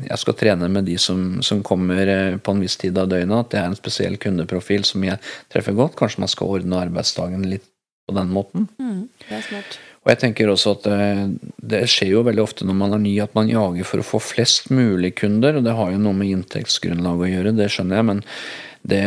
jeg 0.07 0.19
skal 0.23 0.37
trene 0.39 0.69
med 0.71 0.87
de 0.87 0.95
som, 1.03 1.43
som, 1.43 1.65
kommer 1.67 2.07
eh, 2.07 2.37
på 2.39 2.55
en 2.55 2.61
viss 2.63 2.77
tid 2.79 2.95
av 2.95 3.09
døgnet, 3.11 3.35
at 3.35 3.51
det 3.51 3.59
er 3.59 3.67
en 3.67 3.75
spesiell 3.75 4.15
kundeprofil 4.23 4.87
som 4.87 5.03
jeg 5.03 5.19
treffer 5.51 5.75
godt. 5.75 5.97
Kanskje 5.99 6.23
man 6.23 6.31
skal 6.31 6.53
ordne 6.55 6.79
arbeidsdagen 6.79 7.43
litt 7.51 7.67
på 8.07 8.15
den 8.17 8.31
måten. 8.33 8.69
Mm, 8.79 9.09
det 9.25 9.37
er 9.39 9.45
smart. 9.49 9.81
Og 10.05 10.13
jeg 10.13 10.21
tenker 10.21 10.51
også 10.53 10.75
at 10.77 10.85
det, 10.85 11.01
eh, 11.01 11.25
det, 11.73 11.83
skjer 11.89 12.13
jo 12.13 12.27
veldig 12.27 12.45
ofte 12.45 12.69
når 12.69 12.77
man 12.77 12.95
er 12.97 13.03
ny, 13.07 13.15
at 13.25 13.35
man 13.37 13.49
jager 13.49 13.89
for 13.89 14.03
å 14.03 14.07
få 14.07 14.21
flest 14.21 14.71
mulig 14.75 15.15
kunder. 15.23 15.57
og 15.57 15.65
Det 15.65 15.77
har 15.79 15.93
jo 15.95 16.03
noe 16.03 16.17
med 16.19 16.33
inntektsgrunnlag 16.35 17.25
å 17.25 17.31
gjøre, 17.31 17.57
det 17.57 17.71
skjønner 17.73 18.01
jeg. 18.01 18.09
Men 18.11 18.25
det, 18.85 19.05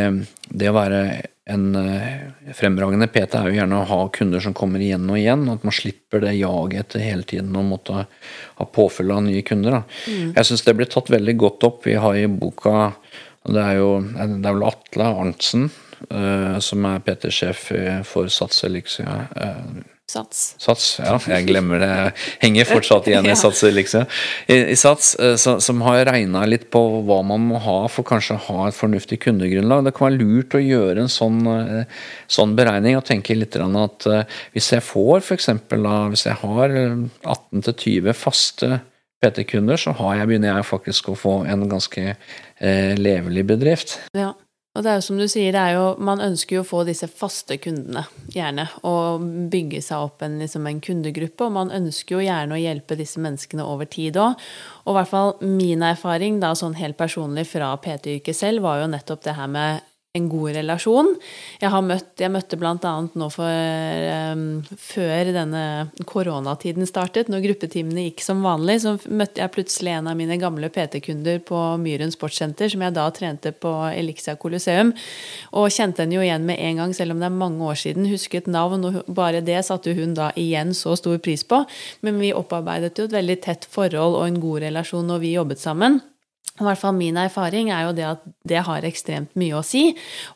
det 0.50 0.72
å 0.72 0.78
være 0.78 1.02
en 1.48 1.68
eh, 1.80 2.26
fremragende 2.58 3.08
PT 3.14 3.38
er 3.38 3.52
jo 3.52 3.60
gjerne 3.60 3.78
å 3.80 3.88
ha 3.88 4.00
kunder 4.18 4.42
som 4.44 4.58
kommer 4.58 4.82
igjen 4.84 5.06
og 5.06 5.22
igjen. 5.22 5.46
At 5.54 5.64
man 5.68 5.76
slipper 5.76 6.26
det 6.26 6.34
jaget 6.40 6.88
etter 6.88 7.06
hele 7.06 7.28
tiden 7.30 7.56
å 7.56 7.66
måtte 7.68 8.08
ha 8.08 8.70
påfyll 8.74 9.14
av 9.14 9.22
nye 9.30 9.46
kunder. 9.46 9.84
Mm. 10.10 10.34
Jeg 10.34 10.50
syns 10.50 10.66
det 10.66 10.76
blir 10.80 10.90
tatt 10.90 11.14
veldig 11.14 11.38
godt 11.46 11.70
opp. 11.70 11.84
Vi 11.86 11.96
har 12.02 12.18
i 12.18 12.26
boka 12.28 12.94
Det 13.48 13.62
er 13.62 13.78
jo 13.78 13.92
det 14.02 14.44
er 14.44 14.56
vel 14.58 14.66
Atle 14.68 15.14
Arntzen 15.22 15.70
som 16.64 16.86
er 16.90 17.04
PT-sjef 17.06 17.70
for 18.08 18.30
Sats 18.32 18.64
Elixia. 18.68 19.20
Uh, 19.34 19.82
Sats. 20.08 20.56
Sats, 20.56 20.86
ja. 21.04 21.18
Jeg 21.28 21.50
glemmer 21.50 21.82
det. 21.84 21.88
Jeg 21.92 22.14
henger 22.46 22.68
fortsatt 22.70 23.10
igjen 23.10 23.26
i 23.28 23.34
Sats, 23.42 23.60
Elixia. 23.68 24.06
I, 24.48 24.72
Sats, 24.80 25.10
eh, 25.20 25.36
som 25.36 25.82
har 25.84 26.06
regna 26.08 26.46
litt 26.48 26.70
på 26.72 26.80
hva 27.04 27.18
man 27.28 27.44
må 27.50 27.60
ha 27.60 27.82
for 27.92 28.08
kanskje 28.08 28.38
å 28.38 28.44
ha 28.46 28.70
et 28.70 28.78
fornuftig 28.78 29.20
kundegrunnlag. 29.26 29.84
Det 29.84 29.94
kan 29.98 30.08
være 30.08 30.22
lurt 30.22 30.56
å 30.56 30.64
gjøre 30.64 31.04
en 31.04 31.12
sånn, 31.12 31.42
eh, 31.52 32.08
sånn 32.32 32.56
beregning 32.56 32.96
og 32.96 33.04
tenke 33.10 33.36
litt 33.36 33.60
at 33.60 34.08
hvis 34.56 34.72
jeg 34.78 34.86
får 34.88 35.26
f.eks. 35.26 35.52
hvis 35.76 36.26
jeg 36.30 36.40
har 36.46 36.78
18-20 37.28 38.16
faste 38.16 38.80
PT-kunder, 39.20 39.76
så 39.76 39.92
har 40.00 40.22
jeg, 40.22 40.32
begynner 40.32 40.56
jeg 40.56 40.72
faktisk 40.72 41.12
å 41.12 41.20
få 41.20 41.42
en 41.52 41.68
ganske 41.68 42.14
eh, 42.14 42.94
levelig 42.96 43.44
bedrift. 43.52 43.98
Ja. 44.16 44.32
Og 44.78 44.84
det 44.86 44.92
er 44.92 45.00
jo 45.00 45.06
som 45.08 45.18
du 45.18 45.26
sier, 45.26 45.56
er 45.58 45.74
jo, 45.74 45.86
man 46.06 46.22
ønsker 46.22 46.60
jo 46.60 46.62
å 46.62 46.68
få 46.68 46.84
disse 46.86 47.08
faste 47.10 47.58
kundene, 47.58 48.04
gjerne. 48.30 48.68
Og 48.86 49.26
bygge 49.50 49.82
seg 49.82 50.06
opp 50.06 50.22
en, 50.22 50.38
liksom 50.38 50.70
en 50.70 50.82
kundegruppe. 50.86 51.48
Og 51.48 51.56
man 51.56 51.74
ønsker 51.74 52.20
jo 52.20 52.26
gjerne 52.28 52.54
å 52.54 52.62
hjelpe 52.62 53.00
disse 53.00 53.22
menneskene 53.24 53.66
over 53.66 53.90
tid 53.90 54.20
òg. 54.22 54.38
Og 54.86 54.94
i 54.94 54.98
hvert 55.00 55.10
fall 55.10 55.34
min 55.42 55.82
erfaring, 55.82 56.38
da 56.44 56.54
sånn 56.58 56.78
helt 56.78 57.00
personlig 57.00 57.48
fra 57.50 57.72
PT-yrket 57.82 58.38
selv, 58.38 58.68
var 58.68 58.84
jo 58.84 58.92
nettopp 58.94 59.26
det 59.26 59.38
her 59.40 59.50
med 59.50 59.82
en 60.17 60.28
god 60.32 60.56
relasjon. 60.58 61.10
Jeg, 61.62 61.70
har 61.74 61.84
møtt, 61.86 62.10
jeg 62.20 62.32
møtte 62.34 62.58
bl.a. 62.60 62.93
nå 63.20 63.28
for 63.34 64.08
um, 64.34 64.46
Før 64.82 65.32
denne 65.36 65.63
koronatiden 66.10 66.88
startet, 66.89 67.32
når 67.32 67.43
gruppetimene 67.46 68.08
gikk 68.08 68.24
som 68.26 68.43
vanlig, 68.46 68.80
så 68.84 68.96
møtte 69.08 69.43
jeg 69.43 69.54
plutselig 69.54 69.96
en 69.98 70.10
av 70.12 70.17
mine 70.20 70.39
gamle 70.41 70.72
PT-kunder 70.74 71.41
på 71.48 71.62
Myren 71.84 72.13
sportssenter, 72.13 72.72
som 72.74 72.86
jeg 72.86 72.98
da 72.98 73.08
trente 73.13 73.54
på 73.54 73.74
Elixia 73.91 74.38
Coliseum. 74.39 74.93
Og 75.54 75.70
kjente 75.74 76.04
henne 76.04 76.17
jo 76.17 76.26
igjen 76.26 76.48
med 76.48 76.62
en 76.63 76.84
gang, 76.84 76.98
selv 76.98 77.15
om 77.15 77.22
det 77.24 77.30
er 77.30 77.39
mange 77.43 77.72
år 77.72 77.80
siden. 77.86 78.10
Husket 78.12 78.50
navn, 78.52 78.86
og 78.88 79.02
bare 79.08 79.43
det 79.46 79.62
satte 79.67 79.96
hun 79.98 80.17
da 80.17 80.32
igjen 80.39 80.74
så 80.78 80.98
stor 81.00 81.20
pris 81.24 81.46
på. 81.48 81.63
Men 82.06 82.22
vi 82.24 82.36
opparbeidet 82.36 82.98
jo 82.98 83.08
et 83.08 83.17
veldig 83.17 83.41
tett 83.46 83.67
forhold 83.70 84.17
og 84.20 84.28
en 84.28 84.41
god 84.41 84.63
relasjon 84.67 85.08
når 85.08 85.26
vi 85.26 85.36
jobbet 85.38 85.62
sammen. 85.62 86.02
I 86.58 86.65
hvert 86.65 86.80
fall 86.82 86.96
min 86.98 87.17
erfaring 87.22 87.70
er 87.70 87.86
jo 87.86 87.96
det 87.98 88.06
at 88.08 88.24
det 88.48 88.63
har 88.65 88.86
ekstremt 88.88 89.36
mye 89.38 89.60
å 89.60 89.65
si. 89.65 89.91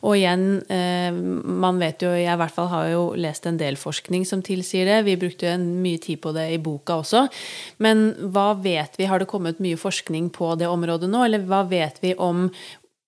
Og 0.06 0.14
igjen, 0.14 0.62
eh, 0.70 1.10
man 1.10 1.80
vet 1.82 2.02
jo 2.04 2.12
Jeg 2.12 2.30
i 2.30 2.38
hvert 2.38 2.54
fall 2.54 2.68
har 2.70 2.90
jo 2.92 3.02
lest 3.18 3.46
en 3.46 3.58
del 3.58 3.74
forskning 3.76 4.24
som 4.28 4.42
tilsier 4.42 4.86
det. 4.86 5.04
Vi 5.04 5.16
brukte 5.16 5.50
jo 5.50 5.56
mye 5.58 5.98
tid 5.98 6.20
på 6.22 6.32
det 6.32 6.52
i 6.52 6.60
boka 6.62 7.00
også. 7.02 7.26
Men 7.78 8.14
hva 8.30 8.52
vet 8.54 8.94
vi? 8.98 9.08
Har 9.10 9.18
det 9.18 9.26
kommet 9.26 9.58
mye 9.58 9.76
forskning 9.76 10.30
på 10.30 10.54
det 10.58 10.70
området 10.70 11.10
nå? 11.10 11.24
Eller 11.24 11.42
hva 11.42 11.64
vet 11.68 11.98
vi 12.02 12.14
om 12.14 12.50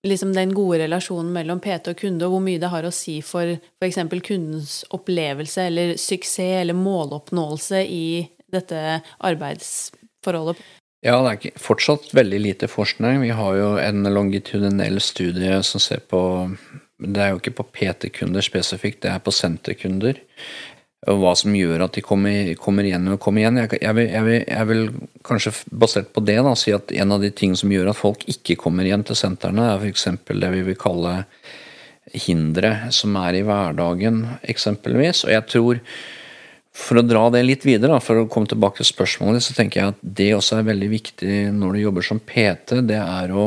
liksom 0.05 0.35
den 0.35 0.53
gode 0.55 0.83
relasjonen 0.83 1.33
mellom 1.33 1.61
PT 1.65 1.95
og 1.95 2.01
kunde, 2.01 2.27
og 2.27 2.37
hvor 2.37 2.45
mye 2.45 2.61
det 2.61 2.71
har 2.73 2.85
å 2.85 2.93
si 2.93 3.21
for 3.25 3.55
f.eks. 3.57 4.01
kundens 4.27 4.83
opplevelse 4.95 5.69
eller 5.71 5.95
suksess 5.97 6.61
eller 6.61 6.77
måloppnåelse 6.77 7.85
i 7.89 8.07
dette 8.53 9.01
arbeidsforholdet? 9.25 10.61
Ja, 11.05 11.19
det 11.21 11.33
er 11.35 11.59
fortsatt 11.61 12.15
veldig 12.17 12.39
lite 12.41 12.69
forskning. 12.71 13.21
Vi 13.21 13.35
har 13.37 13.57
jo 13.59 13.73
en 13.77 14.07
longitudinell 14.09 15.03
studie 15.05 15.59
som 15.63 15.83
ser 15.83 16.01
på 16.09 16.21
Det 16.97 17.21
er 17.21 17.35
jo 17.35 17.41
ikke 17.43 17.59
på 17.59 17.67
PT-kunder 17.75 18.41
spesifikt, 18.41 19.03
det 19.03 19.11
er 19.11 19.21
på 19.21 19.35
senterkunder. 19.35 20.23
Og 21.11 21.19
hva 21.21 21.35
som 21.37 21.53
gjør 21.53 21.85
at 21.85 21.99
de 21.99 22.05
kommer, 22.05 22.55
kommer 22.57 22.87
igjen 22.89 23.11
og 23.13 23.19
kommer 23.21 23.43
igjen. 23.43 23.59
Jeg, 23.61 23.83
jeg, 23.83 23.97
vil, 23.99 24.09
jeg, 24.09 24.25
vil, 24.25 24.39
jeg, 24.49 24.69
vil, 24.71 24.87
kanskje 25.27 25.53
basert 25.85 26.09
på 26.15 26.23
det 26.25 26.39
da, 26.47 26.55
si 26.57 26.73
at 26.73 26.95
en 26.97 27.13
av 27.13 27.21
de 27.21 27.29
tingene 27.37 27.61
som 27.61 27.75
gjør 27.75 27.91
at 27.93 28.01
folk 28.01 28.25
ikke 28.31 28.57
kommer 28.63 28.89
igjen 28.89 29.05
til 29.05 29.19
sentrene, 29.19 29.67
er 29.75 29.85
f.eks. 29.85 30.09
det 30.31 30.53
vi 30.55 30.65
vil 30.71 30.81
kalle 30.81 31.19
hindre 32.15 32.73
som 32.95 33.17
er 33.21 33.37
i 33.37 33.45
hverdagen, 33.45 34.23
eksempelvis. 34.49 35.27
Og 35.29 35.35
jeg 35.35 35.49
tror 35.53 35.83
for 36.75 36.99
å 36.99 37.05
dra 37.07 37.29
det 37.31 37.45
litt 37.47 37.65
videre, 37.67 38.01
for 38.03 38.25
å 38.25 38.31
komme 38.31 38.51
tilbake 38.51 38.81
til 38.81 38.89
spørsmålet, 38.89 39.45
så 39.47 39.55
tenker 39.55 39.81
jeg 39.81 39.93
at 39.95 40.01
det 40.03 40.33
også 40.35 40.59
er 40.59 40.67
veldig 40.73 40.89
viktig 40.91 41.37
når 41.55 41.77
du 41.77 41.85
jobber 41.85 42.07
som 42.07 42.19
PT. 42.19 42.81
Det 42.89 42.99
er 42.99 43.31
å, 43.31 43.47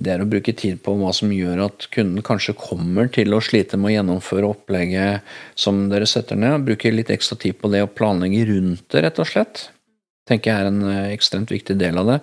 det 0.00 0.14
er 0.14 0.24
å 0.24 0.28
bruke 0.30 0.54
tid 0.56 0.80
på 0.84 0.94
hva 0.96 1.12
som 1.16 1.32
gjør 1.34 1.66
at 1.66 1.88
kunden 1.92 2.24
kanskje 2.24 2.56
kommer 2.56 3.10
til 3.12 3.36
å 3.36 3.42
slite 3.44 3.76
med 3.76 3.90
å 3.90 3.94
gjennomføre 3.98 4.48
opplegget 4.48 5.28
som 5.60 5.84
dere 5.92 6.08
setter 6.08 6.40
ned. 6.40 6.64
Bruke 6.70 6.94
litt 6.94 7.12
ekstra 7.12 7.36
tid 7.40 7.60
på 7.60 7.70
det 7.74 7.84
å 7.84 7.92
planlegge 7.92 8.48
rundt 8.54 8.88
det, 8.88 9.04
rett 9.04 9.20
og 9.20 9.28
slett. 9.28 9.68
Tenker 10.28 10.52
jeg 10.52 10.62
er 10.62 10.70
en 10.70 10.84
eh, 10.86 11.10
ekstremt 11.14 11.52
viktig 11.52 11.78
del 11.80 11.98
av 12.00 12.12
det. 12.12 12.18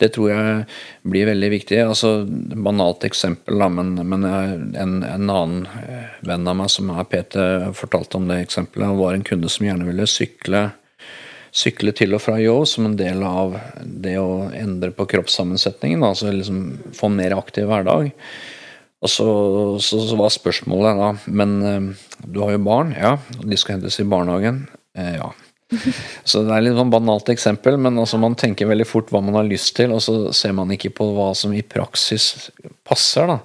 Det 0.00 0.10
tror 0.14 0.32
jeg 0.32 0.66
blir 1.12 1.30
veldig 1.30 1.50
viktig. 1.52 1.80
altså 1.84 2.12
Banalt 2.26 3.06
eksempel, 3.08 3.60
da, 3.60 3.70
men, 3.72 3.94
men 4.00 4.26
en, 4.26 5.00
en, 5.04 5.30
annen 5.30 5.64
eh, 5.84 6.12
venn 6.26 6.48
av 6.48 6.58
meg 6.62 6.70
som 6.72 6.92
er 6.94 7.08
PT, 7.10 7.38
fortalte 7.78 8.20
om 8.20 8.28
det 8.30 8.42
eksempelet. 8.44 8.90
Han 8.92 9.00
var 9.00 9.16
en 9.16 9.26
kunde 9.26 9.50
som 9.52 9.68
gjerne 9.68 9.88
ville 9.88 10.08
sykle, 10.10 10.70
sykle 11.50 11.94
til 11.96 12.14
og 12.16 12.22
fra 12.22 12.38
jobb 12.40 12.68
som 12.70 12.86
en 12.86 12.96
del 12.98 13.24
av 13.26 13.58
det 13.82 14.16
å 14.22 14.48
endre 14.54 14.94
på 14.94 15.08
kroppssammensetningen. 15.14 16.04
altså 16.06 16.32
liksom 16.32 16.64
Få 16.96 17.10
en 17.10 17.20
mer 17.20 17.36
aktiv 17.38 17.68
hverdag. 17.70 18.12
Og 19.00 19.08
så, 19.08 19.26
så, 19.80 20.00
så, 20.04 20.16
var 20.18 20.32
spørsmålet 20.32 20.98
da 20.98 21.10
Men 21.32 21.54
eh, 21.64 22.08
du 22.28 22.42
har 22.42 22.52
jo 22.52 22.64
barn, 22.64 22.92
ja. 22.96 23.16
De 23.40 23.56
skal 23.56 23.78
hentes 23.78 24.00
i 24.02 24.08
barnehagen. 24.08 24.66
Eh, 24.96 25.14
ja. 25.16 25.30
Så 26.30 26.42
det 26.46 26.54
er 26.54 26.64
litt 26.64 26.78
sånn 26.78 26.92
banalt 26.92 27.30
eksempel, 27.32 27.78
men 27.80 27.98
altså 28.00 28.18
man 28.20 28.36
tenker 28.38 28.70
veldig 28.70 28.86
fort 28.88 29.12
hva 29.12 29.22
man 29.24 29.38
har 29.38 29.48
lyst 29.48 29.76
til, 29.78 29.94
og 29.94 30.02
så 30.04 30.32
ser 30.36 30.54
man 30.56 30.72
ikke 30.74 30.92
på 30.96 31.06
hva 31.16 31.30
som 31.38 31.54
i 31.54 31.62
praksis 31.66 32.50
passer. 32.86 33.30
da. 33.30 33.38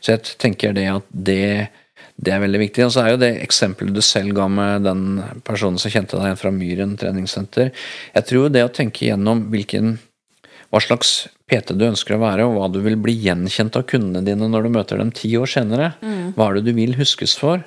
Så 0.00 0.14
jeg 0.14 0.38
tenker 0.40 0.74
det 0.76 0.88
at 0.92 1.06
det, 1.12 1.68
det 2.16 2.34
er 2.34 2.42
veldig 2.44 2.62
viktig. 2.64 2.86
Og 2.86 2.94
så 2.94 3.04
er 3.04 3.14
jo 3.14 3.22
det 3.22 3.32
eksempelet 3.44 3.96
du 3.96 4.02
selv 4.04 4.36
ga 4.38 4.48
med 4.50 4.86
den 4.88 5.06
personen 5.46 5.80
som 5.80 5.92
kjente 5.92 6.20
deg 6.20 6.38
fra 6.40 6.52
Myren 6.54 6.96
treningssenter. 7.00 7.72
Jeg 8.14 8.30
tror 8.30 8.52
det 8.54 8.66
å 8.66 8.74
tenke 8.74 9.08
gjennom 9.10 9.48
hvilken, 9.52 9.98
hva 10.72 10.82
slags 10.84 11.28
PT 11.48 11.76
du 11.80 11.86
ønsker 11.88 12.16
å 12.16 12.22
være, 12.22 12.44
og 12.44 12.58
hva 12.58 12.68
du 12.72 12.82
vil 12.84 12.98
bli 13.00 13.14
gjenkjent 13.24 13.78
av 13.80 13.86
kundene 13.88 14.24
dine 14.26 14.50
når 14.50 14.66
du 14.66 14.74
møter 14.74 15.00
dem 15.00 15.12
ti 15.16 15.30
år 15.40 15.48
senere, 15.48 15.94
mm. 16.04 16.34
hva 16.36 16.50
er 16.50 16.58
det 16.58 16.68
du 16.68 16.74
vil 16.76 16.96
huskes 16.98 17.38
for? 17.40 17.62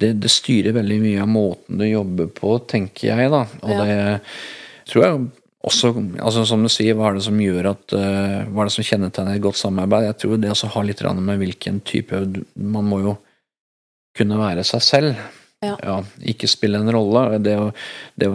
Det, 0.00 0.12
det, 0.22 0.30
styrer 0.32 0.74
veldig 0.76 0.98
mye 1.02 1.22
av 1.22 1.30
måten 1.30 1.80
du 1.80 1.86
jobber 1.86 2.30
på, 2.34 2.56
tenker 2.70 3.12
jeg, 3.12 3.30
da. 3.32 3.44
Og 3.62 3.74
ja. 3.74 3.84
det 3.84 4.90
tror 4.90 5.04
jeg 5.04 5.24
også 5.64 5.94
altså 6.20 6.42
Som 6.44 6.64
du 6.64 6.68
sier, 6.68 6.96
hva 6.96 7.08
er 7.08 7.16
det 7.16 7.24
som 7.24 7.38
gjør 7.40 7.70
at 7.70 7.94
uh, 7.96 8.42
Hva 8.50 8.64
er 8.64 8.68
det 8.68 8.74
som 8.74 8.84
kjennetegner 8.84 9.38
et 9.38 9.44
godt 9.44 9.56
samarbeid? 9.56 10.10
Jeg 10.10 10.18
tror 10.20 10.42
det 10.42 10.50
også 10.52 10.72
har 10.74 10.84
litt 10.84 11.00
med 11.16 11.40
hvilken 11.40 11.80
type 11.88 12.20
Man 12.54 12.90
må 12.90 13.00
jo 13.04 13.14
kunne 14.14 14.36
være 14.38 14.62
seg 14.62 14.82
selv. 14.84 15.22
Ja. 15.64 15.72
ja 15.82 15.94
ikke 16.30 16.46
spille 16.50 16.78
en 16.78 16.90
rolle. 16.92 17.38
Det, 17.42 17.54
det, 18.20 18.28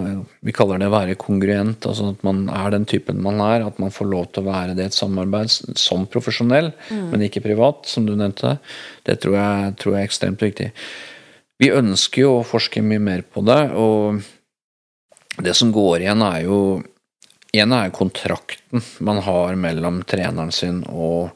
vi 0.44 0.56
kaller 0.56 0.82
det 0.82 0.90
å 0.90 0.96
være 0.96 1.16
kongruent. 1.22 1.86
altså 1.88 2.10
At 2.12 2.26
man 2.28 2.42
er 2.52 2.74
den 2.74 2.88
typen 2.90 3.22
man 3.24 3.40
er. 3.46 3.64
At 3.68 3.80
man 3.80 3.94
får 3.94 4.10
lov 4.12 4.26
til 4.34 4.44
å 4.44 4.50
være 4.50 4.76
det 4.76 4.88
i 4.88 4.92
et 4.92 4.98
samarbeid 4.98 5.54
som 5.80 6.04
profesjonell, 6.12 6.74
mm. 6.90 7.06
men 7.14 7.24
ikke 7.30 7.46
privat, 7.46 7.88
som 7.88 8.10
du 8.10 8.16
nevnte. 8.16 8.58
Det 9.08 9.20
tror 9.24 9.38
jeg, 9.40 9.72
tror 9.80 9.96
jeg 9.96 10.02
er 10.02 10.12
ekstremt 10.12 10.44
viktig. 10.44 10.70
Vi 11.60 11.72
ønsker 11.76 12.24
jo 12.24 12.36
å 12.38 12.48
forske 12.48 12.84
mye 12.86 13.02
mer 13.04 13.26
på 13.28 13.44
det, 13.48 13.62
og 13.76 14.22
det 15.44 15.56
som 15.58 15.74
går 15.76 16.06
igjen, 16.06 16.24
er 16.26 16.46
jo 16.48 16.62
En 17.50 17.72
er 17.74 17.90
kontrakten 17.90 18.84
man 19.02 19.24
har 19.26 19.56
mellom 19.58 20.04
treneren 20.06 20.52
sin 20.54 20.84
og, 20.86 21.32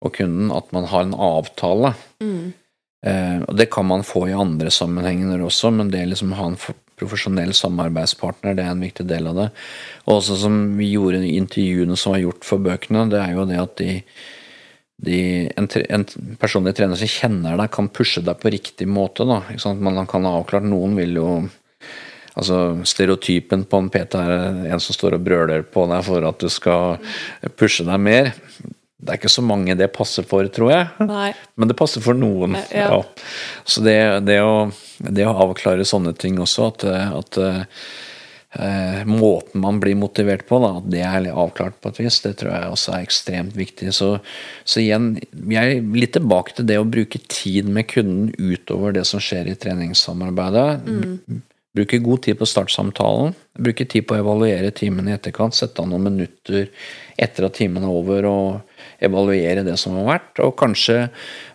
og 0.00 0.14
kunden, 0.16 0.48
at 0.48 0.70
man 0.72 0.86
har 0.88 1.02
en 1.04 1.12
avtale. 1.12 1.90
Mm. 2.24 2.54
Eh, 3.04 3.42
og 3.44 3.52
Det 3.52 3.66
kan 3.70 3.84
man 3.84 4.00
få 4.00 4.30
i 4.30 4.32
andre 4.32 4.72
sammenhenger 4.72 5.42
også, 5.44 5.68
men 5.76 5.90
det 5.92 6.06
liksom 6.08 6.32
å 6.32 6.38
ha 6.38 6.46
en 6.48 6.56
profesjonell 6.96 7.52
samarbeidspartner, 7.52 8.56
det 8.56 8.64
er 8.64 8.72
en 8.72 8.86
viktig 8.86 9.04
del 9.10 9.28
av 9.28 9.42
det. 9.42 9.46
Og 10.06 10.14
også 10.22 10.38
som 10.40 10.56
vi 10.78 10.88
gjorde 10.94 11.20
i 11.20 11.36
intervjuene 11.36 12.00
som 12.00 12.16
var 12.16 12.24
gjort 12.24 12.48
for 12.48 12.64
bøkene, 12.64 13.04
det 13.12 13.20
er 13.20 13.36
jo 13.36 13.46
det 13.52 13.60
at 13.60 13.76
de 13.82 13.92
de, 14.98 15.46
en, 15.56 15.68
en, 15.88 16.04
personlig 16.40 16.74
trener 16.74 16.98
som 16.98 17.10
kjenner 17.10 17.58
deg, 17.60 17.70
kan 17.74 17.90
pushe 17.94 18.22
deg 18.24 18.40
på 18.42 18.50
riktig 18.50 18.88
måte. 18.90 19.26
Da, 19.28 19.42
Man 19.78 20.08
kan 20.10 20.26
ha 20.26 20.34
avklart 20.40 20.66
Noen 20.66 20.98
vil 20.98 21.18
jo 21.20 21.30
Altså, 22.38 22.78
Stereotypen 22.86 23.64
på 23.66 23.80
en 23.82 23.88
PT 23.90 24.14
er 24.14 24.32
en 24.70 24.82
som 24.82 24.94
står 24.94 25.16
og 25.16 25.24
brøler 25.26 25.64
på 25.66 25.88
deg 25.90 26.04
for 26.06 26.22
at 26.28 26.38
du 26.38 26.46
skal 26.52 27.00
pushe 27.58 27.82
deg 27.82 27.98
mer. 27.98 28.30
Det 28.98 29.10
er 29.10 29.18
ikke 29.18 29.32
så 29.32 29.42
mange 29.42 29.74
det 29.78 29.88
passer 29.94 30.22
for, 30.26 30.46
tror 30.54 30.70
jeg. 30.70 31.08
Nei. 31.08 31.32
Men 31.58 31.70
det 31.70 31.74
passer 31.78 32.04
for 32.04 32.14
noen. 32.14 32.54
Ja. 32.70 32.92
Ja. 32.94 33.00
Så 33.66 33.82
det, 33.82 33.96
det, 34.28 34.38
å, 34.46 34.68
det, 35.02 35.26
å, 35.26 35.34
avklare 35.48 35.86
sånne 35.88 36.14
ting 36.18 36.38
også, 36.42 36.70
at, 36.70 36.86
at 37.18 37.40
eh, 38.54 39.04
måten 39.04 39.60
man 39.60 39.80
blir 39.80 39.98
motivert 39.98 40.46
på, 40.48 40.60
da, 40.62 40.72
det 40.84 41.02
er 41.04 41.28
avklart 41.32 41.80
på 41.82 41.92
et 41.92 42.00
vis, 42.04 42.20
det 42.24 42.36
tror 42.40 42.54
jeg 42.54 42.72
også 42.72 42.94
er 42.94 43.04
ekstremt 43.06 43.58
viktig. 43.58 43.92
Så, 43.96 44.14
så 44.64 44.82
igjen, 44.82 45.12
vi 45.32 45.60
er 45.60 45.76
litt 45.94 46.14
tilbake 46.16 46.56
til 46.56 46.68
det 46.70 46.80
å 46.80 46.88
bruke 46.88 47.20
tid 47.28 47.68
med 47.68 47.90
kunden 47.90 48.32
utover 48.38 48.96
det 48.96 49.06
som 49.08 49.22
skjer 49.22 49.52
i 49.52 49.58
treningssamarbeidet. 49.58 50.68
Mm. 50.88 51.44
Bruke 51.78 52.00
god 52.02 52.22
tid 52.24 52.38
på 52.40 52.48
startsamtalen. 52.48 53.34
Bruke 53.58 53.84
tid 53.86 54.06
på 54.08 54.16
å 54.16 54.22
evaluere 54.22 54.72
timen 54.74 55.10
i 55.10 55.14
etterkant. 55.14 55.54
Sette 55.54 55.84
av 55.84 55.90
noen 55.90 56.08
minutter 56.08 56.70
etter 57.20 57.46
at 57.46 57.58
timen 57.58 57.84
er 57.84 57.92
over, 57.92 58.26
og 58.26 59.04
evaluere 59.04 59.62
det 59.66 59.76
som 59.78 59.98
har 60.00 60.08
vært. 60.08 60.40
Og 60.42 60.56
kanskje 60.58 61.10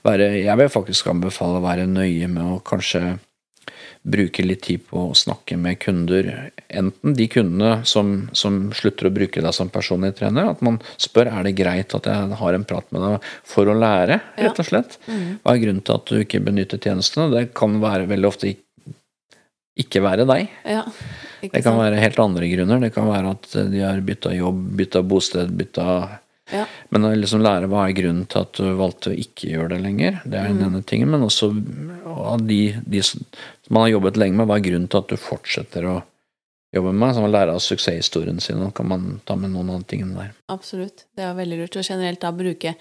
være 0.06 0.30
Jeg 0.44 0.60
vil 0.60 0.72
faktisk 0.72 1.10
anbefale 1.12 1.60
å 1.60 1.66
være 1.66 1.90
nøye 1.90 2.30
med 2.32 2.44
å 2.46 2.62
kanskje 2.64 3.18
bruke 4.04 4.44
litt 4.44 4.66
tid 4.68 4.84
på 4.90 5.06
å 5.10 5.16
snakke 5.16 5.56
med 5.60 5.80
kunder. 5.80 6.30
Enten 6.68 7.16
de 7.16 7.28
kundene 7.32 7.86
som, 7.88 8.14
som, 8.36 8.66
slutter 8.76 9.08
å 9.08 9.14
bruke 9.16 9.44
deg 9.44 9.56
som 9.56 9.72
personlig 9.72 10.14
trener, 10.20 10.50
at 10.52 10.64
man 10.66 10.82
spør 11.02 11.32
er 11.32 11.48
det 11.48 11.56
greit 11.58 11.96
at 11.96 12.10
jeg 12.12 12.40
har 12.42 12.58
en 12.58 12.68
prat 12.68 12.90
med 12.92 13.06
deg 13.06 13.30
for 13.48 13.72
å 13.72 13.78
lære, 13.78 14.20
rett 14.40 14.60
og 14.60 14.68
slett. 14.68 14.98
Mm. 15.08 15.40
Hva 15.40 15.56
er 15.56 15.64
grunnen 15.64 15.86
til 15.88 16.00
at 16.00 16.12
du 16.12 16.20
ikke 16.20 16.44
benytter 16.44 16.84
tjenestene? 16.84 17.32
Det 17.32 17.46
kan 17.56 17.80
være 17.84 18.10
veldig 18.12 18.30
ofte 18.30 18.52
ikke 19.80 20.04
være 20.06 20.28
deg. 20.30 20.52
Ja, 20.70 20.84
det 21.42 21.64
kan 21.66 21.80
være 21.80 22.02
helt 22.02 22.20
andre 22.22 22.50
grunner. 22.52 22.84
Det 22.84 22.92
kan 22.94 23.08
være 23.10 23.32
at 23.34 23.56
de 23.72 23.80
har 23.82 24.04
bytta 24.06 24.36
jobb, 24.36 24.60
bytta 24.78 25.02
bosted, 25.08 25.56
bytta 25.58 25.88
ja. 26.52 26.66
Men 26.92 27.08
å 27.08 27.14
liksom 27.16 27.42
lære 27.44 27.70
hva 27.72 27.86
er 27.88 27.96
grunnen 27.96 28.26
til 28.30 28.44
at 28.44 28.58
du 28.60 28.74
valgte 28.78 29.14
å 29.14 29.18
ikke 29.18 29.54
gjøre 29.54 29.74
det 29.74 29.80
lenger, 29.86 30.18
det 30.26 30.40
er 30.40 30.50
den 30.52 30.60
mm. 30.60 30.66
ene 30.68 30.82
tingen. 30.90 31.12
Men 31.14 31.24
også 31.26 31.50
av 32.12 32.44
de, 32.46 32.60
de, 32.84 33.02
som 33.66 33.74
man 33.74 33.86
har 33.86 33.94
jobbet 33.96 34.20
lenge 34.20 34.38
med, 34.38 34.50
hva 34.50 34.58
er 34.60 34.66
grunnen 34.66 34.90
til 34.92 35.04
at 35.04 35.12
du 35.14 35.20
fortsetter 35.20 35.88
å 35.88 35.96
jobbe 36.76 36.92
med? 36.92 37.16
Så 37.16 37.24
man 37.24 37.34
lærer 37.34 37.54
av 37.54 37.62
suksesshistorien 37.64 38.42
sin, 38.44 38.62
og 38.66 38.74
kan 38.76 38.90
man 38.90 39.06
ta 39.28 39.38
med 39.40 39.54
noen 39.54 39.72
av 39.76 39.86
tingene 39.88 40.18
der. 40.20 40.34
Absolutt. 40.52 41.06
Det 41.16 41.24
er 41.24 41.38
veldig 41.38 41.62
lurt. 41.62 41.78
å 41.80 41.86
generelt 41.86 42.22
da 42.24 42.34
bruke 42.36 42.76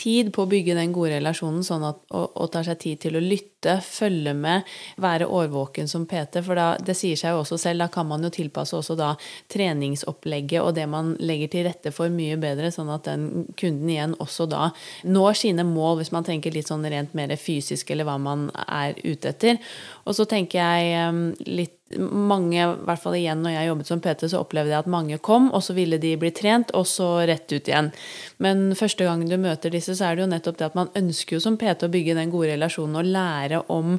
tid 0.00 0.30
på 0.34 0.44
å 0.44 0.50
bygge 0.50 0.76
den 0.76 0.92
gode 0.94 1.14
relasjonen, 1.14 1.62
sånn 1.66 1.84
at, 1.86 2.00
og, 2.14 2.32
og 2.34 2.50
tar 2.54 2.66
seg 2.66 2.80
tid 2.82 3.02
til 3.04 3.18
å 3.18 3.22
lytte, 3.22 3.78
følge 3.84 4.34
med, 4.36 4.66
være 5.00 5.28
årvåken 5.30 5.88
som 5.88 6.04
PT. 6.08 6.42
For 6.44 6.58
da, 6.58 6.66
det 6.82 6.96
sier 6.98 7.18
seg 7.18 7.34
jo 7.34 7.42
også 7.44 7.58
selv, 7.60 7.84
da 7.84 7.88
kan 7.92 8.08
man 8.10 8.26
jo 8.26 8.32
tilpasse 8.34 8.76
også 8.76 8.96
da 8.98 9.12
treningsopplegget 9.52 10.60
og 10.62 10.74
det 10.76 10.86
man 10.90 11.14
legger 11.22 11.52
til 11.54 11.68
rette 11.68 11.94
for, 11.94 12.12
mye 12.12 12.36
bedre, 12.40 12.72
sånn 12.74 12.92
at 12.92 13.08
den 13.08 13.46
kunden 13.60 13.90
igjen 13.90 14.18
også 14.22 14.48
da 14.50 14.68
når 15.06 15.40
sine 15.44 15.64
mål, 15.68 16.00
hvis 16.00 16.12
man 16.14 16.26
tenker 16.26 16.54
litt 16.54 16.70
sånn 16.70 16.84
rent 16.90 17.14
mer 17.16 17.32
fysisk, 17.40 17.90
eller 17.90 18.08
hva 18.08 18.18
man 18.20 18.48
er 18.66 18.98
ute 19.04 19.32
etter. 19.32 19.62
Og 20.04 20.18
så 20.18 20.26
tenker 20.28 20.60
jeg 20.60 21.08
um, 21.08 21.24
litt 21.48 21.78
mange, 21.98 22.58
i 22.60 22.84
hvert 22.88 23.02
fall 23.02 23.16
igjen 23.18 23.42
når 23.44 23.56
jeg 23.56 23.70
jobbet 23.70 23.90
som 23.90 24.02
PT, 24.04 24.26
så 24.32 24.42
opplevde 24.42 24.74
jeg 24.74 24.82
at 24.84 24.90
mange 24.90 25.18
kom, 25.24 25.50
og 25.54 25.64
så 25.66 25.76
ville 25.76 26.00
de 26.02 26.14
bli 26.20 26.32
trent, 26.34 26.74
og 26.74 26.86
så 26.90 27.08
rett 27.28 27.48
ut 27.52 27.70
igjen. 27.70 27.90
Men 28.44 28.70
første 28.78 29.06
gang 29.08 29.24
du 29.28 29.36
møter 29.40 29.74
disse, 29.74 29.96
så 29.98 30.10
er 30.10 30.16
det 30.16 30.26
jo 30.26 30.30
nettopp 30.34 30.60
det 30.60 30.70
at 30.70 30.78
man 30.78 30.92
ønsker 30.98 31.38
jo 31.38 31.42
som 31.44 31.58
PT 31.60 31.86
å 31.86 31.92
bygge 31.92 32.18
den 32.18 32.32
gode 32.34 32.54
relasjonen 32.54 33.00
og 33.02 33.10
lære 33.14 33.64
om 33.72 33.98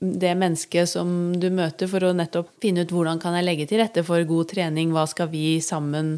det 0.00 0.32
mennesket 0.38 0.88
som 0.88 1.08
du 1.40 1.50
møter, 1.52 1.88
for 1.90 2.04
å 2.06 2.14
nettopp 2.16 2.50
finne 2.62 2.84
ut 2.84 2.92
hvordan 2.94 3.20
kan 3.22 3.36
jeg 3.36 3.46
legge 3.46 3.66
til 3.68 3.82
rette 3.82 4.04
for 4.06 4.24
god 4.28 4.48
trening, 4.54 4.92
hva 4.94 5.04
skal 5.10 5.28
vi 5.32 5.58
sammen 5.64 6.16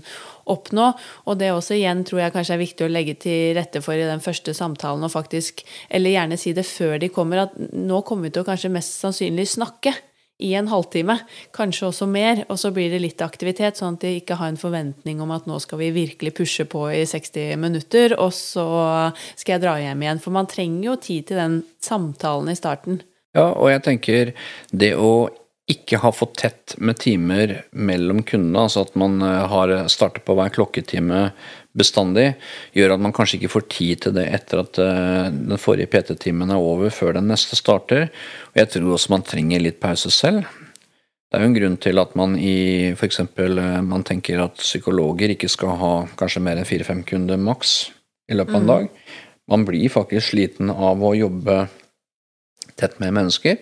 oppnå. 0.51 0.93
Og 1.27 1.39
det 1.41 1.51
også 1.55 1.77
igjen 1.79 2.05
tror 2.07 2.23
jeg 2.23 2.35
kanskje 2.37 2.57
er 2.57 2.63
viktig 2.63 2.87
å 2.87 2.93
legge 2.93 3.17
til 3.27 3.57
rette 3.59 3.83
for 3.85 3.99
i 3.99 4.07
den 4.07 4.23
første 4.23 4.55
samtalen, 4.57 5.07
og 5.07 5.15
faktisk, 5.15 5.65
eller 5.91 6.15
gjerne 6.15 6.39
si 6.41 6.55
det 6.57 6.67
før 6.69 7.01
de 7.03 7.11
kommer, 7.13 7.47
at 7.47 7.57
nå 7.59 8.03
kommer 8.07 8.29
vi 8.29 8.37
til 8.37 8.47
å 8.47 8.51
kanskje 8.51 8.75
mest 8.77 9.01
sannsynlig 9.01 9.49
snakke 9.57 9.97
i 10.39 10.53
en 10.55 10.69
halvtime, 10.69 11.17
kanskje 11.57 11.89
også 11.89 12.09
mer, 12.11 12.43
og 12.53 12.59
så 12.61 12.71
blir 12.75 12.91
det 12.93 13.01
litt 13.01 13.23
aktivitet, 13.25 13.79
sånn 13.79 13.97
at 13.97 14.05
de 14.05 14.19
ikke 14.19 14.37
har 14.37 14.53
en 14.53 14.61
forventning 14.61 15.23
om 15.25 15.33
at 15.33 15.49
nå 15.49 15.57
skal 15.65 15.81
vi 15.81 15.95
virkelig 15.97 16.35
pushe 16.37 16.67
på 16.69 16.85
i 16.93 17.07
60 17.09 17.57
minutter, 17.63 18.17
og 18.21 18.35
så 18.37 18.67
skal 19.33 19.57
jeg 19.57 19.65
dra 19.65 19.79
hjem 19.81 20.05
igjen. 20.05 20.21
For 20.21 20.37
man 20.37 20.51
trenger 20.51 20.91
jo 20.91 21.01
tid 21.09 21.31
til 21.31 21.41
den 21.41 21.59
samtalen 21.85 22.53
i 22.53 22.59
starten. 22.59 23.01
Ja, 23.37 23.51
og 23.53 23.71
jeg 23.73 23.85
tenker 23.89 24.33
det 24.77 24.93
å 25.01 25.29
ikke 25.67 25.99
ha 25.99 26.13
fått 26.15 26.37
tett 26.39 26.77
med 26.79 27.01
timer 27.03 27.57
mellom 27.75 28.21
kundene, 28.27 28.69
altså 28.69 28.85
at 28.87 28.95
man 28.99 29.19
eh, 29.25 29.47
har 29.51 29.73
startet 29.91 30.23
på 30.27 30.37
hver 30.39 30.53
klokketime 30.55 31.31
bestandig, 31.77 32.31
gjør 32.77 32.97
at 32.97 33.03
man 33.05 33.15
kanskje 33.17 33.41
ikke 33.41 33.53
får 33.53 33.67
tid 33.73 34.05
til 34.07 34.15
det 34.17 34.27
etter 34.35 34.63
at 34.63 34.81
eh, 34.83 35.29
den 35.33 35.61
forrige 35.61 35.91
PT-timen 35.93 36.53
er 36.53 36.63
over, 36.63 36.93
før 36.95 37.19
den 37.19 37.29
neste 37.31 37.59
starter. 37.59 38.09
Og 38.53 38.63
jeg 38.63 38.73
tror 38.73 38.95
også 38.97 39.15
man 39.15 39.27
trenger 39.27 39.63
litt 39.63 39.81
pause 39.83 40.13
selv. 40.15 40.47
Det 41.27 41.39
er 41.39 41.43
jo 41.43 41.51
en 41.51 41.57
grunn 41.59 41.79
til 41.83 42.01
at 42.01 42.13
man 42.19 42.37
i 42.39 42.57
f.eks. 42.95 43.23
Eh, 43.23 43.63
man 43.85 44.07
tenker 44.07 44.45
at 44.47 44.61
psykologer 44.63 45.35
ikke 45.35 45.51
skal 45.53 45.77
ha 45.81 45.95
kanskje 46.19 46.45
mer 46.45 46.61
enn 46.61 46.69
fire-fem 46.69 47.05
kunder 47.07 47.41
maks 47.41 47.79
i 48.31 48.39
løpet 48.39 48.55
av 48.55 48.63
en 48.63 48.69
mm. 48.69 48.75
dag. 48.75 49.11
Man 49.53 49.67
blir 49.67 49.93
faktisk 49.93 50.33
sliten 50.33 50.73
av 50.73 51.03
å 51.05 51.15
jobbe 51.15 51.67
tett 52.77 52.99
med 53.01 53.15
mennesker. 53.15 53.57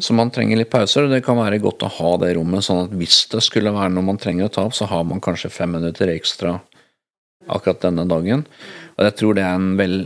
Så 0.00 0.14
man 0.16 0.30
trenger 0.32 0.60
litt 0.60 0.70
pauser, 0.72 1.04
og 1.04 1.12
det 1.12 1.24
kan 1.26 1.36
være 1.36 1.58
godt 1.60 1.82
å 1.84 1.90
ha 1.98 2.12
det 2.22 2.30
rommet, 2.38 2.64
sånn 2.64 2.86
at 2.86 2.94
hvis 2.96 3.26
det 3.32 3.42
skulle 3.44 3.74
være 3.74 3.92
noe 3.92 4.06
man 4.06 4.20
trenger 4.22 4.48
å 4.48 4.52
ta 4.54 4.64
opp, 4.68 4.76
så 4.76 4.88
har 4.88 5.04
man 5.04 5.20
kanskje 5.20 5.52
fem 5.52 5.74
minutter 5.76 6.12
ekstra 6.14 6.54
akkurat 7.46 7.84
denne 7.84 8.06
dagen. 8.08 8.44
Og 8.96 9.04
jeg 9.04 9.14
tror 9.18 9.36
det 9.36 9.42
er 9.44 9.58
en 9.58 9.74
vel, 9.76 9.96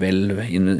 vel 0.00 0.32
in, 0.42 0.70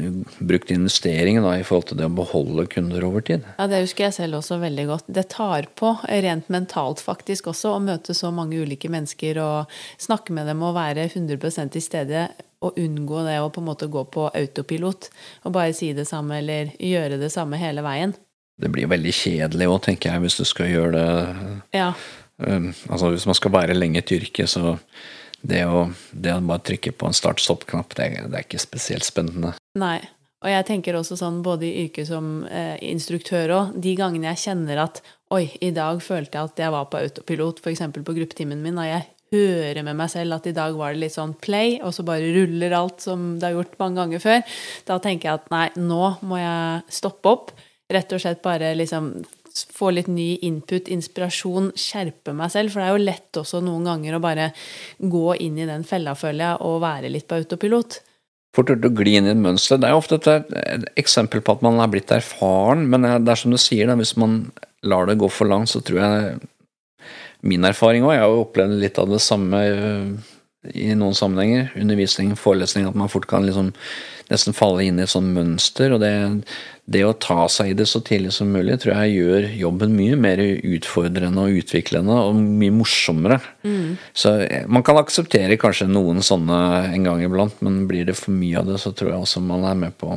brukt 0.42 0.72
investering 0.74 1.38
da, 1.44 1.52
i 1.54 1.64
forhold 1.66 1.86
til 1.90 2.00
det 2.00 2.08
å 2.08 2.14
beholde 2.18 2.66
kunder 2.72 3.04
over 3.06 3.22
tid. 3.22 3.44
Ja, 3.60 3.68
Det 3.70 3.84
husker 3.84 4.08
jeg 4.08 4.16
selv 4.16 4.40
også 4.40 4.58
veldig 4.58 4.86
godt. 4.90 5.06
Det 5.06 5.28
tar 5.30 5.68
på 5.78 5.94
rent 6.02 6.50
mentalt 6.50 7.02
faktisk 7.04 7.52
også 7.52 7.76
å 7.76 7.84
møte 7.84 8.16
så 8.16 8.32
mange 8.34 8.58
ulike 8.58 8.90
mennesker 8.90 9.38
og 9.42 9.78
snakke 10.02 10.34
med 10.34 10.50
dem 10.50 10.64
og 10.66 10.74
være 10.78 11.06
100 11.12 11.78
i 11.78 11.84
stedet. 11.84 12.26
Og 12.58 12.74
unngå 12.74 13.22
det 13.22 13.36
å 13.38 13.52
på 13.54 13.62
en 13.62 13.68
måte 13.68 13.86
gå 13.86 14.02
på 14.10 14.24
autopilot 14.34 15.12
og 15.46 15.52
bare 15.54 15.76
si 15.78 15.92
det 15.94 16.08
samme 16.10 16.40
eller 16.40 16.72
gjøre 16.82 17.20
det 17.20 17.30
samme 17.30 17.60
hele 17.60 17.84
veien. 17.86 18.16
Det 18.58 18.66
blir 18.74 18.90
veldig 18.90 19.12
kjedelig 19.14 19.68
òg, 19.70 19.78
tenker 19.84 20.10
jeg, 20.10 20.24
hvis 20.24 20.40
du 20.40 20.42
skal 20.48 20.72
gjøre 20.72 20.90
det 20.96 21.78
Ja, 21.78 21.92
um, 22.42 22.72
Altså 22.90 23.12
hvis 23.14 23.28
man 23.30 23.38
skal 23.38 23.54
være 23.54 23.78
lenge 23.78 24.00
i 24.00 24.02
et 24.02 24.14
yrke, 24.16 24.48
så 24.50 24.74
det 25.40 25.64
å, 25.66 25.88
det 26.12 26.34
å 26.34 26.44
bare 26.44 26.64
trykke 26.70 26.92
på 26.98 27.08
en 27.08 27.16
start-stopp-knapp, 27.16 27.94
det, 27.98 28.08
det 28.28 28.40
er 28.40 28.46
ikke 28.46 28.62
spesielt 28.62 29.06
spennende. 29.06 29.54
Nei. 29.78 29.98
Og 30.38 30.52
jeg 30.52 30.66
tenker 30.68 30.94
også 30.94 31.16
sånn 31.18 31.40
både 31.42 31.66
i 31.66 31.84
yrket 31.84 32.06
som 32.12 32.44
eh, 32.46 32.76
instruktør 32.86 33.54
òg, 33.56 33.78
de 33.82 33.96
gangene 33.98 34.30
jeg 34.30 34.44
kjenner 34.44 34.84
at 34.84 35.00
oi, 35.34 35.48
i 35.64 35.72
dag 35.74 35.98
følte 36.02 36.38
jeg 36.38 36.50
at 36.52 36.60
jeg 36.62 36.74
var 36.74 36.86
på 36.90 37.00
autopilot, 37.02 37.58
f.eks. 37.58 37.82
på 37.96 38.14
gruppetimen 38.20 38.60
min, 38.62 38.78
og 38.78 38.86
jeg 38.86 39.02
hører 39.34 39.82
med 39.84 39.98
meg 39.98 40.12
selv 40.12 40.38
at 40.38 40.46
i 40.48 40.54
dag 40.56 40.76
var 40.78 40.94
det 40.94 41.02
litt 41.02 41.16
sånn 41.16 41.34
play, 41.42 41.78
og 41.82 41.92
så 41.94 42.04
bare 42.06 42.30
ruller 42.36 42.76
alt 42.78 43.02
som 43.04 43.32
det 43.36 43.50
har 43.50 43.58
gjort 43.58 43.74
mange 43.82 44.00
ganger 44.00 44.22
før, 44.22 44.60
da 44.88 45.00
tenker 45.02 45.28
jeg 45.28 45.40
at 45.42 45.50
nei, 45.54 45.66
nå 45.80 46.14
må 46.22 46.40
jeg 46.40 47.00
stoppe 47.00 47.34
opp. 47.34 47.52
Rett 47.88 48.10
og 48.12 48.20
slett 48.20 48.42
bare 48.44 48.74
liksom 48.76 49.14
få 49.74 49.92
litt 49.94 50.10
ny 50.12 50.34
input, 50.46 50.90
inspirasjon, 50.92 51.72
skjerpe 51.78 52.34
meg 52.36 52.52
selv. 52.54 52.74
For 52.74 52.82
det 52.82 52.88
er 52.88 52.96
jo 52.96 53.06
lett 53.08 53.40
også 53.40 53.62
noen 53.64 53.88
ganger 53.88 54.16
å 54.16 54.22
bare 54.22 54.50
gå 54.98 55.24
inn 55.44 55.58
i 55.58 55.68
den 55.68 55.86
fella, 55.88 56.14
føler 56.18 56.44
jeg, 56.44 56.62
og 56.68 56.82
være 56.84 57.12
litt 57.12 57.28
på 57.30 57.40
autopilot. 57.40 58.00
Fort 58.56 58.72
gjort 58.72 58.86
å 58.88 58.92
gli 58.96 59.14
inn 59.18 59.28
i 59.28 59.34
et 59.34 59.40
mønster. 59.40 59.80
Det 59.80 59.88
er 59.88 59.94
jo 59.94 60.00
ofte 60.00 60.18
et, 60.18 60.86
eksempel 60.98 61.42
på 61.44 61.58
at 61.58 61.64
man 61.66 61.82
er 61.82 61.90
blitt 61.92 62.14
erfaren, 62.14 62.86
men 62.90 63.04
det 63.04 63.34
er 63.34 63.40
som 63.42 63.52
du 63.52 63.60
sier, 63.60 63.92
hvis 64.00 64.16
man 64.20 64.40
lar 64.86 65.08
det 65.08 65.18
gå 65.20 65.28
for 65.32 65.50
langt, 65.50 65.72
så 65.72 65.82
tror 65.84 66.00
jeg 66.04 66.38
Min 67.46 67.62
erfaring 67.62 68.02
òg, 68.02 68.16
jeg 68.16 68.22
har 68.24 68.32
jo 68.32 68.40
opplevd 68.42 68.80
litt 68.82 68.96
av 68.98 69.12
det 69.12 69.20
samme 69.22 69.58
øh, 69.62 70.08
i 70.74 70.88
noen 70.98 71.14
sammenhenger, 71.14 71.68
undervisning, 71.78 72.32
forelesning, 72.34 72.88
at 72.88 72.96
man 72.98 73.10
fort 73.12 73.28
kan 73.30 73.46
liksom 73.46 73.68
nesten 74.30 74.54
falle 74.56 74.84
inn 74.84 74.98
i 75.00 75.04
et 75.06 75.12
sånt 75.12 75.30
mønster. 75.34 75.94
Og 75.96 76.00
det, 76.02 76.10
det 76.88 77.02
å 77.06 77.14
ta 77.20 77.46
seg 77.52 77.70
i 77.72 77.76
det 77.78 77.86
så 77.90 78.00
tidlig 78.04 78.32
som 78.36 78.50
mulig, 78.52 78.78
tror 78.82 78.94
jeg 78.96 79.16
gjør 79.18 79.46
jobben 79.60 79.94
mye 79.96 80.16
mer 80.20 80.42
utfordrende 80.42 81.44
og 81.46 81.60
utviklende 81.62 82.18
og 82.28 82.36
mye 82.40 82.74
morsommere. 82.78 83.40
Så 84.16 84.34
eh, 84.46 84.66
man 84.68 84.84
kan 84.86 85.00
akseptere 85.00 85.58
kanskje 85.60 85.88
noen 85.90 86.20
sånne 86.24 86.58
en 86.94 87.08
gang 87.08 87.24
iblant, 87.24 87.56
men 87.64 87.82
blir 87.90 88.08
det 88.08 88.16
for 88.18 88.36
mye 88.36 88.60
av 88.62 88.68
det, 88.72 88.78
så 88.82 88.92
tror 88.96 89.14
jeg 89.14 89.24
også 89.26 89.44
man 89.44 89.64
er 89.68 89.78
med 89.86 89.96
på 90.00 90.14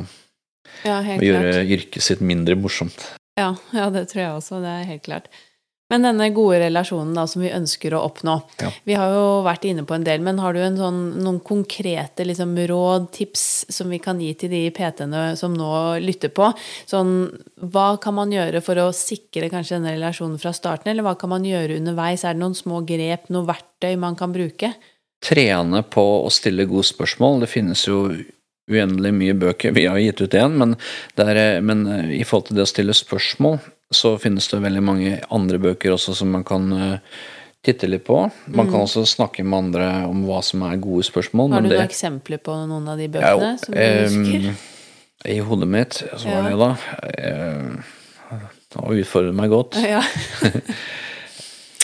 Ja, 0.84 1.00
å 1.00 1.18
gjøre 1.22 1.52
klart. 1.52 1.72
yrket 1.78 2.02
sitt 2.10 2.20
mindre 2.24 2.56
morsomt. 2.58 3.10
Ja, 3.38 3.54
ja, 3.72 3.86
det 3.94 4.08
tror 4.10 4.20
jeg 4.22 4.32
også. 4.36 4.58
Det 4.64 4.68
er 4.68 4.88
helt 4.90 5.04
klart. 5.06 5.28
Men 5.92 6.06
denne 6.06 6.30
gode 6.32 6.58
relasjonen 6.62 7.12
da, 7.18 7.26
som 7.28 7.42
vi 7.44 7.50
ønsker 7.52 7.92
å 7.92 8.00
oppnå. 8.08 8.38
Ja. 8.62 8.70
Vi 8.88 8.94
har 8.96 9.12
jo 9.12 9.24
vært 9.44 9.66
inne 9.68 9.84
på 9.84 9.92
en 9.98 10.06
del, 10.06 10.22
men 10.24 10.38
har 10.40 10.56
du 10.56 10.62
en 10.64 10.78
sånn, 10.80 11.00
noen 11.20 11.38
konkrete 11.44 12.24
liksom, 12.24 12.54
råd, 12.70 13.10
tips, 13.12 13.42
som 13.76 13.92
vi 13.92 13.98
kan 14.02 14.20
gi 14.22 14.30
til 14.40 14.50
de 14.54 14.62
PT-ene 14.72 15.24
som 15.36 15.52
nå 15.54 15.68
lytter 16.00 16.32
på? 16.32 16.48
Sånn, 16.88 17.12
hva 17.60 17.90
kan 18.02 18.16
man 18.16 18.32
gjøre 18.32 18.62
for 18.64 18.80
å 18.80 18.88
sikre 18.96 19.50
kanskje 19.52 19.76
denne 19.78 19.92
relasjonen 19.98 20.40
fra 20.40 20.54
starten, 20.56 20.90
eller 20.94 21.04
hva 21.06 21.12
kan 21.20 21.30
man 21.34 21.44
gjøre 21.44 21.76
underveis? 21.82 22.24
Er 22.24 22.34
det 22.38 22.42
noen 22.42 22.56
små 22.56 22.80
grep, 22.88 23.28
noe 23.28 23.44
verktøy 23.52 23.92
man 24.00 24.16
kan 24.18 24.32
bruke? 24.34 24.72
Trene 25.22 25.84
på 25.86 26.02
å 26.24 26.30
stille 26.34 26.64
gode 26.66 26.88
spørsmål. 26.88 27.44
Det 27.44 27.50
finnes 27.52 27.84
jo 27.86 28.06
uendelig 28.72 29.12
mye 29.14 29.34
bøker. 29.38 29.74
Vi 29.76 29.84
har 29.90 30.00
gitt 30.00 30.22
ut 30.24 30.34
én, 30.38 30.56
men, 30.58 30.72
er- 31.20 31.60
men 31.60 31.84
eh, 31.86 32.10
i 32.20 32.24
forhold 32.24 32.48
til 32.48 32.56
det 32.58 32.64
å 32.64 32.70
stille 32.72 32.94
spørsmål, 32.96 33.60
så 33.96 34.14
finnes 34.20 34.48
det 34.50 34.60
veldig 34.64 34.82
mange 34.84 35.14
andre 35.32 35.58
bøker 35.62 35.94
også 35.94 36.14
som 36.18 36.32
man 36.34 36.44
kan 36.48 36.66
eh, 36.72 36.98
titte 37.62 37.86
litt 37.86 38.04
på. 38.08 38.18
Man 38.50 38.70
kan 38.70 38.80
også 38.82 39.04
snakke 39.06 39.44
med 39.46 39.58
andre 39.58 39.88
om 40.08 40.24
hva 40.26 40.40
som 40.42 40.64
er 40.66 40.80
gode 40.82 41.04
spørsmål. 41.06 41.50
Mm. 41.52 41.54
Har 41.54 41.62
du 41.62 41.68
det, 41.70 41.78
noen 41.78 41.88
eksempler 41.90 42.42
på 42.42 42.56
noen 42.66 42.88
av 42.90 42.98
de 42.98 43.06
Ja, 43.06 43.12
bøkene 43.14 43.52
som 43.62 43.74
du 43.74 43.80
husker? 43.80 44.48
em, 44.50 44.56
I 45.36 45.38
hodet 45.46 45.68
mitt 45.70 46.00
så 46.16 46.26
var 46.26 46.32
Ja. 46.32 46.42
det 46.48 46.58
da 46.58 46.70
eh, 47.12 48.38
utfordret 48.72 48.88
utfordre 48.96 49.32
meg 49.36 49.50
godt. 49.52 49.76
Ja. 49.78 50.00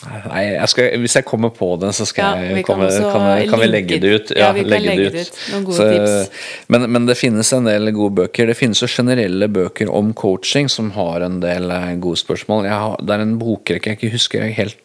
Nei, 0.07 0.43
jeg 0.55 0.69
skal, 0.71 0.93
hvis 1.03 1.17
jeg 1.19 1.25
kommer 1.27 1.51
på 1.51 1.73
den, 1.83 1.91
så 1.97 2.05
skal 2.07 2.23
Ja, 2.39 2.43
jeg 2.55 2.65
kan 2.65 2.77
komme, 2.77 2.89
kan, 2.89 3.25
vi- 3.41 3.49
kan 3.51 3.61
vi 3.61 3.67
legge 3.67 3.97
det 3.99 4.13
ut. 4.15 4.31
ja, 4.39 4.53
vi 4.55 4.63
kan 4.63 4.83
legge 4.85 5.09
det 5.11 5.23
ut. 5.27 5.39
Noen 5.53 5.65
gode 5.67 5.87
tips. 5.91 6.45
Men, 6.71 6.85
men 6.95 7.07
det 7.09 7.17
finnes 7.19 7.53
en 7.57 7.65
del 7.67 7.91
gode 7.97 8.15
bøker. 8.21 8.47
Det 8.47 8.57
finnes 8.57 8.79
jo 8.85 8.87
generelle 8.87 9.49
bøker 9.51 9.91
om 9.91 10.13
coaching 10.15 10.69
som 10.71 10.93
har 10.95 11.27
en 11.27 11.41
del 11.43 11.71
eh, 11.75 11.97
gode 11.99 12.21
spørsmål. 12.21 12.69
Jeg 12.71 12.79
har, 12.79 12.95
det 13.03 13.17
er 13.17 13.25
en 13.27 13.39
bokrekke 13.41 13.91
jeg 13.91 13.99
ikke 13.99 14.13
husker 14.15 14.47
helt 14.55 14.77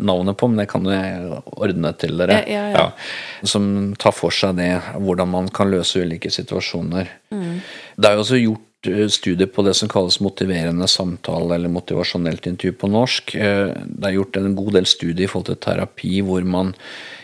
navnet 0.00 0.36
på, 0.40 0.48
men 0.48 0.62
det 0.62 0.68
kan 0.70 0.84
jeg 0.88 1.42
ordne 1.60 1.92
til 2.00 2.16
dere. 2.18 2.40
Ja, 2.48 2.64
ja, 2.72 2.82
ja. 2.90 3.46
som 3.46 3.94
tar 4.00 4.14
for 4.16 4.34
seg 4.34 4.56
det, 4.58 4.70
hvordan 4.96 5.28
man 5.30 5.48
kan 5.54 5.70
løse 5.70 6.02
ulike 6.02 6.30
situasjoner. 6.32 7.06
Mm. 7.34 7.60
Det 8.00 8.08
er 8.10 8.18
jo 8.18 8.24
også 8.26 8.38
gjort 8.42 8.66
eh, 8.88 9.06
studier 9.08 9.50
på 9.50 9.64
det 9.66 9.74
som 9.78 9.90
kalles 9.90 10.20
motiverende 10.24 10.88
samtale, 10.88 11.54
eller 11.54 11.72
motivasjonelt 11.72 12.46
intervju 12.46 12.76
på 12.80 12.90
norsk. 12.90 13.34
Eh, 13.34 13.72
Det 13.86 14.08
er 14.08 14.16
gjort 14.16 14.36
en 14.36 14.54
god 14.54 14.72
del 14.78 14.86
studier 14.86 15.24
i 15.24 15.30
forhold 15.30 15.52
til 15.52 15.62
terapi 15.66 16.20
hvor 16.22 16.44
man 16.44 16.74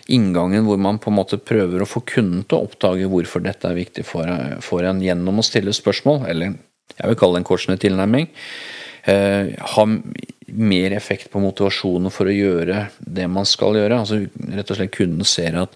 inngangen 0.08 0.64
hvor 0.66 0.78
man 0.78 1.00
på 1.02 1.10
en 1.10 1.18
måte 1.18 1.38
prøver 1.42 1.82
å 1.82 1.88
få 1.88 2.04
kunden 2.06 2.44
til 2.46 2.58
å 2.58 2.68
oppdage 2.68 3.08
hvorfor 3.10 3.42
dette 3.42 3.66
er 3.66 3.74
viktig 3.74 4.04
for, 4.06 4.30
for 4.62 4.86
en 4.86 5.02
gjennom 5.02 5.42
å 5.42 5.46
stille 5.46 5.74
spørsmål, 5.74 6.28
eller 6.30 6.54
jeg 6.96 7.10
vil 7.10 7.18
kalle 7.18 7.36
det 7.36 7.42
en 7.42 7.48
coachende 7.48 7.80
tilnærming. 7.82 8.28
Eh, 9.06 9.54
ha 9.74 9.86
mer 10.46 10.94
effekt 10.96 11.30
på 11.30 11.42
motivasjonen 11.42 12.12
for 12.14 12.30
å 12.30 12.34
gjøre 12.34 12.86
det 12.98 13.26
man 13.30 13.46
skal 13.46 13.78
gjøre. 13.78 13.98
Altså 14.02 14.22
rett 14.54 14.70
og 14.70 14.78
slett 14.78 14.94
kunden 14.94 15.26
ser 15.26 15.58
at 15.60 15.74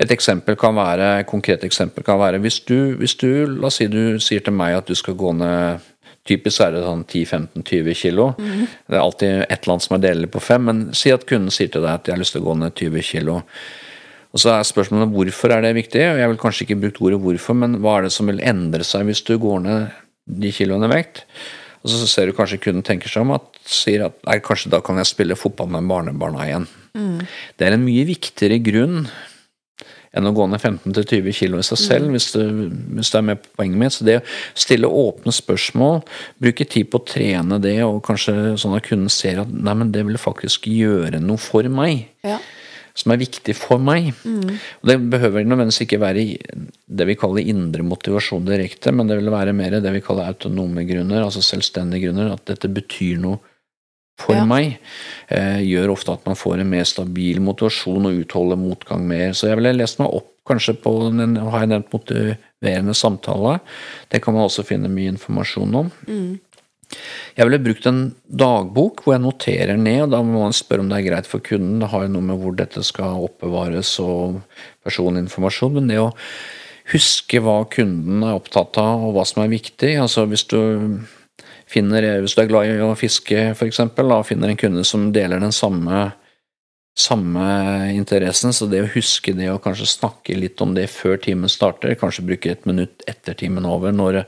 et 0.00 0.12
eksempel 0.14 0.56
kan 0.60 0.76
være, 0.76 1.10
et 1.20 1.28
konkret 1.28 1.64
eksempel 1.66 2.04
kan 2.06 2.18
være 2.20 2.40
hvis 2.40 2.60
du, 2.68 2.96
hvis 3.00 3.16
du, 3.20 3.28
la 3.60 3.68
oss 3.68 3.80
si 3.80 3.88
du 3.90 4.18
sier 4.22 4.44
til 4.44 4.56
meg 4.56 4.78
at 4.78 4.88
du 4.88 4.96
skal 4.98 5.18
gå 5.18 5.34
ned 5.36 5.88
Typisk 6.28 6.60
er 6.60 6.74
det 6.74 6.82
sånn 6.84 7.00
10-15-20 7.08 7.94
kilo. 7.96 8.26
Det 8.36 8.92
er 8.92 9.00
alltid 9.00 9.30
et 9.40 9.54
eller 9.54 9.72
annet 9.72 9.84
som 9.86 9.94
er 9.96 10.02
delelig 10.04 10.28
på 10.34 10.42
fem, 10.44 10.66
men 10.68 10.82
si 10.94 11.08
at 11.10 11.24
kunden 11.26 11.50
sier 11.50 11.70
til 11.72 11.80
deg 11.80 11.94
at 11.94 12.06
jeg 12.06 12.12
har 12.12 12.20
lyst 12.20 12.36
til 12.36 12.42
å 12.42 12.48
gå 12.50 12.56
ned 12.60 12.74
20 12.76 13.06
kilo. 13.08 13.38
Og 14.30 14.42
så 14.42 14.52
er 14.52 14.68
spørsmålet 14.68 15.10
hvorfor 15.14 15.54
er 15.56 15.64
det 15.64 15.72
viktig, 15.78 16.02
og 16.12 16.20
jeg 16.20 16.30
vil 16.30 16.40
kanskje 16.42 16.66
ikke 16.66 16.78
brukt 16.84 17.00
ordet 17.02 17.22
hvorfor, 17.24 17.56
men 17.62 17.78
hva 17.82 17.96
er 17.96 18.06
det 18.06 18.12
som 18.14 18.30
vil 18.30 18.42
endre 18.52 18.86
seg 18.86 19.08
hvis 19.08 19.24
du 19.26 19.32
går 19.42 19.64
ned 19.64 19.96
de 20.44 20.52
kiloene 20.54 20.92
vekt? 20.92 21.24
Og 21.80 21.90
så 21.94 22.04
ser 22.12 22.28
du 22.28 22.36
kanskje 22.36 22.60
kunden 22.60 22.84
tenker 22.86 23.10
seg 23.10 23.24
om 23.24 23.32
at 23.38 23.48
sier 23.64 24.04
at 24.10 24.20
nei, 24.28 24.36
kanskje 24.44 24.70
da 24.76 24.82
kan 24.84 25.00
jeg 25.00 25.08
spille 25.10 25.40
fotball 25.40 25.72
med 25.72 25.88
barnebarna 25.88 26.44
igjen. 26.46 26.68
Det 27.56 27.66
er 27.66 27.78
en 27.78 27.86
mye 27.86 28.04
viktigere 28.06 28.60
grunn 28.62 29.08
enn 30.16 30.26
å 30.26 30.32
gå 30.34 30.46
ned 30.50 30.58
15-20 30.58 31.34
kilo 31.36 31.60
i 31.60 31.66
seg 31.66 31.78
selv, 31.78 32.10
hvis, 32.14 32.30
du, 32.34 32.70
hvis 32.96 33.12
det, 33.12 33.18
er 33.20 33.26
med 33.28 33.42
på 33.42 33.52
poenget 33.60 33.78
mitt. 33.78 33.94
Så 33.94 34.06
det 34.06 34.16
å 34.18 34.24
stille 34.58 34.90
åpne 34.90 35.34
spørsmål, 35.34 36.00
bruke 36.42 36.66
tid 36.66 36.90
på 36.90 36.98
å 36.98 37.06
trene 37.06 37.60
det, 37.62 37.76
og 37.86 38.02
kanskje 38.06 38.56
sånn 38.60 38.74
at 38.78 38.88
kunden 38.88 39.12
ser 39.12 39.44
at 39.44 39.52
nei, 39.52 39.76
men 39.78 39.92
det 39.94 40.02
vil 40.08 40.18
faktisk 40.20 40.66
gjøre 40.70 41.22
noe 41.22 41.40
for 41.40 41.66
meg 41.70 42.08
Ja. 42.26 42.40
som 42.94 43.12
er 43.14 43.20
viktig 43.22 43.54
for 43.56 43.78
meg. 43.78 44.10
Og 44.82 44.88
Det 44.90 44.98
behøver 45.12 45.46
nødvendigvis 45.46 45.86
ikke 45.86 46.00
være 46.02 46.24
det 46.90 47.06
vi 47.06 47.14
kaller 47.14 47.46
indre 47.46 47.86
motivasjon 47.86 48.44
direkte, 48.44 48.92
men 48.92 49.06
det 49.06 49.20
vil 49.20 49.30
være 49.30 49.54
mer 49.54 49.78
det 49.80 49.94
vi 49.94 50.02
kaller 50.04 50.26
autonome 50.26 50.84
grunner, 50.88 51.22
altså 51.22 51.40
selvstendige 51.40 52.08
grunner. 52.08 52.32
At 52.34 52.44
dette 52.50 52.68
betyr 52.68 53.22
noe 53.22 53.38
for 54.20 54.36
Ja. 54.36 54.44
meg. 54.48 54.78
Eh, 55.28 55.60
gjør 55.64 55.94
ofte 55.96 56.12
at 56.12 56.26
man 56.26 56.36
får 56.36 56.60
en 56.60 56.70
mer 56.70 56.84
stabil 56.84 57.40
motivasjon 57.40 58.06
og 58.06 58.20
utholder 58.24 58.60
motgang 58.60 59.06
mer. 59.06 59.32
Så 59.32 59.48
jeg 59.48 59.56
ville 59.56 59.76
lest 59.76 59.98
meg 59.98 60.12
opp 60.12 60.28
kanskje 60.46 60.74
på 60.82 60.92
den, 61.16 61.36
har 61.36 61.60
jeg 61.60 61.68
nevnt 61.70 61.92
motiverende 61.94 62.94
samtale. 62.96 63.60
Det 64.10 64.22
kan 64.22 64.34
man 64.34 64.48
også 64.48 64.64
finne 64.66 64.88
mye 64.90 65.12
informasjon 65.14 65.74
om. 65.74 65.90
Jeg 67.36 67.46
ville 67.46 67.62
brukt 67.62 67.86
en 67.86 68.00
dagbok 68.26 69.04
hvor 69.04 69.14
jeg 69.14 69.22
noterer 69.22 69.78
ned, 69.78 70.02
og 70.08 70.10
da 70.10 70.22
må 70.26 70.42
man 70.42 70.56
spørre 70.56 70.82
om 70.82 70.88
det 70.90 70.98
er 70.98 71.06
greit 71.10 71.28
for 71.30 71.38
kunden. 71.38 71.78
Det 71.78 71.90
har 71.92 72.02
jo 72.06 72.14
noe 72.16 72.26
med 72.26 72.40
hvor 72.42 72.56
dette 72.58 72.82
skal 72.82 73.22
oppbevares 73.28 73.92
og 74.02 74.40
personinformasjon. 74.84 75.76
Men 75.78 75.86
det 75.92 76.00
å 76.02 76.10
huske 76.90 77.38
hva 77.44 77.60
kunden 77.70 78.24
er 78.26 78.34
opptatt 78.34 78.80
av, 78.82 79.04
og 79.06 79.14
hva 79.14 79.26
som 79.28 79.44
er 79.44 79.52
viktig 79.52 79.94
altså 80.02 80.26
Hvis 80.26 80.48
du 80.50 80.58
finner, 81.70 82.06
hvis 82.22 82.34
du 82.36 82.42
er 82.42 82.50
glad 82.50 82.66
i 82.70 82.80
å 82.82 82.94
fiske, 82.98 83.50
f.eks., 83.54 83.80
og 83.80 84.26
finner 84.26 84.52
en 84.52 84.60
kunde 84.60 84.84
som 84.86 85.10
deler 85.14 85.42
den 85.42 85.54
samme 85.54 86.10
samme 87.00 87.44
interessen, 87.94 88.52
så 88.52 88.66
det 88.68 88.82
å 88.84 88.88
huske 88.92 89.32
det 89.36 89.46
og 89.52 89.62
kanskje 89.64 89.86
snakke 89.88 90.34
litt 90.36 90.60
om 90.60 90.74
det 90.76 90.88
før 90.92 91.20
timen 91.22 91.48
starter, 91.48 91.94
kanskje 91.96 92.26
bruke 92.26 92.50
et 92.50 92.66
minutt 92.68 93.04
etter 93.08 93.38
timen 93.38 93.64
over, 93.68 93.94
når 93.94 94.24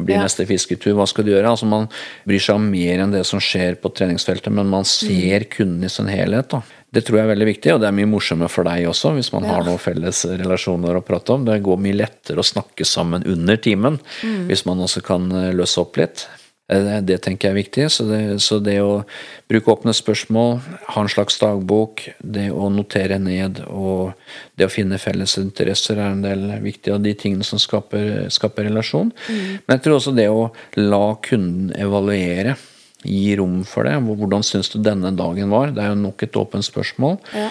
blir 0.00 0.16
Ja. 0.16 0.22
neste 0.24 0.46
fisketur, 0.48 0.94
hva 0.96 1.06
skal 1.06 1.24
du 1.24 1.32
gjøre? 1.32 1.50
Altså 1.50 1.66
Man 1.66 1.88
bryr 2.26 2.40
seg 2.40 2.54
om 2.56 2.70
mer 2.70 2.98
enn 3.00 3.12
det 3.12 3.26
som 3.26 3.38
skjer 3.38 3.76
på 3.76 3.92
treningsfeltet, 3.92 4.50
men 4.50 4.66
man 4.68 4.84
ser 4.84 5.44
kunden 5.44 5.84
i 5.84 5.88
sin 5.88 6.06
helhet. 6.06 6.48
da. 6.48 6.62
Det 6.92 7.04
tror 7.04 7.18
jeg 7.18 7.24
er 7.28 7.34
veldig 7.36 7.46
viktig, 7.54 7.74
og 7.74 7.80
det 7.80 7.88
er 7.88 7.92
mye 7.92 8.08
morsommere 8.08 8.50
for 8.50 8.64
deg 8.64 8.86
også, 8.86 9.14
hvis 9.14 9.32
man 9.32 9.44
Ja. 9.44 9.54
har 9.54 9.64
noen 9.64 9.78
felles 9.78 10.24
relasjoner 10.24 10.96
å 10.96 11.04
prate 11.04 11.30
om. 11.34 11.44
Det 11.44 11.62
går 11.62 11.78
mye 11.78 11.96
lettere 11.96 12.38
å 12.38 12.44
snakke 12.44 12.84
sammen 12.84 13.22
under 13.26 13.56
timen, 13.56 14.00
hvis 14.48 14.64
man 14.66 14.78
også 14.78 15.02
kan 15.02 15.28
løse 15.28 15.78
opp 15.78 15.96
litt. 15.96 16.26
Eh, 16.72 17.00
Det 17.04 17.18
tenker 17.22 17.48
jeg 17.48 17.52
er 17.52 17.60
viktig. 17.60 17.86
Så 17.92 18.06
det, 18.08 18.20
så 18.42 18.58
det 18.62 18.78
å 18.80 19.04
bruke 19.50 19.74
åpne 19.74 19.94
spørsmål, 19.96 20.60
ha 20.94 21.02
en 21.02 21.12
slags 21.12 21.38
dagbok, 21.42 22.06
det 22.22 22.48
å 22.52 22.70
notere 22.72 23.18
ned 23.20 23.62
og 23.68 24.14
det 24.56 24.68
å 24.68 24.72
finne 24.72 25.00
felles 25.02 25.36
interesser 25.40 26.00
er 26.00 26.12
en 26.12 26.24
del 26.24 26.46
viktig 26.62 26.94
av 26.94 27.02
de 27.04 27.14
tingene 27.18 27.46
som 27.46 27.60
skaper, 27.62 28.28
skaper 28.32 28.68
relasjon. 28.70 29.12
Men 29.28 29.76
jeg 29.76 29.84
tror 29.84 29.98
også 29.98 30.16
det 30.16 30.28
å 30.32 30.50
la 30.80 31.04
kunden 31.24 31.72
evaluere, 31.76 32.56
gi 33.02 33.34
rom 33.34 33.62
for 33.66 33.88
det. 33.88 33.96
Hvordan 33.98 34.44
syns 34.46 34.70
du 34.70 34.78
denne 34.78 35.10
dagen 35.18 35.50
var? 35.50 35.72
Det 35.74 35.82
er 35.82 35.90
jo 35.90 36.02
nok 36.04 36.22
et 36.22 36.36
åpent 36.38 36.62
spørsmål. 36.62 37.16
Ja. 37.34 37.48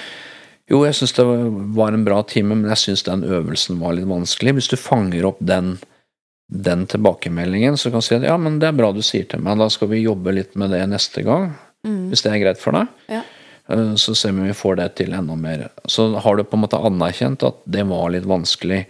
Jo, 0.71 0.85
jeg 0.87 0.95
syns 0.95 1.11
det 1.17 1.25
var 1.75 1.91
en 1.91 2.05
bra 2.07 2.21
time, 2.23 2.55
men 2.55 2.71
jeg 2.71 2.79
syns 2.79 3.03
den 3.03 3.25
øvelsen 3.27 3.81
var 3.81 3.97
litt 3.97 4.07
vanskelig. 4.07 4.53
Hvis 4.55 4.71
du 4.71 4.77
fanger 4.79 5.27
opp 5.27 5.41
den, 5.43 5.73
den 6.51 6.83
tilbakemeldingen, 6.91 7.77
så 7.79 7.89
kan 7.91 8.03
du 8.03 8.05
si 8.05 8.17
at 8.17 8.27
ja, 8.27 8.35
men 8.37 8.59
det 8.59 8.67
er 8.67 8.75
bra 8.75 8.91
du 8.91 8.99
sier 9.05 9.27
til 9.31 9.39
meg, 9.43 9.59
da 9.61 9.69
skal 9.71 9.87
vi 9.93 10.03
jobbe 10.03 10.33
litt 10.35 10.57
med 10.59 10.73
det 10.75 10.81
neste 10.91 11.23
gang. 11.23 11.53
Hvis 11.81 12.21
det 12.25 12.33
er 12.33 12.41
greit 12.43 12.59
for 12.61 12.75
deg. 12.75 12.89
Ja. 13.09 13.21
Eh, 13.71 13.95
Så 13.95 14.13
ser 14.15 14.33
vi 14.35 14.41
om 14.41 14.47
vi 14.49 14.53
får 14.57 14.75
det 14.79 14.87
til 14.99 15.13
enda 15.15 15.35
mer. 15.39 15.69
Så 15.87 16.09
har 16.19 16.35
du 16.35 16.43
på 16.43 16.57
en 16.57 16.63
måte 16.65 16.79
anerkjent 16.79 17.43
at 17.47 17.61
det 17.65 17.85
var 17.87 18.09
litt 18.11 18.25
vanskelig. 18.27 18.81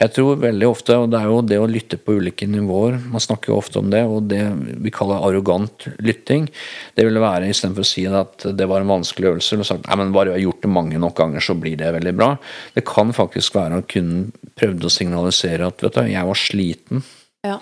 Jeg 0.00 0.12
tror 0.16 0.40
veldig 0.42 0.66
ofte, 0.68 0.96
og 0.98 1.10
det 1.12 1.20
er 1.20 1.28
jo 1.30 1.42
det 1.42 1.58
å 1.62 1.68
lytte 1.70 1.98
på 2.02 2.16
ulike 2.18 2.48
nivåer, 2.50 2.96
man 3.12 3.22
snakker 3.22 3.52
jo 3.52 3.58
ofte 3.60 3.78
om 3.78 3.90
det, 3.92 4.02
og 4.04 4.26
det 4.32 4.42
vi 4.82 4.90
kaller 4.94 5.22
arrogant 5.22 5.86
lytting, 6.02 6.48
det 6.96 7.06
ville 7.06 7.22
være 7.22 7.48
istedenfor 7.52 7.84
å 7.86 7.90
si 7.92 8.06
at 8.10 8.46
det 8.58 8.66
var 8.70 8.82
en 8.82 8.90
vanskelig 8.90 9.30
øvelse, 9.34 9.52
eller 9.54 9.68
sagt 9.70 9.86
nei, 9.86 9.96
men 10.02 10.12
bare 10.16 10.32
jeg 10.32 10.40
har 10.40 10.46
gjort 10.48 10.62
det 10.66 10.72
mange 10.74 10.98
nok 10.98 11.14
ganger, 11.20 11.40
så 11.44 11.54
blir 11.60 11.76
det 11.78 11.92
veldig 11.94 12.16
bra. 12.18 12.32
Det 12.74 12.84
kan 12.88 13.12
faktisk 13.14 13.54
være 13.54 13.78
at 13.82 13.88
kunden 13.92 14.32
prøvde 14.58 14.88
å 14.90 14.92
signalisere 14.96 15.68
at 15.70 15.84
vet 15.84 15.94
du, 16.00 16.02
jeg 16.10 16.26
var 16.26 16.34
sliten, 16.40 17.04
Ja. 17.44 17.60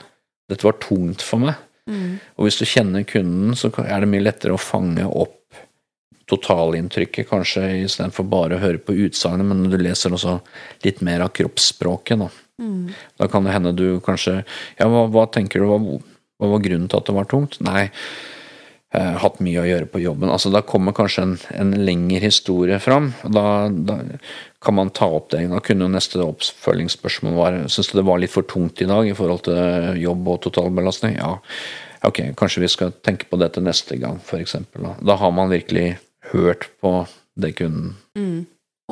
dette 0.49 0.65
var 0.65 0.79
tungt 0.81 1.21
for 1.23 1.39
meg. 1.43 1.55
Og 2.39 2.47
hvis 2.47 2.59
du 2.61 2.65
kjenner 2.65 3.03
kunden, 3.05 3.57
så 3.59 3.69
er 3.85 4.01
det 4.01 4.09
mye 4.09 4.23
lettere 4.23 4.55
å 4.55 4.61
fange 4.61 5.03
opp 5.05 5.42
totalinntrykket, 6.33 7.29
kanskje 7.31 7.67
istedenfor 7.83 8.27
bare 8.33 8.57
å 8.57 8.63
høre 8.63 8.81
på 8.83 8.97
utsagnet, 9.07 9.47
men 9.49 9.69
du 9.71 9.79
leser 9.81 10.15
også 10.15 10.39
litt 10.87 11.03
mer 11.05 11.25
av 11.27 11.33
kroppsspråket. 11.37 12.23
Da, 12.23 12.31
da 13.21 13.29
kan 13.31 13.47
det 13.47 13.55
hende 13.57 13.75
du 13.77 13.87
kanskje 14.05 14.43
Ja, 14.79 14.89
hva, 14.89 15.07
hva 15.13 15.27
tenker 15.33 15.63
du, 15.63 15.71
hva, 15.71 15.81
hva 16.39 16.55
var 16.55 16.63
grunnen 16.65 16.89
til 16.91 17.01
at 17.01 17.09
det 17.09 17.17
var 17.17 17.29
tungt? 17.31 17.59
Nei, 17.65 17.89
eh, 18.95 19.15
hatt 19.23 19.41
mye 19.45 19.63
å 19.63 19.69
gjøre 19.69 19.91
på 19.93 20.03
jobben. 20.03 20.31
Altså, 20.33 20.53
da 20.55 20.65
kommer 20.67 20.97
kanskje 20.97 21.27
en, 21.27 21.37
en 21.59 21.73
lengre 21.85 22.23
historie 22.25 22.81
fram. 22.83 23.13
og 23.27 23.37
Da, 23.37 23.47
da 23.73 23.99
kan 24.63 24.79
man 24.79 24.93
ta 24.95 25.09
opp 25.11 25.33
det. 25.35 25.45
Da 25.53 25.63
kunne 25.65 25.89
jo 25.89 25.95
neste 25.95 26.23
oppfølgingsspørsmål 26.25 27.39
være 27.39 27.65
Syns 27.73 27.93
du 27.93 27.99
det 27.99 28.09
var 28.09 28.23
litt 28.23 28.35
for 28.35 28.47
tungt 28.49 28.83
i 28.85 28.91
dag 28.91 29.09
i 29.09 29.17
forhold 29.17 29.47
til 29.49 30.03
jobb 30.03 30.35
og 30.35 30.45
totalbelastning? 30.47 31.19
Ja. 31.21 31.37
Ok, 32.07 32.25
kanskje 32.39 32.65
vi 32.65 32.71
skal 32.71 32.95
tenke 33.05 33.29
på 33.31 33.39
dette 33.39 33.63
neste 33.63 33.97
gang, 34.01 34.19
f.eks. 34.19 34.57
Da. 34.75 34.97
da 34.99 35.19
har 35.21 35.35
man 35.35 35.53
virkelig 35.53 35.93
hørt 36.31 36.71
på 36.81 37.07
det 37.35 37.55
kunden 37.59 37.97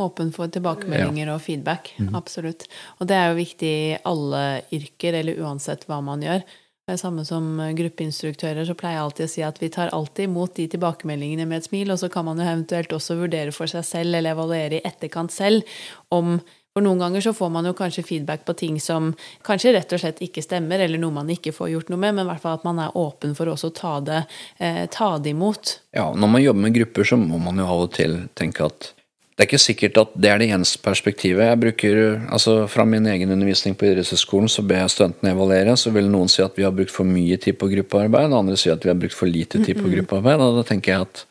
Åpen 0.00 0.30
for 0.32 0.48
tilbakemeldinger 0.48 1.28
og 1.34 1.42
feedback. 1.44 1.90
Absolutt. 2.16 2.64
Og 3.02 3.08
det 3.10 3.16
er 3.18 3.30
jo 3.30 3.40
viktig 3.40 3.68
i 3.68 3.98
alle 4.08 4.62
yrker, 4.72 5.18
eller 5.18 5.42
uansett 5.42 5.84
hva 5.90 5.98
man 6.04 6.22
gjør. 6.24 6.44
Det 6.90 6.94
er 6.94 7.00
samme 7.02 7.22
som 7.28 7.58
gruppeinstruktører, 7.76 8.64
så 8.66 8.74
pleier 8.78 8.96
jeg 8.96 9.04
alltid 9.04 9.26
å 9.26 9.32
si 9.34 9.42
at 9.46 9.60
vi 9.62 9.68
tar 9.70 9.92
alltid 9.94 10.30
imot 10.30 10.56
de 10.56 10.64
tilbakemeldingene 10.72 11.44
med 11.46 11.60
et 11.60 11.68
smil, 11.68 11.92
og 11.92 12.00
så 12.00 12.08
kan 12.10 12.26
man 12.26 12.40
jo 12.40 12.48
eventuelt 12.48 12.94
også 12.96 13.18
vurdere 13.20 13.52
for 13.54 13.70
seg 13.70 13.84
selv, 13.86 14.16
eller 14.16 14.32
evaluere 14.32 14.80
i 14.80 14.82
etterkant 14.88 15.34
selv, 15.34 15.68
om 16.10 16.38
For 16.70 16.84
noen 16.86 17.00
ganger 17.02 17.24
så 17.24 17.32
får 17.34 17.48
man 17.50 17.66
jo 17.66 17.72
kanskje 17.74 18.04
feedback 18.06 18.44
på 18.46 18.54
ting 18.54 18.76
som 18.80 19.10
kanskje 19.46 19.72
rett 19.74 19.90
og 19.96 20.02
slett 20.02 20.20
ikke 20.22 20.44
stemmer, 20.44 20.78
eller 20.78 21.00
noe 21.02 21.16
man 21.16 21.32
ikke 21.34 21.50
får 21.56 21.72
gjort 21.72 21.90
noe 21.90 21.98
med, 21.98 22.14
men 22.14 22.28
i 22.28 22.30
hvert 22.30 22.44
fall 22.44 22.60
at 22.60 22.66
man 22.68 22.78
er 22.78 22.94
åpen 22.98 23.34
for 23.34 23.50
også 23.50 23.72
å 23.72 23.74
ta 23.74 23.94
det, 24.06 24.20
eh, 24.62 24.84
ta 24.86 25.16
det 25.18 25.32
imot. 25.34 25.80
Ja, 25.96 26.12
når 26.14 26.30
man 26.36 26.42
jobber 26.44 26.68
med 26.68 26.76
grupper, 26.78 27.04
så 27.10 27.18
må 27.18 27.40
man 27.42 27.58
jo 27.58 27.66
av 27.66 27.82
og 27.88 27.92
til 27.96 28.28
tenke 28.38 28.70
at 28.70 28.92
det 29.40 29.46
er 29.46 29.48
ikke 29.48 29.64
sikkert 29.64 29.98
at 29.98 30.10
det 30.20 30.28
er 30.28 30.38
det 30.38 30.50
eneste 30.52 30.78
perspektivet. 30.84 31.46
Jeg 31.48 31.58
bruker, 31.62 31.98
altså 32.28 32.68
Fra 32.68 32.84
min 32.84 33.06
egen 33.08 33.30
undervisning 33.32 33.72
på 33.74 33.86
idrettshøyskolen 33.88 34.50
så 34.52 34.60
ber 34.60 34.82
jeg 34.82 34.92
studentene 34.92 35.32
evaluere. 35.32 35.78
Så 35.80 35.90
vil 35.94 36.10
noen 36.12 36.28
si 36.28 36.42
at 36.44 36.58
vi 36.58 36.66
har 36.66 36.74
brukt 36.76 36.92
for 36.92 37.08
mye 37.08 37.38
tid 37.40 37.56
på 37.56 37.70
gruppearbeid, 37.72 38.34
andre 38.36 38.58
sier 38.60 38.76
at 38.76 38.84
vi 38.84 38.92
har 38.92 39.00
brukt 39.00 39.16
for 39.16 39.26
lite 39.26 39.64
tid 39.64 39.80
på 39.80 39.88
gruppearbeid. 39.88 40.44
Og 40.44 40.60
da 40.60 40.66
tenker 40.68 40.92
jeg 40.92 41.08
at 41.08 41.24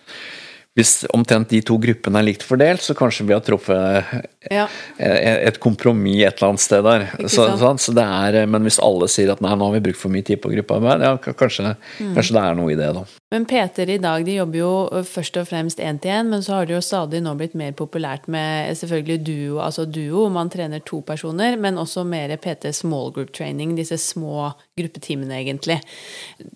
hvis 0.79 1.03
omtrent 1.13 1.49
de 1.51 1.59
to 1.65 1.75
gruppene 1.81 2.21
er 2.21 2.27
likt 2.31 2.45
fordelt, 2.47 2.81
så 2.81 2.95
kanskje 2.97 3.25
vi 3.27 3.35
har 3.35 3.45
truffet 3.45 4.09
Ja. 4.49 4.67
et 4.97 5.59
kompromiss 5.61 6.23
et 6.25 6.39
eller 6.39 6.49
annet 6.49 6.63
sted 6.63 6.83
der. 6.83 7.05
Så? 7.29 7.47
Så 7.77 7.93
det 7.95 8.03
er, 8.03 8.45
men 8.49 8.65
hvis 8.65 8.79
alle 8.83 9.07
sier 9.11 9.31
at 9.33 9.41
nei, 9.45 9.53
nå 9.55 9.67
har 9.69 9.75
vi 9.77 9.83
brukt 9.89 9.99
for 10.01 10.09
mye 10.13 10.25
tid 10.25 10.41
på 10.41 10.51
gruppearbeid, 10.53 11.05
ja, 11.05 11.15
kanskje, 11.21 11.75
Mm. 11.99 12.13
kanskje 12.15 12.33
det 12.35 12.41
er 12.43 12.55
noe 12.55 12.71
i 12.71 12.75
det, 12.79 12.87
da. 12.95 13.03
Men 13.31 13.45
PT-er 13.45 13.89
i 13.93 13.97
dag 14.01 14.23
de 14.25 14.35
jobber 14.39 14.57
jo 14.57 14.71
først 15.05 15.37
og 15.37 15.47
fremst 15.49 15.77
én-til-én, 15.79 16.29
men 16.31 16.41
så 16.41 16.55
har 16.57 16.65
det 16.65 16.73
jo 16.73 16.81
stadig 16.81 17.21
nå 17.21 17.35
blitt 17.37 17.53
mer 17.53 17.71
populært 17.77 18.27
med 18.27 18.71
selvfølgelig 18.79 19.19
duo, 19.27 19.59
altså 19.61 19.85
duo, 19.85 20.29
man 20.33 20.49
trener 20.49 20.81
to 20.85 21.01
personer, 21.05 21.57
men 21.61 21.77
også 21.77 22.05
mer 22.09 22.33
PT 22.41 22.73
small 22.73 23.11
group 23.13 23.31
training, 23.37 23.75
disse 23.77 23.97
små 24.01 24.53
gruppetimene, 24.79 25.43
egentlig. 25.43 25.79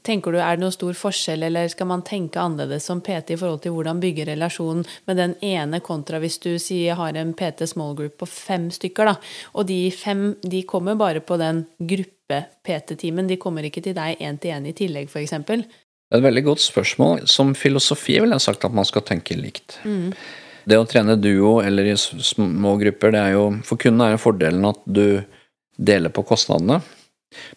Tenker 0.04 0.32
du, 0.34 0.39
Er 0.39 0.56
det 0.58 0.64
noen 0.64 0.72
stor 0.76 0.94
forskjell, 0.98 1.44
eller 1.44 1.68
skal 1.72 1.88
man 1.89 2.02
tenke 2.02 2.39
annerledes 2.41 2.88
som 2.89 3.02
PT 3.02 3.36
i 3.36 3.39
forhold 3.39 3.62
til 3.62 3.76
hvordan 3.76 4.02
bygge 4.02 4.26
relasjonen 4.32 4.86
med 5.08 5.18
den 5.18 5.36
ene 5.41 5.80
kontra 5.84 6.20
hvis 6.24 6.39
du 6.41 6.54
sier 6.58 6.96
har 7.00 7.14
en 7.20 7.34
PT 7.38 7.68
small 7.70 7.82
group 7.97 8.17
på 8.23 8.29
fem 8.29 8.69
stykker, 8.73 9.11
da, 9.11 9.15
og 9.53 9.67
de 9.69 9.79
fem 9.95 10.31
de 10.41 10.63
kommer 10.69 10.97
bare 10.99 11.23
på 11.25 11.38
den 11.41 11.63
gruppe-PT-timen, 11.79 13.29
de 13.29 13.39
kommer 13.41 13.67
ikke 13.67 13.84
til 13.86 13.97
deg 13.97 14.21
én-til-én 14.23 14.69
i 14.69 14.75
tillegg, 14.77 15.11
f.eks.? 15.11 15.36
Det 15.43 16.19
er 16.19 16.21
et 16.21 16.27
veldig 16.27 16.45
godt 16.45 16.61
spørsmål. 16.61 17.23
Som 17.29 17.55
filosofi 17.57 18.19
ville 18.21 18.38
jeg 18.38 18.45
sagt 18.45 18.65
at 18.67 18.73
man 18.75 18.86
skal 18.86 19.05
tenke 19.07 19.38
likt. 19.38 19.79
Det 20.69 20.77
å 20.79 20.88
trene 20.88 21.15
duo 21.19 21.57
eller 21.63 21.89
i 21.89 21.95
små 21.97 22.75
grupper, 22.79 23.11
det 23.15 23.21
er 23.21 23.31
jo 23.36 23.47
For 23.67 23.81
kunden 23.81 24.03
er 24.05 24.13
jo 24.13 24.21
fordelen 24.21 24.67
at 24.69 24.84
du 24.86 25.23
deler 25.73 26.13
på 26.13 26.23
kostnadene. 26.27 26.79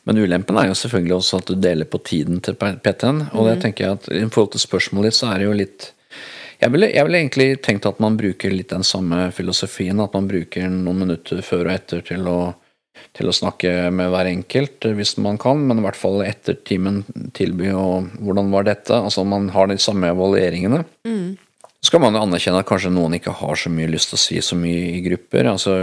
Men 0.08 0.18
ulempen 0.18 0.56
er 0.56 0.70
jo 0.70 0.78
selvfølgelig 0.78 1.18
også 1.18 1.42
at 1.42 1.50
du 1.50 1.60
deler 1.60 1.88
på 1.90 2.00
tiden 2.00 2.40
til 2.40 2.56
PT-en. 2.56 3.26
Og 3.36 3.50
det 3.50 3.58
tenker 3.62 3.84
jeg 3.84 3.98
at 3.98 4.08
i 4.08 4.24
forhold 4.24 4.54
til 4.54 4.64
spørsmålet 4.64 5.12
ditt, 5.12 5.18
så 5.20 5.30
er 5.30 5.42
det 5.42 5.50
jo 5.50 5.58
litt 5.60 5.90
jeg 6.56 6.72
ville, 6.72 6.88
jeg 6.92 7.06
ville 7.06 7.18
egentlig 7.20 7.48
tenkt 7.64 7.88
at 7.88 7.98
man 8.02 8.16
bruker 8.18 8.52
litt 8.52 8.72
den 8.72 8.84
samme 8.86 9.28
filosofien. 9.36 10.00
At 10.00 10.14
man 10.16 10.28
bruker 10.30 10.70
noen 10.72 11.02
minutter 11.04 11.42
før 11.44 11.68
og 11.68 11.74
etter 11.74 12.04
til 12.06 12.28
å, 12.30 12.38
til 13.16 13.28
å 13.28 13.34
snakke 13.36 13.90
med 13.94 14.12
hver 14.12 14.30
enkelt, 14.30 14.88
hvis 14.98 15.16
man 15.22 15.40
kan. 15.40 15.60
Men 15.68 15.82
i 15.82 15.86
hvert 15.86 15.98
fall 16.00 16.22
etter 16.24 16.56
timen 16.66 17.02
tilby 17.36 17.72
og 17.76 18.12
hvordan 18.20 18.52
var 18.54 18.68
dette. 18.68 18.96
Altså 18.96 19.26
man 19.28 19.50
har 19.54 19.68
de 19.70 19.78
samme 19.82 20.12
evalueringene. 20.14 20.84
Så 21.76 21.90
skal 21.90 22.02
man 22.02 22.16
jo 22.16 22.24
anerkjenne 22.24 22.62
at 22.64 22.66
kanskje 22.66 22.90
noen 22.90 23.18
ikke 23.18 23.36
har 23.36 23.60
så 23.60 23.70
mye 23.70 23.90
lyst 23.92 24.10
til 24.10 24.18
å 24.18 24.24
si 24.24 24.40
så 24.42 24.56
mye 24.58 24.96
i 24.96 25.04
grupper. 25.04 25.52
altså 25.52 25.76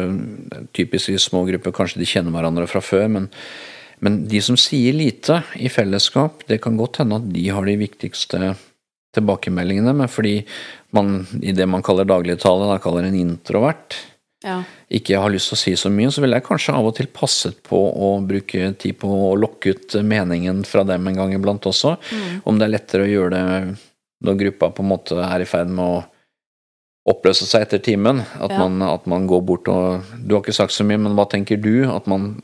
Typisk 0.76 1.14
i 1.14 1.22
små 1.22 1.46
grupper, 1.48 1.76
kanskje 1.76 2.02
de 2.02 2.10
kjenner 2.10 2.34
hverandre 2.34 2.68
fra 2.72 2.84
før. 2.84 3.08
men 3.14 3.30
men 4.04 4.26
de 4.28 4.42
som 4.44 4.58
sier 4.60 4.92
lite 4.92 5.38
i 5.56 5.70
fellesskap, 5.72 6.44
det 6.50 6.58
kan 6.64 6.76
godt 6.76 7.00
hende 7.00 7.22
at 7.22 7.28
de 7.32 7.44
har 7.48 7.64
de 7.64 7.78
viktigste 7.80 8.50
tilbakemeldingene, 9.14 9.94
men 9.96 10.10
fordi 10.12 10.40
man 10.96 11.22
i 11.42 11.54
det 11.56 11.68
man 11.70 11.84
kaller 11.86 12.08
dagligtale, 12.10 12.68
da 12.72 12.80
kaller 12.82 13.08
en 13.10 13.20
introvert, 13.20 14.00
Ja. 14.44 14.58
ikke 14.92 15.16
har 15.22 15.32
lyst 15.32 15.48
til 15.54 15.56
å 15.56 15.62
si 15.62 15.72
så 15.80 15.90
mye, 15.90 16.12
så 16.12 16.20
ville 16.20 16.36
jeg 16.36 16.44
kanskje 16.44 16.74
av 16.76 16.86
og 16.90 16.96
til 16.98 17.08
passet 17.08 17.62
på 17.64 17.78
å 17.80 18.10
bruke 18.28 18.74
tid 18.78 18.98
på 19.00 19.08
å 19.08 19.38
lokke 19.40 19.72
ut 19.72 19.96
meningen 20.04 20.66
fra 20.68 20.84
dem 20.84 21.08
en 21.08 21.16
gang 21.16 21.32
iblant 21.34 21.64
også. 21.64 21.96
Om 22.44 22.60
det 22.60 22.66
er 22.68 22.74
lettere 22.74 23.06
å 23.06 23.12
gjøre 23.14 23.30
det 23.32 23.78
når 24.24 24.40
gruppa 24.42 24.70
på 24.76 24.84
en 24.84 24.90
måte 24.92 25.16
er 25.16 25.46
i 25.46 25.48
ferd 25.48 25.72
med 25.72 25.86
å 25.86 26.04
oppløse 27.06 27.44
seg 27.46 27.66
etter 27.66 27.82
timen. 27.84 28.22
At, 28.40 28.52
Ja. 28.52 28.60
man, 28.68 28.82
at 28.88 29.06
man 29.12 29.26
går 29.28 29.42
bort 29.46 29.68
og 29.68 30.04
Du 30.26 30.36
har 30.36 30.42
ikke 30.44 30.54
sagt 30.56 30.72
så 30.72 30.86
mye, 30.88 30.98
men 30.98 31.16
hva 31.18 31.26
tenker 31.30 31.60
du? 31.62 31.84
At 31.92 32.08
man 32.08 32.38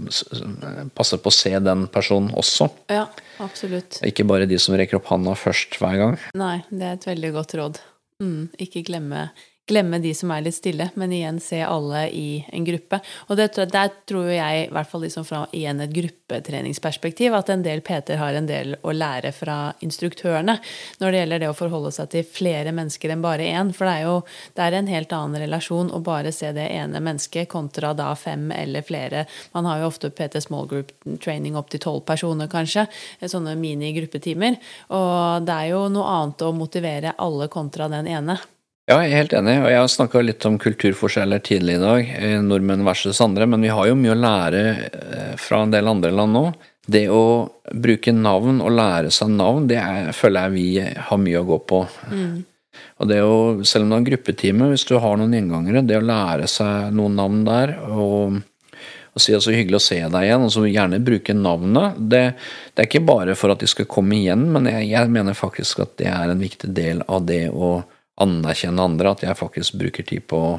passer 0.96 1.18
på 1.18 1.32
å 1.32 1.36
se 1.36 1.54
den 1.60 1.88
personen 1.88 2.32
også. 2.36 2.70
ja, 2.90 3.06
absolutt. 3.40 4.02
Ikke 4.04 4.26
bare 4.28 4.46
de 4.50 4.58
som 4.60 4.76
rekker 4.76 5.00
opp 5.00 5.06
handa 5.14 5.32
først 5.36 5.78
hver 5.80 5.98
gang. 5.98 6.18
Nei, 6.36 6.58
det 6.72 6.82
er 6.82 6.94
et 7.00 7.06
veldig 7.08 7.32
godt 7.34 7.56
råd. 7.56 7.80
Mm, 8.22 8.50
ikke 8.60 8.84
glemme, 8.86 9.30
glemme 9.70 10.00
de 10.02 10.12
som 10.18 10.32
er 10.34 10.44
litt 10.46 10.58
stille, 10.58 10.90
men 11.00 11.14
igjen 11.16 11.40
se 11.44 11.62
alle 11.64 12.06
i 12.12 12.42
en 12.54 12.66
gruppe. 12.66 13.00
Og 13.30 13.38
det, 13.40 13.52
der 13.72 13.92
tror 14.10 14.30
jeg, 14.32 14.66
i 14.66 14.74
hvert 14.74 14.90
fall 14.90 15.06
liksom 15.06 15.26
fra 15.28 15.44
igjen 15.56 15.82
et 15.84 15.94
gruppetreningsperspektiv, 15.96 17.36
at 17.38 17.52
en 17.54 17.64
del 17.66 17.84
PT-er 17.86 18.20
har 18.22 18.38
en 18.38 18.50
del 18.50 18.76
å 18.82 18.94
lære 18.96 19.32
fra 19.36 19.58
instruktørene 19.86 20.58
når 21.00 21.12
det 21.12 21.22
gjelder 21.22 21.44
det 21.44 21.52
å 21.52 21.58
forholde 21.58 21.94
seg 21.96 22.12
til 22.14 22.28
flere 22.28 22.74
mennesker 22.76 23.14
enn 23.14 23.24
bare 23.24 23.48
én. 23.50 23.74
For 23.76 23.88
det 23.88 23.96
er 23.96 24.08
jo 24.08 24.18
det 24.58 24.66
er 24.66 24.80
en 24.80 24.92
helt 24.92 25.16
annen 25.16 25.44
relasjon 25.46 25.94
å 25.96 26.02
bare 26.04 26.34
se 26.36 26.52
det 26.56 26.68
ene 26.74 27.02
mennesket 27.04 27.50
kontra 27.52 27.94
da 27.98 28.12
fem 28.20 28.50
eller 28.56 28.86
flere. 28.86 29.26
Man 29.56 29.70
har 29.70 29.82
jo 29.82 29.90
ofte 29.90 30.12
PT 30.14 30.44
small 30.46 30.70
group 30.70 30.94
training 31.24 31.58
opp 31.60 31.72
til 31.74 31.84
tolv 31.84 32.06
personer, 32.10 32.50
kanskje. 32.52 32.88
Sånne 33.22 33.56
mini-gruppetimer. 33.60 34.60
Og 34.96 35.46
det 35.46 35.58
er 35.58 35.74
jo 35.74 35.88
noe 35.94 36.16
annet 36.20 36.46
å 36.46 36.56
motivere 36.56 37.18
alle 37.18 37.50
kontra 37.52 37.90
den 37.92 38.10
ene. 38.10 38.40
Ja, 38.90 38.96
jeg 39.06 39.12
er 39.12 39.20
helt 39.20 39.34
enig. 39.38 39.54
og 39.62 39.70
Jeg 39.70 39.78
har 39.78 39.90
snakka 39.94 40.22
litt 40.24 40.46
om 40.50 40.56
kulturforskjeller 40.58 41.44
tidlig 41.46 41.76
i 41.78 41.82
dag, 41.84 42.08
eh, 42.10 42.40
nordmenn 42.42 42.82
versus 42.88 43.20
andre, 43.22 43.46
men 43.46 43.62
vi 43.62 43.70
har 43.70 43.86
jo 43.86 43.98
mye 44.00 44.16
å 44.16 44.18
lære 44.18 44.62
eh, 44.66 45.36
fra 45.38 45.62
en 45.62 45.74
del 45.76 45.92
andre 45.92 46.10
land 46.10 46.34
nå. 46.34 46.46
Det 46.90 47.04
å 47.14 47.22
bruke 47.70 48.10
navn 48.18 48.64
og 48.66 48.74
lære 48.74 49.12
seg 49.14 49.30
navn, 49.30 49.68
det 49.70 49.78
er, 49.78 50.10
føler 50.18 50.48
jeg 50.48 50.56
vi 50.56 50.70
har 51.06 51.22
mye 51.22 51.38
å 51.44 51.46
gå 51.46 51.60
på. 51.70 51.84
Mm. 52.10 52.40
Og 52.98 53.12
det 53.12 53.20
å, 53.22 53.36
Selv 53.62 53.86
om 53.86 53.92
det 53.92 54.00
er 54.00 54.02
en 54.02 54.08
gruppetime, 54.10 54.72
hvis 54.72 54.88
du 54.90 54.96
har 54.98 55.22
noen 55.22 55.38
gjengangere, 55.38 55.86
det 55.86 56.00
å 56.00 56.08
lære 56.10 56.50
seg 56.50 56.90
noen 56.98 57.22
navn 57.22 57.46
der 57.46 57.76
og, 57.94 58.42
og 59.14 59.22
si 59.22 59.38
så 59.38 59.54
hyggelig 59.54 59.84
å 59.84 59.86
se 59.86 60.00
deg 60.02 60.32
igjen, 60.32 60.48
og 60.48 60.52
så 60.56 60.66
gjerne 60.66 61.04
bruke 61.06 61.38
navnet, 61.38 62.02
det, 62.02 62.26
det, 62.74 62.82
er 62.82 62.90
ikke 62.90 63.06
bare 63.06 63.38
for 63.38 63.54
at 63.54 63.62
de 63.62 63.70
skal 63.70 63.86
komme 63.86 64.18
igjen, 64.18 64.50
men 64.50 64.66
jeg, 64.66 64.90
jeg 64.96 65.14
mener 65.14 65.38
faktisk 65.38 65.86
at 65.86 65.94
det 66.02 66.10
er 66.10 66.34
en 66.34 66.42
viktig 66.42 66.74
del 66.74 67.06
av 67.06 67.30
det 67.30 67.46
å 67.54 67.76
anerkjenne 68.24 68.86
andre, 68.92 69.14
at 69.16 69.24
jeg 69.26 69.40
faktisk 69.40 69.78
bruker 69.82 70.08
tid 70.08 70.26
på 70.30 70.40
å 70.40 70.58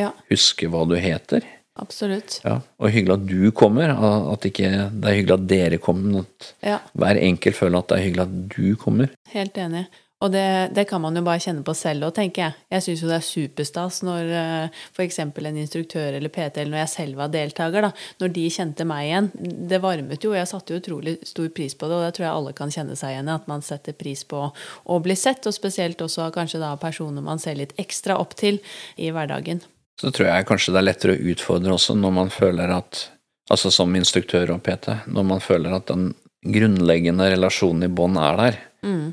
ja. 0.00 0.12
huske 0.30 0.68
hva 0.70 0.84
du 0.88 0.96
heter. 1.00 1.46
Absolutt. 1.80 2.40
Ja, 2.44 2.58
og 2.82 2.92
hyggelig 2.92 3.16
at 3.16 3.26
du 3.30 3.50
kommer. 3.56 3.92
At 4.32 4.44
ikke 4.48 4.68
det 4.90 5.06
er 5.06 5.16
hyggelig 5.16 5.36
at 5.36 5.48
dere 5.48 5.80
kommer. 5.82 6.24
At 6.24 6.50
ja. 6.66 6.78
hver 6.98 7.20
enkelt 7.20 7.56
føler 7.56 7.80
at 7.80 7.90
det 7.90 7.98
er 7.98 8.06
hyggelig 8.08 8.26
at 8.26 8.38
du 8.56 8.66
kommer. 8.80 9.12
Helt 9.32 9.60
enig. 9.60 9.86
Og 10.20 10.28
det, 10.34 10.72
det, 10.76 10.84
kan 10.90 11.00
man 11.00 11.16
jo 11.16 11.22
bare 11.24 11.40
kjenne 11.40 11.62
på 11.64 11.72
selv 11.76 12.04
òg, 12.10 12.12
tenker 12.18 12.42
jeg. 12.42 12.56
Jeg 12.74 12.84
syns 12.84 13.02
jo 13.02 13.08
det 13.08 13.16
er 13.16 13.24
superstas 13.24 14.00
når 14.04 14.32
eh, 14.36 14.80
f.eks. 14.92 15.18
en 15.24 15.60
instruktør 15.62 16.18
eller 16.18 16.32
PT, 16.32 16.60
eller 16.60 16.74
når 16.74 16.82
jeg 16.82 16.92
selv 16.92 17.20
var 17.22 17.32
deltaker, 17.32 17.86
da, 17.86 17.90
når 18.20 18.34
de 18.36 18.44
kjente 18.52 18.84
meg 18.88 19.06
igjen. 19.06 19.30
Det 19.70 19.80
varmet 19.80 20.26
jo, 20.26 20.34
og 20.34 20.36
jeg 20.36 20.50
satte 20.50 20.74
jo 20.74 20.82
utrolig 20.82 21.16
stor 21.24 21.48
pris 21.56 21.72
på 21.72 21.88
det, 21.88 21.96
og 21.96 22.04
det 22.04 22.12
tror 22.18 22.26
jeg 22.26 22.34
alle 22.34 22.54
kan 22.58 22.74
kjenne 22.74 22.98
seg 23.00 23.14
igjen 23.14 23.30
i. 23.32 23.36
At 23.40 23.48
man 23.48 23.64
setter 23.64 23.96
pris 23.96 24.26
på 24.28 24.42
å 24.50 24.98
bli 25.00 25.16
sett, 25.16 25.48
og 25.48 25.56
spesielt 25.56 26.04
også 26.04 26.28
kanskje 26.36 26.60
da 26.60 26.74
personer 26.80 27.24
man 27.24 27.40
ser 27.40 27.56
litt 27.56 27.72
ekstra 27.80 28.18
opp 28.20 28.36
til 28.36 28.60
i 29.00 29.08
hverdagen. 29.14 29.64
Så 30.00 30.12
tror 30.12 30.28
jeg 30.28 30.48
kanskje 30.48 30.76
det 30.76 30.82
er 30.82 30.88
lettere 30.90 31.16
å 31.16 31.32
utfordre 31.32 31.74
også 31.76 31.96
når 31.96 32.14
man 32.20 32.34
føler 32.34 32.76
at 32.76 33.06
Altså 33.50 33.66
som 33.74 33.90
instruktør 33.98 34.52
og 34.54 34.60
PT, 34.62 34.92
når 35.10 35.24
man 35.26 35.40
føler 35.42 35.72
at 35.74 35.88
den 35.90 36.12
grunnleggende 36.46 37.26
relasjonen 37.32 37.88
i 37.88 37.90
bånn 37.90 38.14
er 38.20 38.36
der. 38.38 38.58
Mm. 38.86 39.08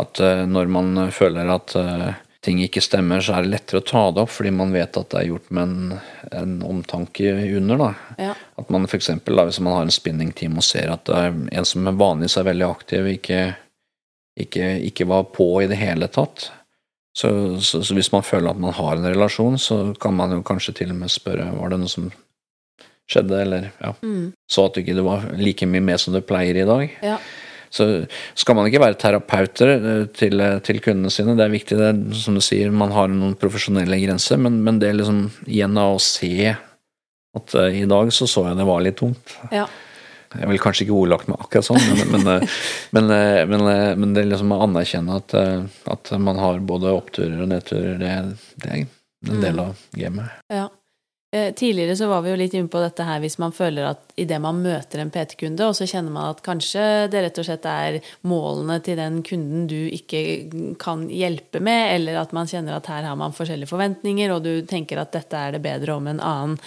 At 0.00 0.20
uh, 0.24 0.44
når 0.48 0.70
man 0.72 1.08
føler 1.12 1.50
at 1.52 1.74
uh, 1.76 2.12
ting 2.42 2.62
ikke 2.64 2.82
stemmer, 2.82 3.22
så 3.22 3.36
er 3.36 3.44
det 3.44 3.52
lettere 3.52 3.82
å 3.82 3.86
ta 3.86 4.02
det 4.10 4.24
opp, 4.24 4.32
fordi 4.34 4.50
man 4.54 4.72
vet 4.74 4.96
at 4.98 5.12
det 5.12 5.20
er 5.20 5.28
gjort 5.30 5.50
med 5.54 5.62
en, 5.62 5.98
en 6.40 6.56
omtanke 6.66 7.34
under. 7.58 7.78
da. 7.78 7.90
Ja. 8.18 8.32
At 8.58 8.72
man 8.74 8.88
f.eks. 8.88 9.12
hvis 9.22 9.60
man 9.62 9.76
har 9.76 9.84
en 9.86 9.94
spinningteam 9.94 10.58
og 10.58 10.66
ser 10.66 10.90
at 10.90 11.06
det 11.06 11.20
er 11.20 11.36
en 11.60 11.68
som 11.68 11.86
vanligvis 11.86 12.40
er 12.40 12.48
veldig 12.50 12.66
aktiv, 12.66 13.12
ikke, 13.14 13.44
ikke, 14.42 14.72
ikke 14.90 15.06
var 15.12 15.30
på 15.36 15.52
i 15.62 15.70
det 15.70 15.78
hele 15.78 16.10
tatt. 16.10 16.50
Så, 17.14 17.30
så, 17.60 17.82
så, 17.84 17.94
hvis 17.94 18.10
man 18.12 18.24
føler 18.24 18.50
at 18.50 18.60
man 18.60 18.74
har 18.74 18.96
en 18.96 19.06
relasjon, 19.06 19.58
så 19.60 19.78
kan 20.00 20.16
man 20.16 20.32
jo 20.32 20.42
kanskje 20.46 20.74
til 20.80 20.94
og 20.94 20.98
med 21.02 21.12
spørre 21.12 21.50
var 21.58 21.74
det 21.74 21.82
noe 21.82 21.92
som 21.92 22.08
skjedde, 23.12 23.38
eller 23.44 23.66
ja, 23.76 23.92
mm. 24.00 24.32
så 24.50 24.64
at 24.66 24.74
du 24.74 24.80
ikke 24.80 25.04
var 25.04 25.26
like 25.36 25.68
mye 25.68 25.84
med 25.84 26.00
som 26.00 26.16
du 26.16 26.22
pleier 26.24 26.56
i 26.56 26.66
dag. 26.66 26.94
Ja. 27.04 27.18
Så 27.72 27.86
skal 28.36 28.56
man 28.58 28.68
ikke 28.68 28.82
være 28.82 28.98
terapeuter 29.00 29.70
eh, 29.74 30.02
til, 30.12 30.40
eh, 30.44 30.58
til, 30.64 30.80
kundene 30.84 31.12
sine. 31.12 31.36
Det 31.38 31.46
er 31.46 31.54
viktig, 31.54 31.78
det, 31.80 32.18
som 32.20 32.36
du 32.36 32.42
sier, 32.44 32.72
man 32.74 32.92
har 32.92 33.08
noen 33.08 33.32
profesjonelle 33.40 33.96
grenser, 34.02 34.40
men, 34.42 34.60
men 34.66 34.80
det 34.82 34.92
liksom 34.98 35.24
igjen 35.46 35.80
av 35.80 35.96
å 35.96 36.02
se 36.02 36.52
at 37.32 37.54
uh, 37.56 37.70
i 37.72 37.86
dag 37.88 38.10
så 38.12 38.28
så 38.28 38.44
jeg 38.50 38.58
det 38.58 38.68
var 38.68 38.84
litt 38.84 38.98
tungt. 39.00 39.38
Ja. 39.54 39.64
Jeg 40.32 40.48
vil 40.50 40.60
kanskje 40.60 40.84
ikke 40.84 40.96
ordlagt 40.96 41.28
meg 41.28 41.40
akkurat 41.40 41.64
sånn, 41.64 41.80
men, 42.12 42.28
men, 42.92 43.08
men, 43.48 43.64
men 44.00 44.14
det 44.16 44.26
liksom 44.28 44.52
å 44.52 44.62
anerkjenne 44.64 45.16
at, 45.20 45.34
at, 45.92 46.12
man 46.20 46.40
har 46.40 46.60
både 46.64 46.92
oppturer 46.92 47.40
og 47.44 47.50
nedturer, 47.52 47.98
det, 48.00 48.14
det 48.64 48.70
er 48.70 48.84
en 48.84 49.42
del 49.44 49.60
mm. 49.60 49.64
av 49.64 49.82
gamet. 49.96 50.38
Ja. 50.52 50.70
Eh, 51.34 51.54
tidligere 51.54 51.96
så 51.96 52.06
var 52.06 52.20
vi 52.22 52.28
jo 52.28 52.36
litt 52.36 52.52
inne 52.52 52.68
på 52.68 52.80
dette 52.82 53.06
her 53.08 53.20
hvis 53.22 53.38
man 53.40 53.54
føler 53.56 53.86
at 53.88 54.10
idet 54.20 54.36
man 54.44 54.58
møter 54.60 55.00
en 55.00 55.08
PT-kunde, 55.08 55.64
og 55.64 55.72
så 55.78 55.86
kjenner 55.88 56.12
man 56.12 56.28
at 56.28 56.42
kanskje 56.44 56.82
det 57.08 57.22
rett 57.24 57.38
og 57.40 57.46
slett 57.46 57.68
er 57.70 57.96
målene 58.28 58.76
til 58.84 58.98
den 59.00 59.22
kunden 59.24 59.62
du 59.70 59.78
ikke 59.96 60.20
kan 60.82 61.06
hjelpe 61.08 61.62
med, 61.64 61.94
eller 61.94 62.18
at 62.20 62.34
man 62.36 62.50
kjenner 62.50 62.76
at 62.76 62.90
her 62.92 63.08
har 63.08 63.16
man 63.16 63.32
forskjellige 63.32 63.70
forventninger, 63.70 64.34
og 64.34 64.44
du 64.44 64.60
tenker 64.68 65.00
at 65.00 65.14
dette 65.16 65.40
er 65.40 65.56
det 65.56 65.62
bedre 65.64 65.94
om 65.96 66.10
en 66.12 66.20
annen 66.20 66.58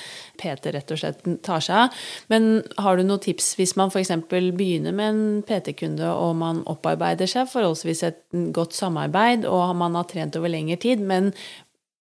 PT 0.41 0.73
rett 0.73 0.95
og 0.95 1.01
slett 1.03 1.21
tar 1.45 1.61
seg 1.61 1.83
av. 1.83 2.01
Men 2.33 2.49
har 2.81 2.97
du 2.97 3.05
noen 3.05 3.21
tips 3.21 3.51
hvis 3.59 3.75
man 3.77 3.93
f.eks. 3.93 4.15
begynner 4.25 4.97
med 4.97 5.11
en 5.11 5.45
PT-kunde, 5.45 6.09
og 6.09 6.33
man 6.41 6.65
opparbeider 6.65 7.29
seg 7.29 7.53
forholdsvis 7.53 8.01
et 8.09 8.23
godt 8.57 8.73
samarbeid, 8.73 9.45
og 9.45 9.77
man 9.77 10.01
har 10.01 10.09
trent 10.09 10.41
over 10.41 10.49
lengre 10.49 10.81
tid, 10.81 11.05
men 11.05 11.35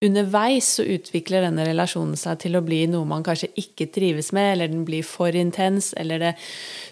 underveis 0.05 0.69
så 0.77 0.85
utvikler 0.95 1.45
denne 1.45 1.65
relasjonen 1.67 2.15
seg 2.19 2.39
til 2.43 2.57
å 2.57 2.63
bli 2.65 2.83
noe 2.91 3.07
man 3.09 3.25
kanskje 3.25 3.51
ikke 3.59 3.89
trives 3.95 4.31
med, 4.35 4.53
eller 4.53 4.71
den 4.71 4.85
blir 4.87 5.05
for 5.07 5.35
intens, 5.35 5.91
eller 5.97 6.21
det 6.21 6.33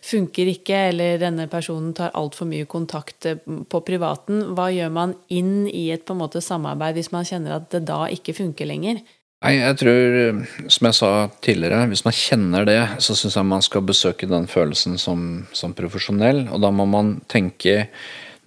funker 0.03 0.51
ikke, 0.51 0.86
eller 0.91 1.22
denne 1.22 1.47
personen 1.51 1.93
tar 1.97 2.14
altfor 2.18 2.49
mye 2.49 2.68
kontakt 2.70 3.30
eh, 3.30 3.41
på 3.43 3.84
privaten. 3.88 4.55
Hva 4.57 4.70
gjør 4.74 4.93
man 4.93 5.18
inn 5.34 5.68
i 5.70 5.89
et 5.93 6.05
på 6.07 6.16
en 6.16 6.24
måte 6.26 6.43
samarbeid 6.43 6.99
hvis 6.99 7.14
man 7.16 7.28
kjenner 7.28 7.59
at 7.59 7.70
det 7.74 7.86
da 7.89 8.05
ikke 8.11 8.36
funker 8.38 8.70
lenger? 8.70 9.03
Nei, 9.43 9.57
jeg 9.57 9.76
tror, 9.82 10.14
som 10.72 10.88
jeg 10.88 10.95
sa 10.95 11.07
tidligere, 11.43 11.82
hvis 11.91 12.05
man 12.05 12.16
kjenner 12.16 12.68
det, 12.68 12.80
så 13.03 13.16
syns 13.20 13.36
jeg 13.36 13.49
man 13.49 13.66
skal 13.66 13.84
besøke 13.84 14.30
den 14.32 14.45
følelsen 14.47 14.95
som, 15.01 15.43
som 15.51 15.74
profesjonell, 15.76 16.45
og 16.47 16.61
da 16.64 16.72
må 16.72 16.86
man 16.88 17.18
tenke 17.28 17.89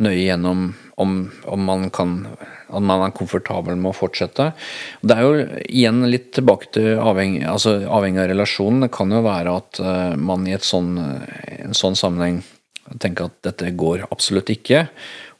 nøye 0.02 0.26
gjennom 0.26 0.68
om, 0.96 1.30
om 1.44 1.64
man 1.64 1.90
kan 1.92 2.18
om, 2.68 2.84
man 2.84 3.04
er 3.04 3.14
komfortabel 3.16 3.76
med 3.78 3.92
å 3.92 3.96
fortsette. 3.96 4.50
Det 5.04 5.16
er 5.16 5.24
jo 5.24 5.44
igjen 5.68 6.02
litt 6.10 6.30
tilbake 6.36 6.70
til 6.74 7.00
avhengig, 7.00 7.44
altså 7.48 7.78
avhengig 7.84 8.22
av 8.24 8.30
relasjonen. 8.32 8.86
Det 8.86 8.92
kan 8.96 9.12
jo 9.12 9.22
være 9.26 9.56
at 9.60 9.80
uh, 9.84 10.14
man 10.18 10.46
i 10.48 10.56
sånn, 10.58 10.96
en 10.96 11.76
sånn 11.76 11.98
sammenheng 11.98 12.40
tenker 13.02 13.28
at 13.28 13.38
dette 13.46 13.72
går 13.76 14.06
absolutt 14.08 14.50
ikke, 14.52 14.86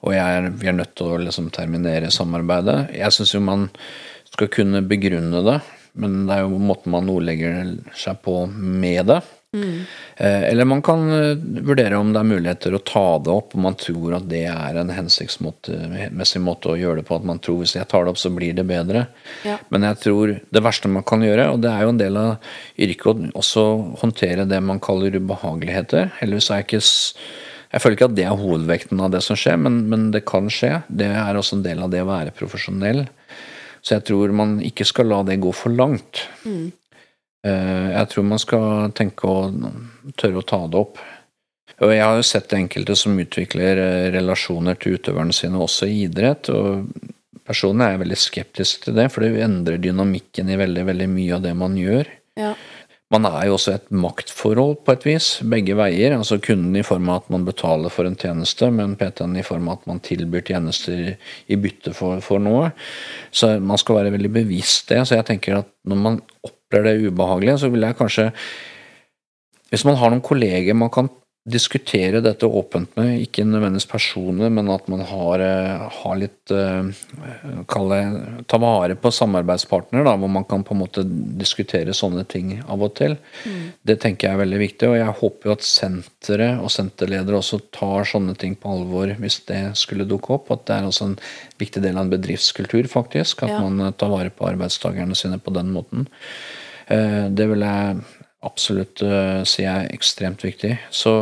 og 0.05 0.15
er, 0.15 0.51
vi 0.59 0.69
er 0.71 0.77
nødt 0.77 0.95
til 0.99 1.15
å 1.15 1.21
liksom 1.23 1.49
terminere 1.55 2.13
samarbeidet. 2.15 2.93
Jeg 2.95 3.15
syns 3.15 3.35
jo 3.35 3.43
man 3.43 3.69
skal 4.29 4.51
kunne 4.53 4.85
begrunne 4.87 5.43
det, 5.47 5.57
men 5.97 6.27
det 6.29 6.37
er 6.37 6.45
jo 6.45 6.61
måten 6.61 6.93
man 6.93 7.09
ordlegger 7.11 7.77
seg 7.97 8.21
på 8.25 8.43
med 8.51 9.09
det. 9.09 9.23
Mm. 9.57 9.79
Eller 10.17 10.69
man 10.69 10.83
kan 10.85 11.03
eh, 11.13 11.39
vurdere 11.65 11.99
om 12.01 12.13
det 12.13 12.21
er 12.21 12.29
muligheter 12.29 12.77
å 12.77 12.83
ta 12.85 13.05
det 13.25 13.33
opp, 13.33 13.57
om 13.57 13.67
man 13.67 13.79
tror 13.81 14.19
at 14.19 14.29
det 14.31 14.45
er 14.53 14.79
en 14.81 14.93
hensiktsmessig 14.93 16.43
måte 16.45 16.73
å 16.73 16.79
gjøre 16.79 17.01
det 17.01 17.07
på. 17.09 17.19
At 17.19 17.27
man 17.29 17.41
tror 17.43 17.63
hvis 17.63 17.77
jeg 17.79 17.89
tar 17.91 18.07
det 18.07 18.15
opp, 18.15 18.21
så 18.21 18.33
blir 18.35 18.57
det 18.57 18.67
bedre. 18.69 19.07
Ja. 19.49 19.59
Men 19.73 19.89
jeg 19.89 20.01
tror 20.05 20.37
det 20.37 20.65
verste 20.65 20.93
man 20.93 21.07
kan 21.09 21.25
gjøre, 21.25 21.51
og 21.55 21.65
det 21.65 21.73
er 21.73 21.85
jo 21.85 21.95
en 21.95 22.05
del 22.05 22.21
av 22.21 22.55
yrket 22.77 23.11
å 23.11 23.43
også 23.43 23.67
håndtere 24.05 24.49
det 24.49 24.63
man 24.65 24.83
kaller 24.83 25.17
ubehageligheter. 25.17 26.13
Heldigvis 26.21 26.53
er 26.53 26.63
jeg 26.63 26.71
ikke 26.71 26.85
jeg 27.77 27.83
føler 27.83 27.97
ikke 27.97 28.07
at 28.09 28.17
det 28.17 28.25
er 28.25 28.39
hovedvekten 28.41 29.01
av 29.03 29.11
det 29.13 29.21
som 29.27 29.37
skjer, 29.37 29.59
men, 29.61 29.83
men 29.91 30.09
det 30.15 30.23
kan 30.29 30.47
skje. 30.53 30.79
Det 30.87 31.11
er 31.11 31.37
også 31.37 31.59
en 31.59 31.65
del 31.67 31.83
av 31.85 31.91
det 31.93 32.05
å 32.05 32.09
være 32.09 32.35
profesjonell. 32.37 33.03
Så 33.83 33.99
jeg 33.99 34.07
tror 34.09 34.33
man 34.35 34.57
ikke 34.65 34.87
skal 34.89 35.11
la 35.11 35.21
det 35.27 35.39
gå 35.43 35.53
for 35.55 35.75
langt. 35.75 36.25
Mm. 36.47 36.71
Eh, 37.47 37.89
jeg 37.93 38.11
tror 38.13 38.27
man 38.27 38.43
skal 38.43 38.95
tenke 38.97 39.29
å 39.31 39.51
tørre 40.19 40.43
å 40.43 40.47
ta 40.47 40.63
det 40.71 40.81
opp. 40.81 41.01
Og 41.77 41.93
jeg 41.93 42.03
har 42.03 42.17
jo 42.17 42.25
sett 42.25 42.55
enkelte 42.57 42.97
som 42.99 43.19
utvikler 43.21 43.83
eh, 43.83 44.07
relasjoner 44.15 44.79
til 44.81 44.97
utøverne 44.97 45.35
sine 45.37 45.61
også 45.61 45.89
i 45.91 46.07
idrett. 46.07 46.51
og 46.51 46.87
Personlig 47.47 47.87
er 47.87 47.95
jeg 47.95 48.03
veldig 48.03 48.19
skeptisk 48.19 48.87
til 48.87 48.97
det, 48.97 49.11
for 49.15 49.23
det 49.23 49.45
endrer 49.45 49.79
dynamikken 49.83 50.51
i 50.51 50.59
veldig, 50.59 50.87
veldig 50.89 51.11
mye 51.13 51.37
av 51.37 51.45
det 51.45 51.53
man 51.59 51.77
gjør. 51.79 52.09
Ja. 52.41 52.55
Man 53.15 53.27
er 53.29 53.45
jo 53.47 53.55
også 53.55 53.77
et 53.77 53.91
maktforhold 53.95 54.81
på 54.83 54.95
et 54.97 55.05
vis, 55.07 55.27
begge 55.47 55.77
veier. 55.79 56.17
Altså 56.17 56.41
kunden 56.43 56.75
i 56.75 56.83
form 56.87 57.07
av 57.13 57.21
at 57.21 57.29
man 57.31 57.45
betaler 57.47 57.93
for 57.95 58.09
en 58.09 58.17
tjeneste, 58.19 58.67
men 58.75 58.97
PT-en 58.99 59.37
i 59.39 59.45
form 59.47 59.69
av 59.71 59.79
at 59.79 59.91
man 59.93 60.01
tilbyr 60.03 60.43
tjenester 60.49 61.13
i 61.15 61.59
bytte 61.63 61.95
for, 61.95 62.19
for, 62.25 62.43
noe. 62.43 62.73
Så 63.31 63.53
man 63.63 63.79
skal 63.79 64.01
være 64.01 64.17
veldig 64.17 64.33
bevisst 64.41 64.91
det. 64.91 65.05
Så 65.07 65.21
jeg 65.21 65.29
tenker 65.29 65.61
at 65.61 65.71
når 65.87 66.03
man 66.03 66.19
opplever 66.43 66.89
det 66.89 67.13
ubehagelige, 67.13 67.61
så 67.63 67.71
vil 67.71 67.87
jeg 67.87 67.99
kanskje 68.01 68.33
Hvis 69.71 69.83
man 69.87 69.97
har 69.99 70.11
noen 70.11 70.23
kolleger 70.23 70.75
man 70.79 70.91
kan 70.95 71.09
diskutere 71.47 72.19
dette 72.25 72.49
åpent 72.49 72.91
med, 72.99 73.21
ikke 73.23 73.45
nødvendigvis 73.47 73.87
personer, 73.87 74.51
men 74.51 74.67
at 74.75 74.89
man 74.91 75.05
har, 75.07 75.43
eh, 75.45 75.85
har 76.01 76.17
litt 76.19 76.51
kall 76.51 77.87
kalle, 77.87 77.99
Ta 78.47 78.59
vare 78.59 78.95
på 78.99 79.11
samarbeidspartner, 79.11 80.05
da, 80.05 80.17
hvor 80.17 80.31
man 80.31 80.45
kan 80.45 80.65
på 80.65 80.75
en 80.75 80.81
måte 80.81 81.05
diskutere 81.39 81.95
sånne 81.95 82.27
ting 82.27 82.63
av 82.67 82.83
og 82.83 82.95
til. 82.99 83.17
Mm. 83.45 83.73
Det 83.87 83.99
tenker 84.03 84.29
jeg 84.29 84.35
er 84.35 84.43
veldig 84.43 84.61
viktig, 84.61 84.89
og 84.91 84.97
jeg 84.97 85.17
håper 85.21 85.51
jo 85.51 85.55
at 85.57 85.67
senteret 85.67 86.63
og 86.63 86.71
senterledere 86.71 87.39
også 87.39 87.61
tar 87.75 88.07
sånne 88.11 88.37
ting 88.39 88.57
på 88.59 88.71
alvor 88.71 89.15
hvis 89.19 89.41
det 89.47 89.63
skulle 89.79 90.09
dukke 90.09 90.35
opp. 90.39 90.51
At 90.51 90.67
det 90.67 90.77
er 90.77 90.91
også 90.91 91.11
en 91.11 91.19
viktig 91.59 91.83
del 91.83 91.97
av 91.97 92.07
en 92.07 92.15
bedriftskultur, 92.15 92.87
faktisk. 92.91 93.43
At 93.47 93.57
ja. 93.57 93.63
man 93.63 93.95
tar 93.95 94.13
vare 94.13 94.35
på 94.35 94.47
arbeidstakerne 94.51 95.19
sine 95.19 95.39
på 95.43 95.55
den 95.55 95.73
måten. 95.75 96.07
Det 96.87 97.49
vil 97.51 97.65
jeg 97.67 97.97
absolutt 98.47 99.03
uh, 99.05 99.43
sier 99.49 99.67
jeg 99.67 99.97
ekstremt 99.97 100.45
viktig. 100.45 100.73
Så, 100.95 101.15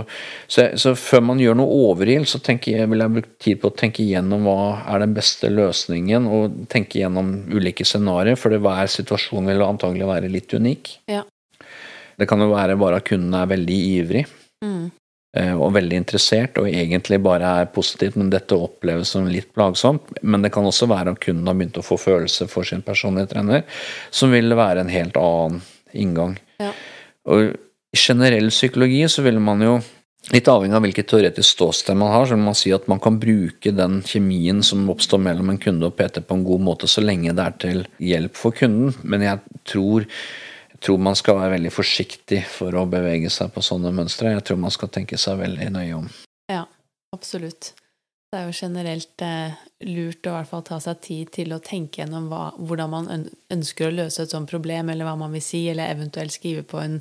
så, 0.47 0.68
så, 0.81 0.95
før 0.99 1.25
man 1.31 1.43
gjør 1.43 1.59
noe 1.59 1.79
overild, 1.91 2.29
så 2.31 2.41
jeg, 2.45 2.89
vil 2.91 3.05
jeg 3.05 3.14
bruke 3.16 3.33
tid 3.43 3.61
på 3.62 3.70
å 3.70 3.77
tenke 3.77 4.05
igjennom 4.05 4.47
hva 4.49 4.85
er 4.93 5.05
den 5.05 5.14
beste 5.16 5.51
løsningen, 5.53 6.29
og 6.29 6.59
tenke 6.72 7.01
igjennom 7.01 7.35
ulike 7.53 7.87
scenarioer, 7.89 8.39
for 8.41 8.55
hver 8.55 8.91
situasjon 8.91 9.51
vil 9.51 9.64
antagelig 9.66 10.11
være 10.11 10.33
litt 10.33 10.55
unik. 10.55 10.99
Ja. 11.12 11.25
Det 12.14 12.29
kan 12.31 12.43
jo 12.43 12.53
være 12.53 12.79
bare 12.79 13.01
at 13.01 13.09
kunden 13.09 13.35
er 13.35 13.51
veldig 13.51 13.81
ivrig. 13.95 14.29
Mm. 14.64 14.93
Uh, 15.35 15.57
og 15.59 15.72
veldig 15.75 15.97
interessert, 15.99 16.61
og 16.62 16.70
egentlig 16.70 17.18
bare 17.25 17.49
er 17.64 17.70
positivt, 17.75 18.14
men 18.20 18.31
dette 18.31 18.55
oppleves 18.55 19.16
som 19.16 19.27
litt 19.27 19.51
plagsomt. 19.57 20.12
Men 20.22 20.47
det 20.47 20.53
kan 20.55 20.66
også 20.68 20.87
være 20.91 21.16
at 21.16 21.22
kunden 21.25 21.51
har 21.51 21.59
begynt 21.59 21.81
å 21.81 21.87
få 21.87 21.99
følelse 21.99 22.47
for 22.53 22.68
sin 22.68 22.85
personlige 22.87 23.33
trener, 23.33 23.64
som 24.14 24.31
vil 24.35 24.55
være 24.55 24.85
en 24.85 24.93
helt 24.95 25.18
annen 25.18 25.64
inngang. 25.95 26.37
Ja. 26.62 26.70
Og 27.31 27.53
i 27.95 27.99
generell 27.99 28.51
psykologi 28.53 29.05
så 29.09 29.25
vil 29.27 29.41
man 29.43 29.62
jo 29.64 29.77
Litt 30.33 30.49
avhengig 30.49 30.72
av 30.72 30.81
hvilket 30.87 31.09
teoretisk 31.11 31.53
ståsted 31.53 31.99
man 32.01 32.09
har, 32.14 32.25
så 32.25 32.33
vil 32.33 32.47
man 32.47 32.57
si 32.57 32.70
at 32.72 32.87
man 32.89 33.01
kan 33.03 33.18
bruke 33.20 33.75
den 33.77 33.99
kjemien 34.09 34.62
som 34.64 34.87
oppstår 34.89 35.20
mellom 35.20 35.51
en 35.53 35.59
kunde 35.61 35.91
og 35.91 35.99
PT 35.99 36.22
på 36.25 36.39
en 36.39 36.47
god 36.47 36.64
måte, 36.64 36.89
så 36.89 37.05
lenge 37.05 37.35
det 37.37 37.45
er 37.45 37.59
til 37.61 37.83
hjelp 38.01 38.41
for 38.41 38.57
kunden. 38.57 38.95
Men 39.05 39.27
jeg 39.27 39.61
tror, 39.68 40.07
jeg 40.72 40.81
tror 40.89 41.05
man 41.11 41.20
skal 41.20 41.43
være 41.43 41.59
veldig 41.59 41.75
forsiktig 41.77 42.41
for 42.55 42.72
å 42.72 42.87
bevege 42.89 43.29
seg 43.29 43.53
på 43.53 43.66
sånne 43.68 43.93
mønstre. 43.93 44.33
Jeg 44.33 44.49
tror 44.49 44.64
man 44.64 44.72
skal 44.72 44.95
tenke 44.97 45.20
seg 45.20 45.43
veldig 45.45 45.68
nøye 45.77 46.01
om. 46.01 46.09
Ja, 46.49 46.64
absolutt. 47.12 47.75
Det 48.35 48.41
er 48.41 48.49
jo 48.51 48.55
generelt 48.66 49.22
eh, 49.22 49.59
lurt 49.87 50.26
å 50.26 50.32
i 50.32 50.35
hvert 50.35 50.49
fall 50.51 50.62
ta 50.66 50.80
seg 50.82 50.99
tid 51.05 51.28
til 51.37 51.55
å 51.55 51.61
tenke 51.62 52.01
gjennom 52.01 52.24
hva, 52.26 52.49
hvordan 52.59 52.91
man 52.91 53.28
ønsker 53.55 53.87
å 53.87 53.95
løse 53.95 54.24
et 54.24 54.35
sånt 54.35 54.51
problem, 54.51 54.91
eller 54.91 55.07
hva 55.07 55.12
man 55.20 55.30
vil 55.37 55.45
si, 55.45 55.61
eller 55.70 55.93
eventuelt 55.95 56.35
skrive 56.35 56.64
på 56.66 56.80
en 56.82 56.97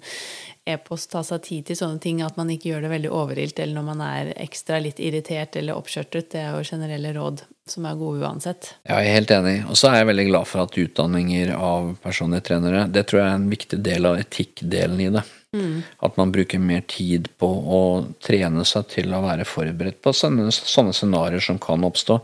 e-post. 0.69 1.09
Ta 1.09 1.23
seg 1.25 1.41
tid 1.47 1.65
til 1.71 1.79
sånne 1.79 2.03
ting, 2.05 2.21
at 2.21 2.37
man 2.37 2.53
ikke 2.53 2.69
gjør 2.69 2.85
det 2.85 2.93
veldig 2.93 3.13
overilt, 3.17 3.63
eller 3.63 3.79
når 3.79 3.89
man 3.89 4.05
er 4.05 4.31
ekstra 4.45 4.77
litt 4.83 5.01
irritert 5.01 5.57
eller 5.57 5.81
oppskjørtet. 5.81 6.29
Det 6.35 6.43
er 6.43 6.53
jo 6.53 6.69
generelle 6.69 7.17
råd 7.17 7.41
som 7.65 7.89
er 7.89 7.97
gode 7.97 8.21
uansett. 8.21 8.75
Ja, 8.85 9.01
jeg 9.01 9.15
er 9.15 9.21
helt 9.23 9.33
enig. 9.33 9.55
Og 9.65 9.79
så 9.79 9.89
er 9.89 10.03
jeg 10.03 10.11
veldig 10.13 10.29
glad 10.29 10.51
for 10.53 10.67
at 10.67 10.81
utdanninger 10.85 11.55
av 11.57 11.95
personlige 12.05 12.51
trenere, 12.51 12.85
det 12.93 13.07
tror 13.09 13.23
jeg 13.23 13.31
er 13.31 13.39
en 13.41 13.53
viktig 13.57 13.81
del 13.89 14.11
av 14.11 14.21
etikkdelen 14.21 15.01
i 15.01 15.15
det. 15.17 15.25
Mm. 15.53 15.81
At 16.05 16.17
man 16.17 16.33
bruker 16.33 16.61
mer 16.61 16.83
tid 16.89 17.29
på 17.37 17.47
å 17.47 17.81
trene 18.25 18.65
seg 18.65 18.87
til 18.93 19.13
å 19.13 19.23
være 19.25 19.47
forberedt 19.47 20.01
på 20.03 20.13
sånne, 20.17 20.49
sånne 20.53 20.95
scenarioer 20.97 21.43
som 21.45 21.61
kan 21.61 21.85
oppstå. 21.85 22.19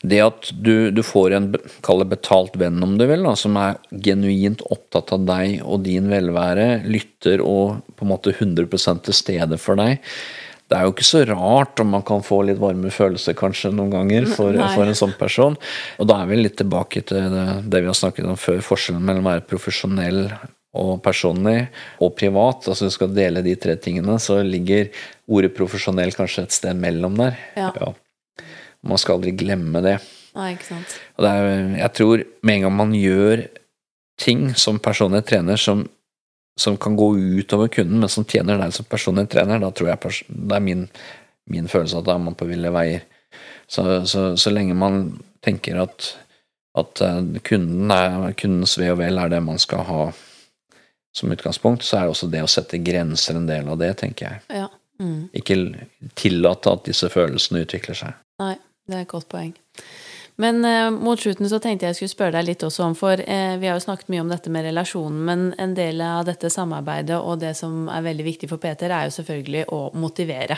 Det 0.00 0.20
at 0.24 0.48
du, 0.56 0.88
du 0.96 1.02
får 1.04 1.34
en 1.36 1.48
kall 1.84 2.06
betalt 2.08 2.54
venn, 2.60 2.78
om 2.84 2.94
du 2.96 3.04
vil, 3.08 3.24
da, 3.26 3.34
som 3.36 3.56
er 3.60 3.80
genuint 3.92 4.62
opptatt 4.72 5.12
av 5.12 5.26
deg 5.28 5.58
og 5.60 5.82
din 5.84 6.08
velvære, 6.08 6.86
lytter 6.88 7.42
og 7.44 7.82
på 7.96 8.06
en 8.06 8.12
måte 8.14 8.32
100 8.32 8.70
til 9.04 9.16
stede 9.16 9.60
for 9.60 9.80
deg, 9.80 10.00
det 10.70 10.78
er 10.78 10.86
jo 10.86 10.92
ikke 10.94 11.04
så 11.08 11.24
rart 11.26 11.80
om 11.82 11.88
man 11.96 12.04
kan 12.06 12.22
få 12.22 12.44
litt 12.46 12.60
varme 12.62 12.92
følelser 12.94 13.34
kanskje 13.36 13.72
noen 13.74 13.90
ganger 13.90 14.28
for, 14.30 14.54
for, 14.54 14.86
en 14.86 14.96
sånn 14.96 15.16
person. 15.18 15.56
Og 15.98 16.06
da 16.06 16.20
er 16.22 16.30
vi 16.30 16.38
litt 16.38 16.56
tilbake 16.60 17.02
til 17.10 17.26
det, 17.32 17.46
det 17.66 17.82
vi 17.82 17.90
har 17.90 17.98
snakket 17.98 18.28
om 18.30 18.38
før, 18.38 18.62
forskjellen 18.62 19.02
mellom 19.02 19.26
å 19.26 19.32
være 19.32 19.48
profesjonell 19.50 20.20
og 20.78 21.00
personlig 21.02 21.64
og 21.98 22.14
privat, 22.18 22.68
altså 22.70 22.86
du 22.86 22.94
skal 22.94 23.14
dele 23.14 23.42
de 23.42 23.56
tre 23.58 23.74
tingene, 23.80 24.18
så 24.22 24.38
ligger 24.46 24.90
ordet 25.30 25.54
profesjonell 25.56 26.14
kanskje 26.14 26.46
et 26.46 26.54
sted 26.54 26.78
mellom 26.78 27.16
der. 27.18 27.38
Ja. 27.58 27.72
ja. 27.74 28.44
Man 28.86 29.00
skal 29.00 29.18
aldri 29.18 29.34
glemme 29.36 29.82
det. 29.84 29.98
Nei, 30.38 30.52
ikke 30.54 30.68
sant. 30.68 30.94
Og 31.18 31.26
det 31.26 31.32
er, 31.34 31.64
jeg 31.80 31.94
tror 31.98 32.22
med 32.46 32.54
en 32.54 32.66
gang 32.66 32.76
man 32.78 32.94
gjør 32.94 33.48
ting 34.20 34.50
som 34.54 34.78
personlig 34.82 35.24
trener 35.26 35.58
som, 35.58 35.82
som 36.60 36.78
kan 36.78 36.94
gå 36.98 37.12
utover 37.40 37.72
kunden, 37.72 37.98
men 38.02 38.12
som 38.12 38.26
tjener 38.28 38.60
deg 38.60 38.74
som 38.76 38.86
personlig 38.86 39.26
trener, 39.32 39.58
da 39.62 39.72
tror 39.74 39.90
jeg 39.90 40.14
det 40.28 40.56
er 40.56 40.64
min, 40.64 40.86
min 41.50 41.70
følelse 41.72 41.98
at 41.98 42.06
da 42.06 42.14
er 42.14 42.24
man 42.28 42.38
på 42.38 42.48
ville 42.50 42.70
veier. 42.74 43.06
Så, 43.70 43.84
så, 44.10 44.32
så 44.38 44.50
lenge 44.54 44.74
man 44.78 45.18
tenker 45.44 45.82
at, 45.82 46.12
at 46.78 47.02
eh, 47.06 47.20
kunden 47.46 47.90
er, 47.94 48.32
kundens 48.38 48.76
ve 48.78 48.90
og 48.92 48.98
vel 49.02 49.18
er 49.18 49.30
det 49.32 49.42
man 49.46 49.58
skal 49.62 49.86
ha 49.88 50.02
som 51.16 51.32
utgangspunkt, 51.32 51.84
så 51.84 52.00
er 52.00 52.10
også 52.10 52.28
det 52.30 52.42
å 52.44 52.50
sette 52.50 52.78
grenser 52.82 53.38
en 53.38 53.48
del 53.48 53.68
av 53.70 53.80
det, 53.80 53.92
tenker 54.02 54.28
jeg. 54.28 54.60
Ja. 54.62 54.68
Mm. 55.00 55.30
Ikke 55.36 55.56
tillate 56.18 56.74
at 56.74 56.84
disse 56.86 57.08
følelsene 57.10 57.64
utvikler 57.64 57.96
seg. 57.96 58.18
Nei, 58.42 58.54
det 58.88 58.98
er 58.98 59.06
et 59.06 59.12
godt 59.12 59.30
poeng. 59.32 59.54
Men 60.40 60.64
eh, 60.64 60.90
mot 60.90 61.20
slutten 61.20 61.48
så 61.50 61.58
tenkte 61.60 61.84
jeg 61.84 61.96
skulle 61.98 62.12
spørre 62.14 62.38
deg 62.38 62.46
litt 62.48 62.62
også 62.64 62.86
om, 62.86 62.94
for 62.96 63.20
eh, 63.20 63.58
vi 63.60 63.68
har 63.68 63.76
jo 63.76 63.82
snakket 63.84 64.08
mye 64.08 64.22
om 64.22 64.30
dette 64.32 64.52
med 64.52 64.64
relasjonen, 64.64 65.18
men 65.26 65.42
en 65.60 65.74
del 65.76 66.00
av 66.00 66.22
dette 66.24 66.48
samarbeidet 66.48 67.18
og 67.18 67.42
det 67.42 67.50
som 67.58 67.90
er 67.92 68.06
veldig 68.06 68.24
viktig 68.24 68.48
for 68.48 68.62
Peter, 68.62 68.88
er 68.88 69.10
jo 69.10 69.12
selvfølgelig 69.18 69.66
å 69.76 69.80
motivere. 70.00 70.56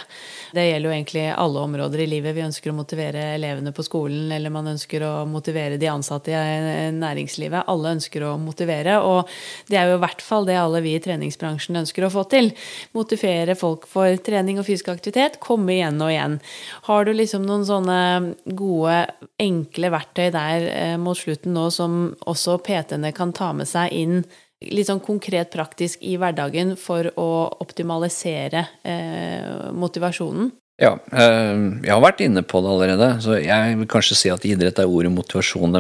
Det 0.55 0.69
gjelder 0.69 0.87
jo 0.87 0.95
egentlig 0.95 1.25
alle 1.33 1.65
områder 1.67 2.05
i 2.05 2.07
livet. 2.13 2.37
Vi 2.37 2.45
ønsker 2.45 2.71
å 2.71 2.77
motivere 2.79 3.25
elevene 3.35 3.73
på 3.75 3.83
skolen, 3.83 4.31
eller 4.37 4.55
man 4.55 4.71
ønsker 4.71 5.03
å 5.03 5.11
motivere 5.27 5.81
de 5.83 5.91
ansatte 5.91 6.31
i 6.31 6.39
eh, 6.39 6.95
næringslivet. 6.95 7.67
Alle 7.75 7.97
ønsker 7.97 8.29
å 8.29 8.37
motivere, 8.39 9.01
og 9.03 9.35
det 9.67 9.81
er 9.81 9.91
jo 9.91 9.99
i 9.99 10.05
hvert 10.07 10.23
fall 10.23 10.47
det 10.47 10.61
alle 10.63 10.85
vi 10.87 10.95
i 10.95 11.03
treningsbransjen 11.03 11.83
ønsker 11.83 12.07
å 12.07 12.13
få 12.21 12.29
til. 12.31 12.53
Motivere 12.95 13.59
folk 13.59 13.91
for 13.91 14.15
trening 14.23 14.63
og 14.63 14.71
fysisk 14.71 14.95
aktivitet, 14.95 15.43
komme 15.43 15.75
igjen 15.75 15.99
og 15.99 16.15
igjen. 16.15 16.39
Har 16.87 17.11
du 17.11 17.15
liksom 17.19 17.51
noen 17.51 17.67
sånne 17.67 18.01
gode, 18.47 19.03
enkle 19.43 19.72
enkle 19.73 19.93
verktøy 19.93 20.31
der 20.33 20.69
eh, 20.69 20.97
mot 21.01 21.17
slutten 21.17 21.57
nå 21.57 21.71
som 21.73 22.15
også 22.29 22.61
PT-ene 22.63 23.13
kan 23.17 23.33
ta 23.33 23.53
med 23.57 23.67
seg 23.67 23.93
inn 23.93 24.23
litt 24.63 24.87
sånn 24.87 25.03
konkret 25.03 25.51
praktisk 25.51 26.03
i 26.07 26.17
hverdagen 26.21 26.77
for 26.79 27.09
å 27.19 27.51
optimalisere 27.65 28.67
eh, 28.85 29.73
motivasjonen? 29.75 30.53
Ja, 30.81 30.97
eh, 31.11 31.57
jeg 31.83 31.91
har 31.91 32.03
vært 32.05 32.23
inne 32.23 32.45
på 32.47 32.63
det 32.63 32.71
allerede. 32.71 33.09
Så 33.25 33.41
jeg 33.41 33.79
vil 33.81 33.91
kanskje 33.91 34.19
si 34.19 34.31
at 34.31 34.45
idrett 34.47 34.79
er 34.79 34.91
ordet 34.91 35.13
motivasjon 35.15 35.75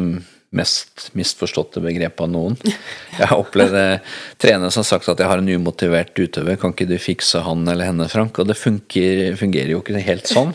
mest 0.52 1.08
misforståtte 1.16 1.80
begrep 1.84 2.20
av 2.20 2.28
noen. 2.32 2.56
Jeg 3.16 3.28
har 3.30 3.38
opplevd 3.40 3.76
trenere 4.40 4.72
som 4.72 4.82
har 4.82 4.88
sagt 4.90 5.08
at 5.08 5.20
jeg 5.22 5.30
har 5.30 5.40
en 5.40 5.48
umotivert 5.48 6.12
utøver, 6.18 6.58
kan 6.60 6.74
ikke 6.74 6.88
du 6.90 6.98
fikse 7.00 7.40
han 7.46 7.64
eller 7.68 7.88
henne, 7.88 8.08
Frank? 8.12 8.40
Og 8.42 8.50
det 8.50 8.58
funker, 8.60 9.32
fungerer 9.40 9.72
jo 9.74 9.80
ikke 9.80 10.02
helt 10.04 10.28
sånn. 10.28 10.52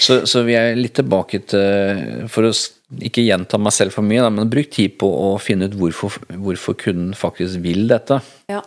Så, 0.00 0.22
så, 0.28 0.44
vi 0.46 0.56
er 0.56 0.76
litt 0.78 0.96
tilbake 0.96 1.42
til 1.50 2.26
For 2.32 2.48
å 2.48 2.52
ikke 3.02 3.24
gjenta 3.24 3.58
meg 3.58 3.74
selv 3.74 3.96
for 3.96 4.06
mye, 4.06 4.22
da, 4.22 4.30
men 4.30 4.50
bruk 4.50 4.70
tid 4.72 4.94
på 5.00 5.08
å 5.10 5.32
finne 5.42 5.66
ut 5.66 5.74
hvorfor, 5.76 6.20
hvorfor 6.38 6.76
kunden 6.78 7.16
faktisk 7.18 7.58
vil 7.64 7.88
dette. 7.90 8.20
Ja. 8.52 8.62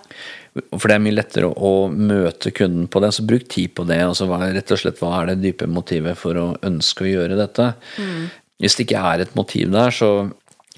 For 0.74 0.90
det 0.90 0.98
er 0.98 1.04
mye 1.06 1.16
lettere 1.16 1.50
å, 1.50 1.72
møte 1.94 2.52
kunden 2.56 2.90
på 2.92 3.02
det, 3.04 3.14
så 3.16 3.26
bruk 3.26 3.48
tid 3.52 3.74
på 3.78 3.86
det. 3.90 4.02
Altså, 4.04 4.28
rett 4.28 4.76
og 4.76 4.82
slett, 4.82 5.00
hva 5.02 5.22
er 5.22 5.32
det 5.32 5.40
dype 5.46 5.70
motivet 5.72 6.20
for 6.20 6.38
å 6.40 6.52
ønske 6.68 7.06
å 7.06 7.12
gjøre 7.14 7.40
dette? 7.40 7.72
Mm. 8.02 8.28
Hvis 8.60 8.76
det 8.76 8.90
ikke 8.90 9.04
er 9.14 9.24
et 9.24 9.36
motiv 9.40 9.72
der, 9.72 9.96
så 9.96 10.12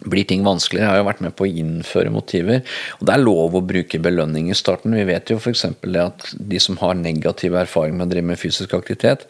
blir 0.10 0.26
ting 0.28 0.46
vanskeligere. 0.46 0.88
Jeg 0.88 0.94
har 0.94 1.02
jo 1.02 1.10
vært 1.10 1.24
med 1.26 1.36
på 1.38 1.46
å 1.46 1.52
innføre 1.62 2.14
motiver. 2.14 2.64
Og 3.00 3.08
det 3.08 3.16
er 3.16 3.24
lov 3.24 3.58
å 3.58 3.64
bruke 3.66 4.02
belønning 4.02 4.50
i 4.50 4.58
starten. 4.58 4.96
Vi 4.98 5.08
vet 5.10 5.30
jo 5.34 5.38
f.eks. 5.40 5.66
det 5.86 6.04
at 6.04 6.32
de 6.38 6.62
som 6.64 6.80
har 6.82 6.98
negativ 6.98 7.58
erfaring 7.60 7.98
med 7.98 8.10
å 8.10 8.14
drive 8.16 8.32
med 8.32 8.42
fysisk 8.42 8.74
aktivitet, 8.78 9.28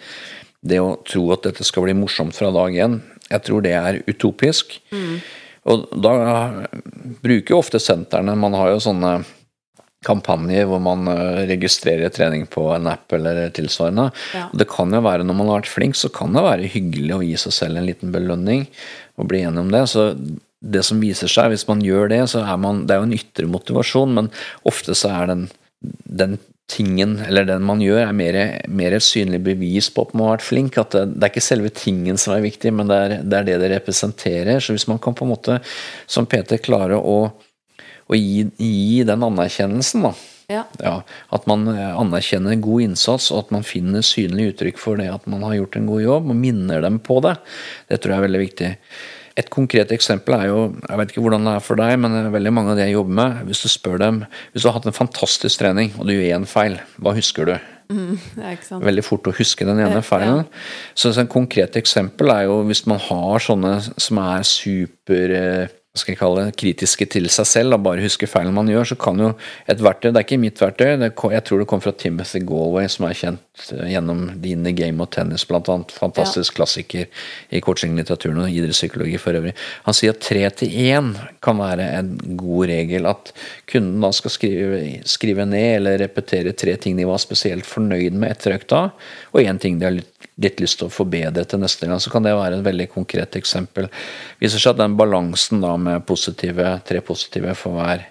det 0.62 0.80
å 0.82 0.96
tro 1.08 1.26
at 1.34 1.46
dette 1.48 1.66
skal 1.66 1.88
bli 1.88 1.98
morsomt 1.98 2.38
fra 2.38 2.52
dag 2.54 2.76
én, 2.78 3.00
jeg 3.32 3.46
tror 3.48 3.64
det 3.66 3.76
er 3.78 4.02
utopisk. 4.08 4.78
Mm. 4.94 5.22
Og 5.72 5.86
da 6.04 6.16
bruker 7.22 7.54
jo 7.54 7.60
ofte 7.62 7.78
sentrene 7.78 8.34
Man 8.34 8.56
har 8.58 8.72
jo 8.72 8.82
sånne 8.82 9.20
kampanjer 10.06 10.66
hvor 10.66 10.82
man 10.82 11.06
eh, 11.12 11.44
registrerer 11.52 12.10
trening 12.14 12.48
på 12.50 12.64
en 12.74 12.90
app 12.90 13.14
eller 13.14 13.44
tilsvarende. 13.54 14.08
Ja. 14.34 14.48
Det 14.58 14.66
kan 14.72 14.94
jo 14.94 15.04
være, 15.06 15.26
når 15.28 15.38
man 15.38 15.52
har 15.52 15.62
vært 15.62 15.74
flink, 15.76 15.98
så 15.98 16.10
kan 16.14 16.34
det 16.34 16.46
være 16.46 16.72
hyggelig 16.74 17.18
å 17.18 17.26
gi 17.26 17.36
seg 17.44 17.58
selv 17.58 17.82
en 17.82 17.90
liten 17.90 18.14
belønning 18.14 18.66
og 19.22 19.30
bli 19.30 19.44
enig 19.46 19.62
om 19.62 19.70
det. 19.74 19.84
Så 19.92 20.08
det 20.62 20.84
som 20.86 21.02
viser 21.02 21.32
seg, 21.32 21.50
hvis 21.52 21.68
man 21.70 21.82
gjør 21.84 22.12
det, 22.12 22.22
så 22.30 22.46
er 22.46 22.58
man 22.62 22.86
Det 22.86 22.96
er 22.96 23.02
jo 23.02 23.10
en 23.10 23.18
ytre 23.18 23.50
motivasjon, 23.50 24.14
men 24.14 24.32
ofte 24.68 24.96
så 24.98 25.10
er 25.22 25.32
den, 25.32 25.46
den 26.06 26.38
tingen, 26.72 27.18
eller 27.28 27.46
den 27.48 27.64
man 27.68 27.82
gjør, 27.84 28.06
er 28.06 28.16
mer, 28.16 28.38
mer 28.72 28.96
et 28.96 29.06
synlig 29.06 29.42
bevis 29.44 29.90
på 29.92 30.06
at 30.06 30.14
man 30.16 30.28
har 30.28 30.38
vært 30.38 30.48
flink. 30.48 30.80
At 30.80 30.96
det, 30.96 31.06
det, 31.16 31.24
er 31.26 31.34
ikke 31.34 31.44
selve 31.44 31.72
tingen 31.76 32.20
som 32.22 32.36
er 32.36 32.46
viktig, 32.46 32.74
men 32.78 32.92
det 32.92 33.00
er, 33.00 33.16
det 33.22 33.40
er, 33.40 33.48
det 33.50 33.60
det 33.64 33.72
representerer. 33.76 34.62
Så 34.64 34.76
hvis 34.78 34.88
man 34.92 35.02
kan 35.02 35.18
på 35.18 35.28
en 35.28 35.34
måte, 35.34 35.60
som 36.10 36.30
Peter, 36.30 36.62
klare 36.64 37.00
å, 37.00 37.18
å 37.32 38.20
gi, 38.20 38.46
gi, 38.56 39.02
den 39.08 39.30
anerkjennelsen, 39.32 40.10
da, 40.10 40.14
Ja. 40.52 40.66
Ja, 40.84 40.98
At 41.32 41.46
man 41.48 41.62
eh, 41.72 41.94
anerkjenner 41.96 42.58
god 42.60 42.90
innsats, 42.90 43.30
og 43.32 43.46
at 43.46 43.54
man 43.56 43.64
finner 43.64 44.04
synlig 44.04 44.50
uttrykk 44.52 44.82
for 44.84 45.00
det 45.00 45.08
at 45.08 45.24
man 45.32 45.46
har 45.48 45.56
gjort 45.56 45.78
en 45.80 45.88
god 45.88 46.04
jobb, 46.04 46.28
og 46.34 46.36
minner 46.36 46.84
dem 46.84 47.00
på 47.00 47.22
det. 47.24 47.38
Det 47.88 48.02
tror 48.02 48.14
jeg 48.14 48.20
er 48.20 48.26
veldig 48.28 48.42
viktig. 48.42 48.72
Et 49.40 49.50
konkret 49.54 49.92
eksempel 49.96 50.36
er 50.36 50.50
jo 50.50 50.58
Jeg 50.76 51.00
vet 51.00 51.12
ikke 51.14 51.22
hvordan 51.24 51.46
det 51.48 51.54
er 51.56 51.64
for 51.64 51.80
deg, 51.80 51.94
men 52.04 52.32
veldig 52.34 52.52
mange 52.54 52.74
av 52.74 52.80
de 52.80 52.88
jeg 52.88 52.98
jobber 52.98 53.18
med 53.22 53.44
Hvis 53.48 53.62
du 53.64 53.70
spør 53.72 54.02
dem 54.02 54.24
Hvis 54.52 54.64
du 54.64 54.70
har 54.70 54.76
hatt 54.76 54.90
en 54.90 54.98
fantastisk 54.98 55.62
trening, 55.62 55.94
og 55.98 56.08
du 56.08 56.16
gjør 56.16 56.36
én 56.36 56.48
feil, 56.50 56.80
hva 57.00 57.16
husker 57.16 57.48
du? 57.48 57.56
Sant. 57.92 58.86
Veldig 58.86 59.04
fort 59.04 59.28
å 59.28 59.34
huske 59.36 59.66
den 59.68 59.82
ene 59.84 60.00
feilen. 60.06 60.46
Så 60.96 61.12
et 61.12 61.32
konkret 61.32 61.76
eksempel 61.80 62.32
er 62.32 62.46
jo 62.48 62.62
hvis 62.70 62.86
man 62.88 63.02
har 63.04 63.44
sånne 63.44 63.74
som 63.82 64.22
er 64.24 64.46
super 64.48 65.34
eh, 65.36 65.74
skal 65.92 66.14
jeg 66.14 66.20
kalle 66.22 66.46
det, 66.46 66.56
kritiske 66.56 67.06
til 67.12 67.26
seg 67.28 67.48
selv 67.50 67.76
og 67.76 67.82
bare 67.84 68.04
huske 68.06 68.28
feilen 68.30 68.56
man 68.56 68.70
gjør, 68.72 68.94
så 68.94 68.96
kan 69.00 69.18
jo 69.20 69.32
et 69.68 69.82
verktøy 69.84 70.14
Det 70.14 70.22
er 70.22 70.24
ikke 70.24 70.38
mitt 70.40 70.62
verktøy, 70.62 70.94
det, 71.02 71.10
jeg 71.12 71.44
tror 71.48 71.60
det 71.60 71.68
kom 71.68 71.82
fra 71.84 71.92
Timothy 71.92 72.40
Galway, 72.48 72.88
som 72.92 73.10
er 73.10 73.18
kjent 73.20 73.66
eh, 73.76 73.90
gjennom 73.92 74.22
The 74.38 74.54
In 74.56 74.70
Game 74.78 75.04
og 75.04 75.12
Tennis, 75.12 75.44
blant 75.50 75.68
annet. 75.74 75.92
Fantastisk 75.92 76.56
klassiker 76.56 77.10
i 77.52 77.60
coachinglitteraturen 77.66 78.40
og 78.46 78.56
idrettspsykologi 78.56 79.20
for 79.20 79.36
øvrig. 79.42 79.52
Han 79.84 79.98
sier 79.98 80.16
at 80.16 80.24
tre 80.24 80.46
til 80.62 80.80
én 80.80 81.12
kan 81.44 81.60
være 81.60 81.90
en 81.98 82.16
god 82.40 82.72
regel. 82.72 83.10
At 83.12 83.34
kunden 83.68 84.00
da 84.00 84.14
skal 84.16 84.36
skrive, 84.38 84.82
skrive 85.04 85.50
ned 85.50 85.82
eller 85.82 86.00
repetere 86.06 86.56
tre 86.56 86.78
ting 86.80 86.96
de 86.96 87.10
var 87.10 87.20
spesielt 87.20 87.68
fornøyd 87.68 88.16
med 88.16 88.32
etter 88.32 88.56
økta, 88.56 88.86
og 89.36 89.44
én 89.44 89.60
ting 89.60 89.82
de 89.82 89.90
har 89.90 89.98
litt, 90.00 90.31
litt 90.42 90.62
lyst 90.64 90.80
til 90.82 90.90
å 90.90 90.94
forbedre 90.94 91.44
til 91.46 91.62
neste 91.62 91.90
gang. 91.90 92.00
Så 92.02 92.14
kan 92.14 92.26
det 92.26 92.34
være 92.38 92.60
et 92.60 92.66
veldig 92.66 92.90
konkret 92.94 93.38
eksempel. 93.40 93.90
Viser 94.42 94.62
seg 94.62 94.76
at 94.76 94.82
den 94.84 94.98
balansen 95.00 95.62
da 95.64 95.76
med 95.78 96.06
positive, 96.10 96.74
tre 96.88 97.04
positive 97.06 97.56
for 97.60 97.80
hver 97.80 98.08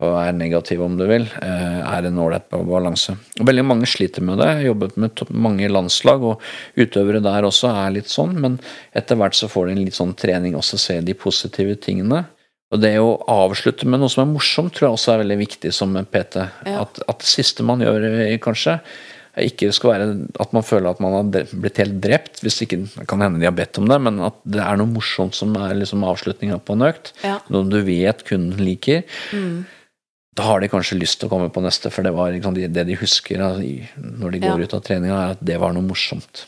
og 0.00 0.16
er 0.16 0.32
negativ, 0.32 0.80
om 0.80 0.96
du 0.96 1.04
vil, 1.08 1.26
eh, 1.42 1.80
er 1.84 2.06
en 2.08 2.18
ålreit 2.18 2.48
balanse. 2.48 3.16
Og 3.38 3.46
Veldig 3.46 3.64
mange 3.64 3.86
sliter 3.86 4.22
med 4.22 4.38
det. 4.38 4.46
Jeg 4.46 4.56
har 4.56 4.68
jobbet 4.70 4.96
med 4.96 5.20
mange 5.30 5.68
landslag, 5.68 6.22
og 6.22 6.40
utøvere 6.76 7.20
der 7.22 7.44
også 7.44 7.68
er 7.68 7.90
litt 7.92 8.08
sånn, 8.08 8.32
men 8.40 8.58
etter 8.96 9.16
hvert 9.16 9.36
så 9.36 9.48
får 9.48 9.66
de 9.66 9.72
en 9.72 9.84
litt 9.84 9.98
sånn 9.98 10.16
trening 10.16 10.54
også, 10.54 10.78
se 10.78 11.00
de 11.00 11.12
positive 11.12 11.76
tingene. 11.76 12.24
Og 12.72 12.80
det 12.80 12.96
å 12.98 13.18
avslutte 13.28 13.84
med 13.84 14.00
noe 14.00 14.08
som 14.08 14.26
er 14.26 14.32
morsomt, 14.32 14.72
tror 14.72 14.88
jeg 14.88 14.96
også 14.96 15.12
er 15.12 15.24
veldig 15.24 15.38
viktig 15.38 15.72
som 15.74 15.92
PT. 15.92 16.48
Ja. 16.64 16.80
At, 16.86 17.02
at 17.06 17.18
det 17.18 17.28
siste 17.28 17.62
man 17.62 17.80
gjør, 17.80 18.06
eh, 18.24 18.38
kanskje, 18.38 18.80
ikke 19.48 19.72
skal 19.72 19.90
være 19.94 20.06
at 20.42 20.52
man 20.56 20.62
føler 20.66 20.90
at 20.90 21.00
man 21.00 21.12
har 21.16 21.48
blitt 21.52 21.80
helt 21.82 21.98
drept, 22.04 22.40
hvis 22.44 22.60
ikke 22.66 22.78
det 22.84 23.06
kan 23.10 23.20
hende 23.24 23.40
de 23.40 23.48
har 23.48 23.56
bedt 23.56 23.78
om 23.82 23.88
det, 23.90 23.98
men 24.06 24.20
at 24.28 24.38
det 24.44 24.60
er 24.64 24.76
noe 24.80 24.90
morsomt 24.92 25.34
som 25.38 25.54
er 25.56 25.74
liksom 25.78 26.04
avslutninga 26.04 26.58
på 26.64 26.76
en 26.76 26.86
økt. 26.90 27.12
Ja. 27.24 27.38
Noe 27.52 27.68
du 27.70 27.78
vet 27.86 28.24
kunden 28.28 28.60
liker. 28.60 29.02
Mm. 29.32 29.64
Da 30.38 30.46
har 30.46 30.60
de 30.62 30.68
kanskje 30.70 30.98
lyst 31.00 31.18
til 31.20 31.26
å 31.28 31.32
komme 31.32 31.50
på 31.52 31.62
neste, 31.64 31.90
for 31.90 32.06
det 32.06 32.12
var 32.14 32.30
liksom 32.32 32.54
det 32.54 32.86
de 32.86 32.96
husker 33.00 33.40
når 33.42 34.30
de 34.30 34.38
går 34.44 34.60
Ja. 34.60 34.64
ut 34.64 34.74
av 34.78 34.82
treninga, 34.86 35.16
er 35.16 35.30
at 35.34 35.44
det 35.44 35.58
var 35.60 35.72
noe 35.74 35.82
morsomt. 35.82 36.46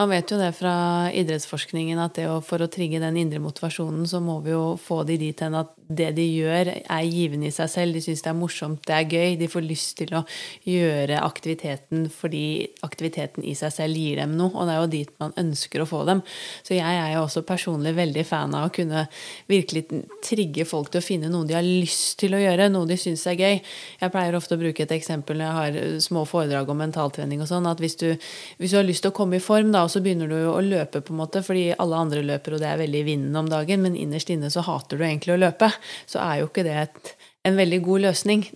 Man 0.00 0.08
vet 0.08 0.30
jo 0.32 0.38
det 0.40 0.54
fra 0.56 0.74
idrettsforskningen 1.12 1.98
at 2.00 2.16
å, 2.24 2.38
for 2.40 2.64
å 2.64 2.68
trigge 2.72 2.96
den 3.02 3.18
indre 3.20 3.42
motivasjonen, 3.44 4.06
så 4.08 4.22
må 4.24 4.38
vi 4.40 4.54
jo 4.54 4.72
få 4.80 5.02
de 5.04 5.18
dit 5.20 5.42
hen 5.44 5.52
at 5.58 5.74
det 5.92 6.14
de 6.16 6.24
gjør, 6.24 6.70
er 6.80 7.02
givende 7.04 7.50
i 7.50 7.52
seg 7.52 7.68
selv. 7.68 7.98
De 7.98 8.00
syns 8.00 8.22
det 8.24 8.30
er 8.30 8.38
morsomt, 8.38 8.80
det 8.88 8.94
er 8.96 9.10
gøy. 9.10 9.36
De 9.36 9.48
får 9.52 9.66
lyst 9.66 9.98
til 9.98 10.14
å 10.16 10.22
gjøre 10.64 11.18
aktiviteten 11.20 12.06
fordi 12.08 12.70
aktiviteten 12.88 13.44
i 13.44 13.52
seg 13.58 13.74
selv 13.74 14.00
gir 14.00 14.22
dem 14.22 14.32
noe, 14.38 14.54
og 14.54 14.64
det 14.64 14.72
er 14.72 14.80
jo 14.80 14.88
dit 14.94 15.12
man 15.20 15.36
ønsker 15.42 15.84
å 15.84 15.88
få 15.90 16.00
dem. 16.08 16.24
Så 16.64 16.72
jeg 16.78 17.02
er 17.02 17.12
jo 17.12 17.26
også 17.26 17.44
personlig 17.44 17.92
veldig 17.98 18.24
fan 18.30 18.56
av 18.56 18.70
å 18.70 18.72
kunne 18.72 19.04
virkelig 19.52 19.84
trigge 20.24 20.64
folk 20.68 20.88
til 20.88 21.02
å 21.02 21.04
finne 21.04 21.28
noe 21.32 21.44
de 21.48 21.58
har 21.58 21.68
lyst 21.68 22.16
til 22.22 22.32
å 22.32 22.40
gjøre, 22.40 22.70
noe 22.72 22.88
de 22.88 22.96
syns 22.96 23.26
er 23.28 23.36
gøy. 23.36 23.60
Jeg 24.00 24.16
pleier 24.16 24.40
ofte 24.40 24.56
å 24.56 24.62
bruke 24.64 24.88
et 24.88 24.96
eksempel 24.96 25.36
når 25.36 25.46
jeg 25.50 25.60
har 25.60 26.02
små 26.08 26.24
foredrag 26.32 26.72
om 26.72 26.80
mentaltrening 26.80 27.44
og 27.44 27.52
sånn, 27.52 27.68
at 27.68 27.84
hvis 27.84 28.00
du, 28.00 28.08
hvis 28.56 28.72
du 28.72 28.80
har 28.80 28.88
lyst 28.88 29.04
til 29.04 29.12
å 29.12 29.18
komme 29.20 29.36
i 29.36 29.44
form, 29.44 29.74
da, 29.74 29.81
og 29.84 29.90
så 29.92 30.02
begynner 30.04 30.30
du 30.30 30.38
å 30.50 30.60
løpe, 30.64 31.02
på 31.04 31.14
en 31.14 31.20
måte, 31.22 31.42
fordi 31.44 31.70
alle 31.74 31.98
andre 32.04 32.22
løper, 32.26 32.56
og 32.56 32.62
det 32.62 32.70
er 32.70 32.80
veldig 32.80 33.02
i 33.02 33.08
vinden 33.10 33.36
om 33.38 33.50
dagen, 33.50 33.84
men 33.84 33.98
innerst 33.98 34.32
inne 34.32 34.50
så 34.52 34.64
hater 34.66 35.00
du 35.00 35.04
egentlig 35.06 35.36
å 35.36 35.42
løpe, 35.42 35.70
så 36.06 36.22
er 36.24 36.40
jo 36.40 36.48
ikke 36.50 36.66
det 36.66 36.78
et, 36.84 37.12
en 37.48 37.58
veldig 37.58 37.82
god 37.84 38.06
løsning. 38.06 38.46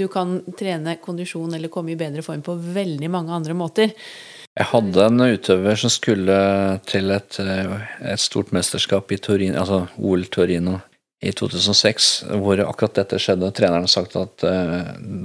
Du 0.00 0.06
kan 0.12 0.38
trene 0.58 0.98
kondisjon 1.04 1.56
eller 1.56 1.72
komme 1.72 1.94
i 1.94 1.98
bedre 2.00 2.24
form 2.26 2.44
på 2.46 2.56
veldig 2.56 3.10
mange 3.12 3.34
andre 3.36 3.56
måter. 3.56 3.96
Jeg 4.58 4.66
hadde 4.72 5.06
en 5.06 5.24
utøver 5.30 5.78
som 5.78 5.92
skulle 5.92 6.36
til 6.90 7.12
et, 7.14 7.38
et 7.40 8.20
stort 8.20 8.50
mesterskap 8.56 9.12
i 9.14 9.20
Torino, 9.22 9.60
altså 9.62 9.84
OL 10.02 10.26
Torino 10.32 10.80
i 11.20 11.32
2006, 11.36 12.08
hvor 12.40 12.60
akkurat 12.64 13.02
dette 13.02 13.18
skjedde. 13.20 13.52
Treneren 13.56 13.84
har 13.84 13.92
sagt 13.92 14.16
at 14.16 14.44
eh, 14.48 14.76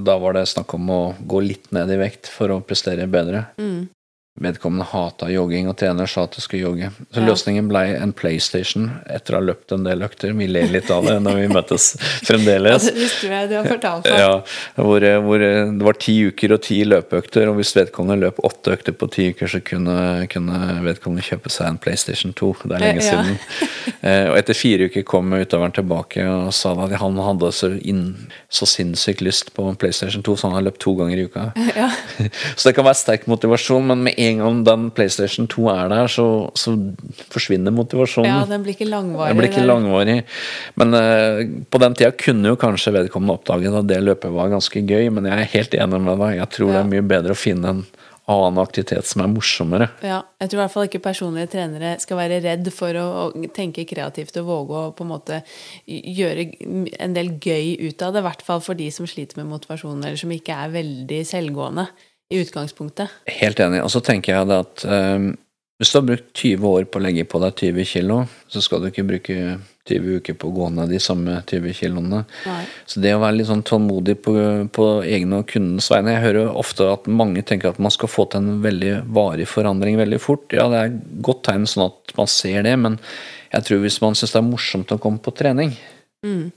da 0.05 0.17
var 0.19 0.35
det 0.35 0.47
snakk 0.51 0.75
om 0.75 0.89
å 0.91 1.01
gå 1.23 1.39
litt 1.45 1.69
ned 1.75 1.93
i 1.95 1.99
vekt 2.01 2.27
for 2.31 2.51
å 2.51 2.59
prestere 2.67 3.07
bedre. 3.07 3.45
Mm. 3.55 3.87
Vedkommende 4.35 4.83
hata 4.89 5.29
jogging, 5.31 5.69
og 5.71 5.77
trener 5.79 6.09
sa 6.11 6.25
at 6.27 6.33
det 6.35 6.41
skulle 6.43 6.65
jogge. 6.65 6.89
Så 7.13 7.21
Ja. 7.21 7.27
løsningen 7.29 7.69
blei 7.69 7.95
en 7.95 8.11
PlayStation 8.11 8.89
etter 9.07 9.31
å 9.31 9.39
ha 9.39 9.45
løpt 9.47 9.71
en 9.71 9.85
del 9.85 10.01
økter. 10.03 10.33
Vi 10.35 10.47
ler 10.51 10.67
litt 10.67 10.89
av 10.91 11.05
det 11.07 11.13
når 11.23 11.37
vi 11.39 11.45
møtes 11.53 11.85
fremdeles. 12.27 12.83
Det 12.89 12.95
visste 12.97 13.29
jeg 13.31 13.47
du 13.49 13.55
har 13.55 13.63
fortalt 13.69 14.03
meg. 14.03 14.19
Ja, 14.19 14.41
hvor, 14.75 14.99
hvor 15.23 15.39
det 15.39 15.85
var 15.87 15.93
ti 16.03 16.17
uker 16.27 16.51
og 16.57 16.61
ti 16.67 16.81
løpeøkter, 16.83 17.47
og 17.47 17.55
hvis 17.61 17.71
vedkommende 17.77 18.25
løp 18.25 18.41
åtte 18.43 18.75
økter 18.75 18.91
på 18.99 19.07
ti 19.15 19.29
uker, 19.31 19.47
så 19.55 19.61
kunne, 19.63 20.27
kunne 20.27 20.59
vedkommende 20.83 21.23
kjøpe 21.23 21.49
seg 21.55 21.69
en 21.71 21.79
PlayStation 21.79 22.33
2. 22.35 22.51
Det 22.65 22.75
er 22.75 22.83
lenge 22.89 23.05
Ja. 23.05 23.23
siden. 23.23 23.39
Eh, 24.03 24.27
og 24.33 24.35
etter 24.37 24.53
fire 24.59 24.89
uker 24.91 25.07
kom 25.07 25.31
utøveren 25.31 25.71
tilbake 25.79 26.27
og 26.27 26.51
sa 26.53 26.73
at 26.83 26.91
han 26.99 27.15
hadde 27.23 27.53
så, 27.55 27.71
inn, 27.87 28.27
så 28.51 28.67
sinnssykt 28.67 29.23
lyst 29.23 29.53
på 29.55 29.63
en 29.71 29.79
PlayStation 29.79 30.21
2, 30.21 30.35
så 30.35 30.51
han 30.51 30.59
har 30.59 30.67
løpt 30.67 30.83
to 30.83 30.93
ganger 30.99 31.23
i 31.23 31.25
uka. 31.31 31.47
Ja. 31.71 31.87
Så 32.59 32.67
det 32.69 32.75
kan 32.75 32.83
være 32.85 32.99
sterk 32.99 33.25
motivasjon, 33.31 33.85
men 33.87 34.03
med 34.03 34.13
en 34.17 34.24
gang 34.39 34.63
den 34.65 34.87
PlayStation 34.95 35.47
2 35.51 35.67
er 35.73 35.91
der, 35.91 36.07
så, 36.11 36.27
så 36.57 36.73
forsvinner 37.33 37.73
motivasjonen. 37.75 38.29
ja, 38.31 38.45
den 38.49 38.65
blir 38.65 38.75
ikke 38.75 38.89
langvarig. 38.89 39.29
Den 39.31 39.41
blir 39.41 39.51
ikke 39.51 39.65
langvarig. 39.65 40.17
Men 40.81 40.97
uh, 40.97 41.43
på 41.69 41.81
den 41.83 41.97
tida 41.99 42.11
kunne 42.25 42.53
jo 42.53 42.59
kanskje 42.59 42.95
vedkommende 42.95 43.37
oppdaget 43.37 43.79
at 43.81 43.91
det 43.91 44.01
løpet 44.03 44.33
var 44.35 44.51
ganske 44.53 44.81
gøy, 44.81 45.11
men 45.13 45.29
jeg 45.29 45.45
er 45.45 45.53
helt 45.53 45.77
enig 45.77 46.01
med 46.09 46.19
deg. 46.23 46.39
Jeg 46.41 46.51
tror 46.57 46.73
det 46.73 46.81
er 46.81 46.91
mye 46.95 47.07
bedre 47.15 47.37
å 47.37 47.39
finne 47.39 47.75
en 47.75 47.85
annen 48.25 48.57
aktivitet 48.61 49.05
som 49.05 49.21
er 49.21 49.29
morsommere. 49.29 49.87
Ja, 50.01 50.23
jeg 50.41 50.49
tror 50.49 50.59
i 50.59 50.63
hvert 50.63 50.73
fall 50.73 50.87
ikke 50.87 51.03
personlige 51.05 51.51
trenere 51.53 51.93
skal 52.01 52.17
være 52.17 52.39
redd 52.41 52.71
for 52.73 52.97
å, 52.97 53.05
å 53.27 53.49
tenke 53.53 53.85
kreativt 53.85 54.39
og 54.41 54.49
våge 54.49 54.79
å 54.79 54.95
på 54.97 55.05
en 55.05 55.11
måte 55.11 55.43
gjøre 55.85 56.47
en 57.05 57.15
del 57.17 57.35
gøy 57.37 57.75
ut 57.85 58.01
av 58.01 58.15
det. 58.15 58.23
I 58.23 58.27
hvert 58.31 58.43
fall 58.47 58.65
for 58.65 58.79
de 58.79 58.89
som 58.93 59.05
sliter 59.09 59.41
med 59.41 59.51
motivasjon, 59.51 60.01
eller 60.01 60.17
som 60.19 60.33
ikke 60.33 60.57
er 60.57 60.73
veldig 60.73 61.21
selvgående 61.29 61.85
i 62.31 62.41
utgangspunktet. 62.41 63.11
Helt 63.29 63.59
enig. 63.59 63.83
Og 63.85 63.91
så 63.93 64.01
tenker 64.03 64.33
jeg 64.33 64.53
at 64.55 64.85
um, 64.89 65.33
hvis 65.75 65.91
du 65.91 65.97
har 65.99 66.05
brukt 66.07 66.27
20 66.39 66.67
år 66.69 66.85
på 66.87 66.99
å 67.01 67.03
legge 67.03 67.25
på 67.27 67.39
deg 67.43 67.57
20 67.59 67.87
kilo, 67.89 68.19
så 68.47 68.61
skal 68.63 68.81
du 68.81 68.87
ikke 68.89 69.03
bruke 69.07 69.35
20 69.85 70.21
uker 70.21 70.37
på 70.39 70.49
å 70.49 70.53
gå 70.55 70.69
ned 70.73 70.93
de 70.95 71.01
samme 71.03 71.35
20 71.45 71.75
kiloene. 71.77 72.21
Nei. 72.47 72.61
Så 72.89 73.03
det 73.03 73.11
å 73.13 73.19
være 73.21 73.37
litt 73.41 73.49
sånn 73.49 73.65
tålmodig 73.67 74.15
på, 74.25 74.33
på 74.73 74.85
egne 75.03 75.43
og 75.43 75.49
kundens 75.51 75.91
vegne 75.91 76.15
Jeg 76.15 76.23
hører 76.23 76.55
ofte 76.63 76.87
at 76.89 77.09
mange 77.11 77.43
tenker 77.45 77.73
at 77.73 77.81
man 77.83 77.93
skal 77.93 78.09
få 78.09 78.25
til 78.31 78.41
en 78.41 78.63
veldig 78.63 78.93
varig 79.13 79.49
forandring 79.51 79.99
veldig 79.99 80.21
fort. 80.23 80.47
Ja, 80.55 80.69
det 80.71 80.79
er 80.79 80.95
godt 81.27 81.43
tegn 81.49 81.67
sånn 81.69 81.89
at 81.89 82.15
man 82.17 82.31
ser 82.31 82.63
det, 82.65 82.77
men 82.81 82.97
jeg 83.51 83.67
tror 83.67 83.83
hvis 83.83 83.99
man 84.01 84.17
syns 84.17 84.33
det 84.33 84.41
er 84.41 84.47
morsomt 84.47 84.95
å 84.95 85.01
komme 85.01 85.21
på 85.21 85.35
trening, 85.35 85.75
Mm. 86.25 86.51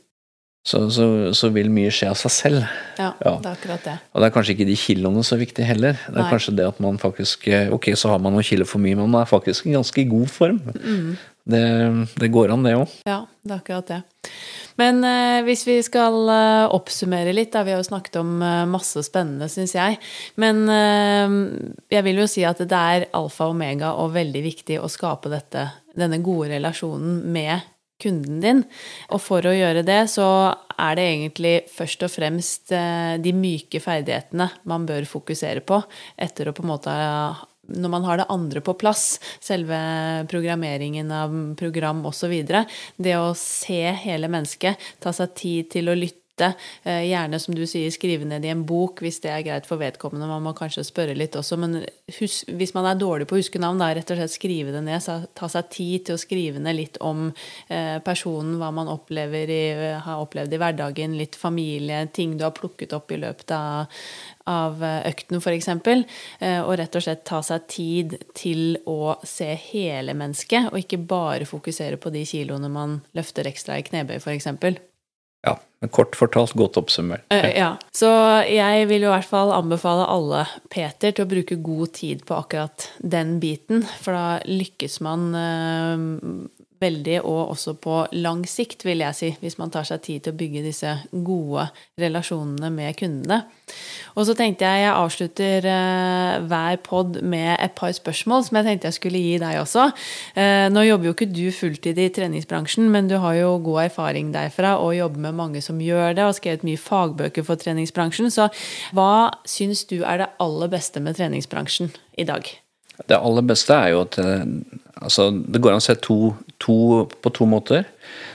Så, 0.66 0.82
så, 0.92 1.04
så 1.32 1.48
vil 1.54 1.70
mye 1.72 1.90
skje 1.94 2.10
av 2.10 2.18
seg 2.20 2.32
selv. 2.34 2.64
Ja, 2.98 3.12
Ja. 3.24 3.36
det 3.40 3.46
er 3.48 3.54
akkurat 3.54 3.84
det. 3.86 3.94
Og 4.12 4.20
det 4.20 4.26
er 4.28 4.34
kanskje 4.34 4.54
ikke 4.56 4.66
de 4.68 4.76
kiloene 4.76 5.22
så 5.24 5.38
viktig 5.40 5.64
heller. 5.64 5.96
Det 6.08 6.16
er 6.18 6.22
Nei. 6.24 6.30
kanskje 6.32 6.56
det 6.58 6.66
at 6.68 6.80
man 6.84 6.98
faktisk 7.00 7.48
eh, 7.48 7.70
Ok, 7.72 7.90
så 7.96 8.10
har 8.12 8.18
man 8.20 8.34
noen 8.36 8.44
kilo 8.44 8.66
for 8.68 8.82
mye, 8.82 8.96
men 8.98 9.08
man 9.08 9.22
er 9.24 9.30
faktisk 9.30 9.66
i 9.70 9.72
ganske 9.76 10.04
god 10.10 10.28
form. 10.28 10.58
Mm. 10.82 11.16
Det, 11.48 11.62
det 12.20 12.28
går 12.34 12.50
an, 12.52 12.66
det 12.66 12.74
òg. 12.76 12.90
Ja, 13.08 13.22
det 13.40 13.54
er 13.54 13.60
akkurat 13.62 13.88
det. 13.94 14.02
Men 14.78 15.00
eh, 15.08 15.38
hvis 15.46 15.62
vi 15.66 15.78
skal 15.82 16.18
eh, 16.34 16.66
oppsummere 16.76 17.32
litt, 17.32 17.54
da 17.54 17.62
vi 17.64 17.72
har 17.72 17.80
jo 17.80 17.88
snakket 17.88 18.20
om 18.20 18.36
eh, 18.44 18.66
masse 18.68 19.00
spennende, 19.06 19.48
syns 19.50 19.72
jeg. 19.74 19.96
Men 20.36 20.60
eh, 20.68 21.38
jeg 21.96 22.04
vil 22.04 22.20
jo 22.20 22.28
si 22.28 22.44
at 22.46 22.60
det 22.60 22.82
er 22.92 23.08
alfa 23.16 23.48
og 23.48 23.56
omega 23.56 23.94
og 23.96 24.12
veldig 24.18 24.44
viktig 24.44 24.76
å 24.84 24.92
skape 24.92 25.32
dette, 25.32 25.64
denne 25.96 26.20
gode 26.20 26.52
relasjonen 26.52 27.22
med 27.32 27.64
kunden 28.02 28.40
din. 28.42 28.64
Og 29.12 29.22
for 29.22 29.46
å 29.46 29.54
gjøre 29.54 29.84
det, 29.86 30.00
så 30.12 30.28
er 30.78 30.98
det 30.98 31.06
egentlig 31.10 31.54
først 31.74 32.06
og 32.06 32.12
fremst 32.14 32.74
eh, 32.74 33.18
de 33.22 33.34
myke 33.34 33.82
ferdighetene 33.82 34.50
man 34.70 34.86
bør 34.88 35.08
fokusere 35.08 35.64
på 35.66 35.82
etter 36.16 36.50
å 36.50 36.56
på 36.56 36.66
en 36.66 36.72
måte 36.74 36.98
når 37.68 37.90
man 37.92 38.06
har 38.08 38.16
det 38.16 38.30
andre 38.32 38.62
på 38.64 38.72
plass, 38.80 39.18
selve 39.44 39.76
programmeringen 40.30 41.10
av 41.12 41.34
program 41.60 42.00
osv., 42.08 42.32
det 42.96 43.16
å 43.18 43.34
se 43.36 43.82
hele 44.06 44.30
mennesket, 44.32 44.80
ta 45.04 45.12
seg 45.12 45.34
tid 45.36 45.68
til 45.76 45.92
å 45.92 45.98
lytte 45.98 46.27
lette. 46.38 46.54
Eh, 46.82 47.04
gjerne, 47.08 47.38
som 47.38 47.54
du 47.54 47.66
sier, 47.66 47.90
skrive 47.90 48.24
ned 48.24 48.44
i 48.44 48.52
en 48.52 48.64
bok 48.66 49.02
hvis 49.02 49.20
det 49.20 49.30
er 49.30 49.44
greit 49.46 49.66
for 49.66 49.78
vedkommende. 49.78 50.28
Man 50.28 50.42
må 50.42 50.54
kanskje 50.56 50.84
spørre 50.86 51.16
litt 51.16 51.36
også, 51.36 51.58
men 51.58 51.84
hus, 52.18 52.44
hvis 52.48 52.74
man 52.74 52.86
er 52.86 52.98
dårlig 52.98 53.28
på 53.28 53.36
å 53.36 53.42
huske 53.42 53.60
navn, 53.60 53.78
da 53.78 53.90
rett 53.94 54.10
og 54.10 54.18
slett 54.20 54.34
skrive 54.34 54.72
det 54.74 54.82
ned. 54.86 55.02
Ta 55.34 55.48
seg 55.50 55.70
tid 55.70 56.06
til 56.06 56.16
å 56.16 56.20
skrive 56.20 56.62
ned 56.62 56.78
litt 56.78 56.98
om 57.04 57.28
eh, 57.68 57.98
personen, 58.04 58.56
hva 58.60 58.70
man 58.74 58.90
opplever 58.90 59.50
i, 59.50 59.62
har 60.04 60.24
opplevd 60.24 60.54
i 60.54 60.60
hverdagen, 60.62 61.18
litt 61.18 61.38
familie, 61.38 62.06
ting 62.12 62.36
du 62.38 62.46
har 62.46 62.56
plukket 62.56 62.94
opp 62.96 63.12
i 63.12 63.20
løpet 63.20 63.54
av, 63.54 64.02
av 64.48 64.82
økten, 64.82 65.42
f.eks. 65.42 65.58
eksempel 65.58 66.04
og 66.40 66.70
rett 66.80 66.94
og 66.96 67.02
slett 67.04 67.24
ta 67.28 67.40
seg 67.44 67.66
tid 67.68 68.14
til 68.38 68.78
å 68.88 69.18
se 69.26 69.50
hele 69.68 70.14
mennesket, 70.16 70.70
og 70.70 70.80
ikke 70.80 71.00
bare 71.10 71.48
fokusere 71.48 72.00
på 72.00 72.12
de 72.14 72.24
kiloene 72.28 72.70
man 72.72 73.00
løfter 73.18 73.48
ekstra 73.50 73.76
i 73.80 73.84
knebøy, 73.84 74.16
f.eks. 74.22 74.48
Ja, 75.48 75.56
men 75.82 75.92
kort 75.94 76.16
fortalt 76.18 76.52
godt 76.58 76.76
oppsummert. 76.80 77.24
Uh, 77.32 77.48
ja. 77.54 77.70
Så 77.94 78.10
jeg 78.50 78.88
vil 78.90 79.06
jo 79.06 79.12
i 79.12 79.14
hvert 79.14 79.30
fall 79.30 79.54
anbefale 79.54 80.06
alle 80.10 80.44
Peter 80.72 81.14
til 81.14 81.24
å 81.24 81.30
bruke 81.30 81.60
god 81.64 81.94
tid 81.98 82.24
på 82.28 82.36
akkurat 82.38 82.88
den 82.98 83.38
biten, 83.42 83.86
for 84.02 84.16
da 84.18 84.26
lykkes 84.48 84.98
man 85.06 85.28
uh, 85.34 86.06
veldig, 86.82 87.20
og 87.26 87.52
også 87.54 87.74
på 87.82 88.00
lang 88.16 88.44
sikt, 88.48 88.84
vil 88.86 89.02
jeg 89.02 89.16
si, 89.16 89.30
hvis 89.42 89.58
man 89.60 89.72
tar 89.74 89.86
seg 89.88 90.02
tid 90.04 90.24
til 90.24 90.34
å 90.34 90.38
bygge 90.38 90.64
disse 90.64 90.94
gode 91.12 91.68
relasjonene 92.00 92.70
med 92.74 92.96
kundene. 92.98 93.40
Og 94.16 94.26
så 94.28 94.34
tenkte 94.38 94.64
jeg 94.66 94.84
jeg 94.86 94.94
avslutter 94.94 95.66
uh, 95.68 96.38
hver 96.48 96.78
pod 96.84 97.18
med 97.22 97.50
et 97.56 97.74
par 97.78 97.92
spørsmål 97.94 98.46
som 98.46 98.58
jeg 98.58 98.68
tenkte 98.68 98.88
jeg 98.88 98.98
skulle 98.98 99.22
gi 99.22 99.34
deg 99.42 99.58
også. 99.60 99.88
Uh, 100.38 100.66
nå 100.72 100.86
jobber 100.86 101.10
jo 101.10 101.16
ikke 101.16 101.30
du 101.30 101.44
fulltid 101.54 102.00
i 102.00 102.08
treningsbransjen, 102.14 102.88
men 102.92 103.10
du 103.10 103.18
har 103.22 103.36
jo 103.38 103.56
god 103.66 103.88
erfaring 103.88 104.32
derfra 104.34 104.76
og 104.82 104.96
jobber 104.96 105.28
med 105.28 105.38
mange 105.38 105.64
som 105.64 105.82
gjør 105.82 106.16
det, 106.18 106.24
og 106.24 106.38
skrevet 106.38 106.66
mye 106.66 106.80
fagbøker 106.80 107.46
for 107.46 107.60
treningsbransjen. 107.60 108.32
Så 108.34 108.48
hva 108.96 109.28
syns 109.48 109.84
du 109.90 110.00
er 110.00 110.22
det 110.22 110.32
aller 110.42 110.72
beste 110.72 111.02
med 111.04 111.18
treningsbransjen 111.18 111.92
i 112.18 112.26
dag? 112.28 112.48
Det 113.06 113.14
aller 113.14 113.44
beste 113.46 113.76
er 113.76 113.92
jo 113.92 114.02
at 114.02 114.18
eh, 114.18 114.42
altså, 115.00 115.30
det 115.32 115.62
går 115.62 115.74
an 115.74 115.82
å 115.82 115.86
se 115.86 115.96
to, 116.04 116.18
to, 116.62 116.78
på 117.22 117.32
to 117.34 117.48
måter. 117.50 117.88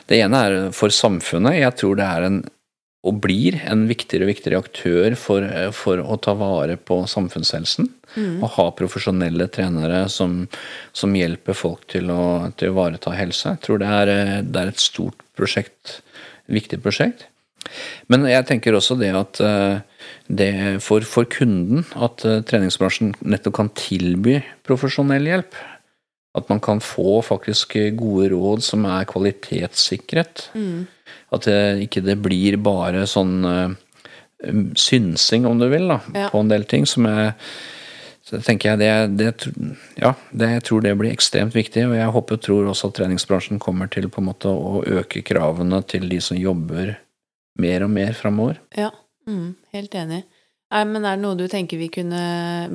Det 0.09 0.19
ene 0.23 0.43
er 0.45 0.59
for 0.75 0.93
samfunnet. 0.93 1.59
Jeg 1.61 1.77
tror 1.79 1.97
det 1.99 2.07
er 2.07 2.27
en, 2.27 2.39
og 3.03 3.19
blir 3.23 3.59
en 3.67 3.85
viktigere 3.89 4.27
og 4.27 4.31
viktigere 4.31 4.61
aktør 4.63 5.17
for, 5.19 5.47
for 5.75 5.99
å 5.99 6.17
ta 6.23 6.35
vare 6.39 6.77
på 6.79 7.01
samfunnshelsen. 7.09 7.89
Mm. 8.13 8.39
Og 8.45 8.49
ha 8.55 8.69
profesjonelle 8.77 9.49
trenere 9.51 10.05
som, 10.13 10.43
som 10.93 11.15
hjelper 11.17 11.57
folk 11.57 11.87
til 11.91 12.11
å, 12.13 12.51
til 12.57 12.69
å 12.69 12.75
ivareta 12.75 13.15
helse. 13.17 13.55
Jeg 13.55 13.63
tror 13.65 13.81
det 13.81 13.91
er, 13.99 14.15
det 14.45 14.61
er 14.61 14.73
et 14.73 14.83
stort 14.83 15.23
prosjekt, 15.37 15.99
viktig 16.51 16.79
prosjekt. 16.83 17.27
Men 18.11 18.27
jeg 18.27 18.45
tenker 18.47 18.75
også 18.75 18.97
det 18.99 19.11
at 19.15 19.39
eh, 19.43 19.81
det 20.27 20.51
for, 20.83 21.05
for 21.07 21.27
kunden 21.31 21.85
at 21.95 22.23
eh, 22.27 22.41
treningsbransjen 22.47 23.13
nettopp 23.23 23.57
kan 23.59 23.71
tilby 23.77 24.39
profesjonell 24.67 25.27
hjelp. 25.29 25.55
At 26.33 26.49
man 26.49 26.61
kan 26.63 26.81
få 26.81 27.21
faktisk 27.21 27.75
gode 27.99 28.31
råd 28.33 28.63
som 28.65 28.87
er 28.89 29.05
kvalitetssikret. 29.09 30.47
Mm. 30.57 30.87
At 31.33 31.45
det 31.45 31.59
ikke 31.85 32.01
det 32.05 32.17
blir 32.25 32.57
bare 32.61 33.05
sånn 33.09 33.35
uh, 33.45 33.75
synsing, 34.77 35.45
om 35.45 35.61
du 35.61 35.67
vil, 35.69 35.87
da, 35.91 35.99
ja. 36.15 36.31
på 36.33 36.41
en 36.41 36.49
del 36.51 36.65
ting 36.69 36.89
som 36.89 37.07
er 37.09 37.33
så 38.23 38.39
tenker 38.39 38.71
jeg 38.71 38.79
det, 38.79 38.91
det, 39.19 39.53
ja, 39.99 40.13
det, 40.31 40.47
jeg 40.55 40.63
tror 40.63 40.83
det 40.85 40.93
blir 40.95 41.11
ekstremt 41.11 41.55
viktig, 41.57 41.83
og 41.89 41.95
jeg 41.97 42.13
håper 42.15 42.37
og 42.37 42.43
tror 42.45 42.69
også 42.71 42.89
at 42.89 42.95
treningsbransjen 43.01 43.59
kommer 43.61 43.89
til 43.91 44.07
på 44.07 44.21
en 44.21 44.29
måte 44.29 44.47
å 44.47 44.79
øke 44.79 45.21
kravene 45.27 45.81
til 45.91 46.07
de 46.09 46.21
som 46.23 46.39
jobber 46.39 46.95
mer 47.59 47.83
og 47.83 47.91
mer 47.91 48.15
framover. 48.17 48.61
Ja, 48.79 48.93
mm, 49.27 49.49
helt 49.75 49.97
enig. 49.99 50.21
Er, 50.73 50.87
men 50.89 51.05
er 51.05 51.19
det 51.19 51.21
noe 51.21 51.37
du 51.37 51.45
tenker 51.51 51.77
vi 51.77 51.89
kunne 51.93 52.19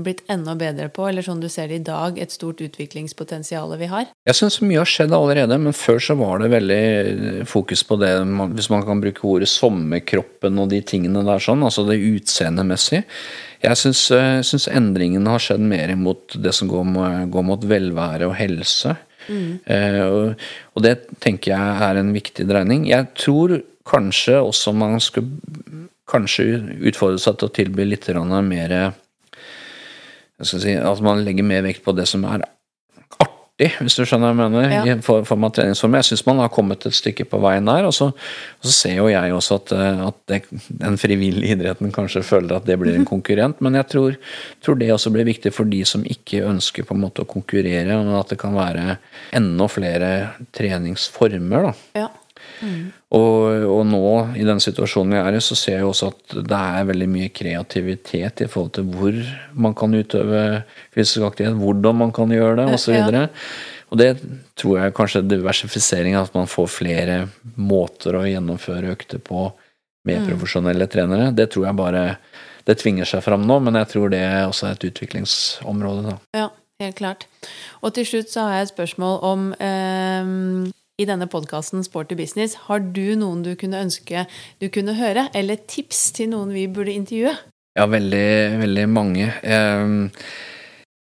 blitt 0.04 0.20
enda 0.30 0.54
bedre 0.58 0.86
på, 0.94 1.08
eller 1.08 1.24
sånn 1.26 1.40
du 1.42 1.48
ser 1.50 1.70
det 1.70 1.80
i 1.80 1.86
dag, 1.88 2.18
et 2.20 2.30
stort 2.34 2.60
utviklingspotensial 2.62 3.74
vi 3.80 3.88
har? 3.90 4.12
Jeg 4.28 4.38
syns 4.38 4.60
mye 4.62 4.78
har 4.84 4.90
skjedd 4.90 5.16
allerede, 5.16 5.58
men 5.58 5.74
før 5.74 5.98
så 6.06 6.14
var 6.20 6.38
det 6.42 6.52
veldig 6.52 7.48
fokus 7.50 7.82
på 7.88 7.98
det, 7.98 8.12
hvis 8.54 8.70
man 8.70 8.86
kan 8.86 9.02
bruke 9.02 9.26
ordet 9.26 9.50
sommerkroppen 9.50 10.62
og 10.62 10.70
de 10.70 10.80
tingene 10.86 11.24
der 11.26 11.42
sånn, 11.42 11.66
altså 11.66 11.88
det 11.88 11.98
utseendemessige. 11.98 13.02
Jeg 13.64 13.80
syns, 13.80 14.04
syns 14.46 14.68
endringene 14.70 15.34
har 15.34 15.42
skjedd 15.42 15.64
mer 15.66 15.90
mot 15.98 16.38
det 16.38 16.54
som 16.54 16.70
går, 16.70 16.86
med, 16.94 17.32
går 17.34 17.46
mot 17.50 17.66
velvære 17.66 18.30
og 18.30 18.36
helse. 18.38 18.94
Mm. 19.26 19.58
Eh, 19.66 20.48
og 20.72 20.84
det 20.86 20.94
tenker 21.18 21.56
jeg 21.56 21.88
er 21.88 21.98
en 21.98 22.14
viktig 22.14 22.46
dreining. 22.48 22.86
Jeg 22.88 23.10
tror 23.18 23.58
kanskje 23.88 24.38
også 24.38 24.76
man 24.76 25.00
skulle 25.02 25.88
kanskje 26.08 26.48
utfordre 26.88 27.20
seg 27.22 27.38
til 27.38 27.50
å 27.50 27.56
tilby 27.60 27.88
litt 27.88 28.08
mer 28.42 28.78
si, 30.42 30.76
At 30.76 31.02
man 31.04 31.24
legger 31.24 31.44
mer 31.44 31.66
vekt 31.66 31.84
på 31.84 31.92
det 31.96 32.06
som 32.08 32.24
er 32.24 32.44
artig, 33.58 33.72
hvis 33.82 33.96
du 33.98 34.04
skjønner 34.06 34.30
hva 34.30 34.44
jeg 34.46 34.52
mener, 34.52 34.86
ja. 34.86 34.96
for, 35.02 35.24
for 35.26 35.40
meg 35.40 35.54
treningsform. 35.56 35.96
Jeg 35.98 36.06
syns 36.06 36.24
man 36.28 36.38
har 36.38 36.52
kommet 36.54 36.86
et 36.86 36.94
stykke 36.94 37.26
på 37.26 37.40
veien 37.42 37.66
der. 37.66 37.88
Og 37.88 37.94
så, 37.94 38.10
og 38.12 38.68
så 38.68 38.74
ser 38.74 39.00
jo 39.00 39.08
jeg 39.10 39.34
også 39.34 39.58
at, 39.58 39.72
at 40.06 40.20
det, 40.30 40.40
den 40.84 40.98
frivillige 41.00 41.56
idretten 41.56 41.90
kanskje 41.94 42.22
føler 42.26 42.58
at 42.58 42.68
det 42.68 42.78
blir 42.78 42.94
en 42.94 43.08
konkurrent, 43.08 43.58
men 43.64 43.74
jeg 43.80 43.90
tror, 43.90 44.20
tror, 44.62 44.78
det 44.78 44.92
også 44.94 45.12
blir 45.14 45.26
viktig 45.26 45.52
for 45.54 45.68
de 45.68 45.82
som 45.88 46.06
ikke 46.06 46.44
ønsker 46.46 46.86
på 46.86 46.94
en 46.94 47.02
måte 47.02 47.26
å 47.26 47.30
konkurrere, 47.30 47.98
og 47.98 48.14
at 48.20 48.34
det 48.34 48.40
kan 48.40 48.54
være 48.56 49.00
enda 49.36 49.68
flere 49.70 50.12
treningsformer. 50.54 51.70
da. 51.70 51.76
Ja. 52.04 52.08
Mm. 52.60 52.90
Og, 53.16 53.64
og, 53.68 53.82
nå, 53.88 54.08
i 54.40 54.44
den 54.46 54.60
situasjonen 54.62 55.14
vi 55.16 55.20
er 55.22 55.38
i, 55.38 55.42
så 55.44 55.56
ser 55.58 55.78
jeg 55.78 55.88
også 55.88 56.10
at 56.12 56.36
det 56.50 56.58
er 56.58 56.88
veldig 56.90 57.08
mye 57.12 57.32
kreativitet 57.34 58.44
i 58.44 58.50
forhold 58.50 58.74
til 58.78 58.88
hvor 58.92 59.18
man 59.54 59.76
kan 59.78 59.94
utøve 59.94 60.44
fysisk 60.94 61.26
aktivitet, 61.28 61.58
hvordan 61.60 62.02
man 62.04 62.14
kan 62.14 62.34
gjøre 62.34 62.60
det, 62.60 62.68
osv. 62.74 62.98
Og, 62.98 63.14
så 63.14 63.88
og 63.88 64.00
det 64.00 64.10
tror 64.58 64.82
jeg 64.82 64.96
kanskje 64.96 65.24
diversifisering, 65.24 66.18
at 66.18 66.34
man 66.36 66.50
får 66.50 66.68
flere 66.72 67.16
måter 67.56 68.18
å 68.18 68.26
gjennomføre 68.28 68.92
økter 68.92 69.22
på 69.24 69.48
med 70.08 70.22
mm. 70.22 70.28
profesjonelle 70.32 70.88
trenere. 70.90 71.30
Det 71.36 71.48
tror 71.52 71.68
jeg 71.70 71.78
bare 71.78 72.04
det 72.68 72.76
tvinger 72.82 73.08
seg 73.08 73.24
fram 73.24 73.46
nå, 73.48 73.60
men 73.64 73.78
jeg 73.80 73.92
tror 73.94 74.12
det 74.12 74.20
er 74.20 74.42
også 74.48 74.68
et 74.68 74.84
utviklingsområde. 74.90 76.10
da. 76.10 76.16
Ja, 76.36 76.48
helt 76.84 76.98
klart. 77.00 77.24
Og 77.80 77.94
til 77.96 78.04
slutt 78.08 78.32
så 78.32 78.44
har 78.44 78.58
jeg 78.58 78.68
et 78.68 78.74
spørsmål 78.74 79.16
om 79.24 79.46
eh, 79.56 80.34
i 80.98 81.06
denne 81.06 81.28
podkasten 81.30 81.84
Sporty 81.86 82.16
business, 82.18 82.56
har 82.66 82.82
du 82.82 83.14
noen 83.18 83.44
du 83.46 83.52
kunne 83.58 83.78
ønske 83.84 84.26
du 84.58 84.66
kunne 84.74 84.96
høre, 84.98 85.28
eller 85.38 85.60
tips 85.70 86.08
til 86.16 86.32
noen 86.32 86.50
vi 86.54 86.66
burde 86.66 86.94
intervjue? 86.94 87.34
Ja, 87.78 87.86
veldig, 87.86 88.58
veldig 88.58 88.86
mange. 88.90 89.28
Um, 89.44 90.08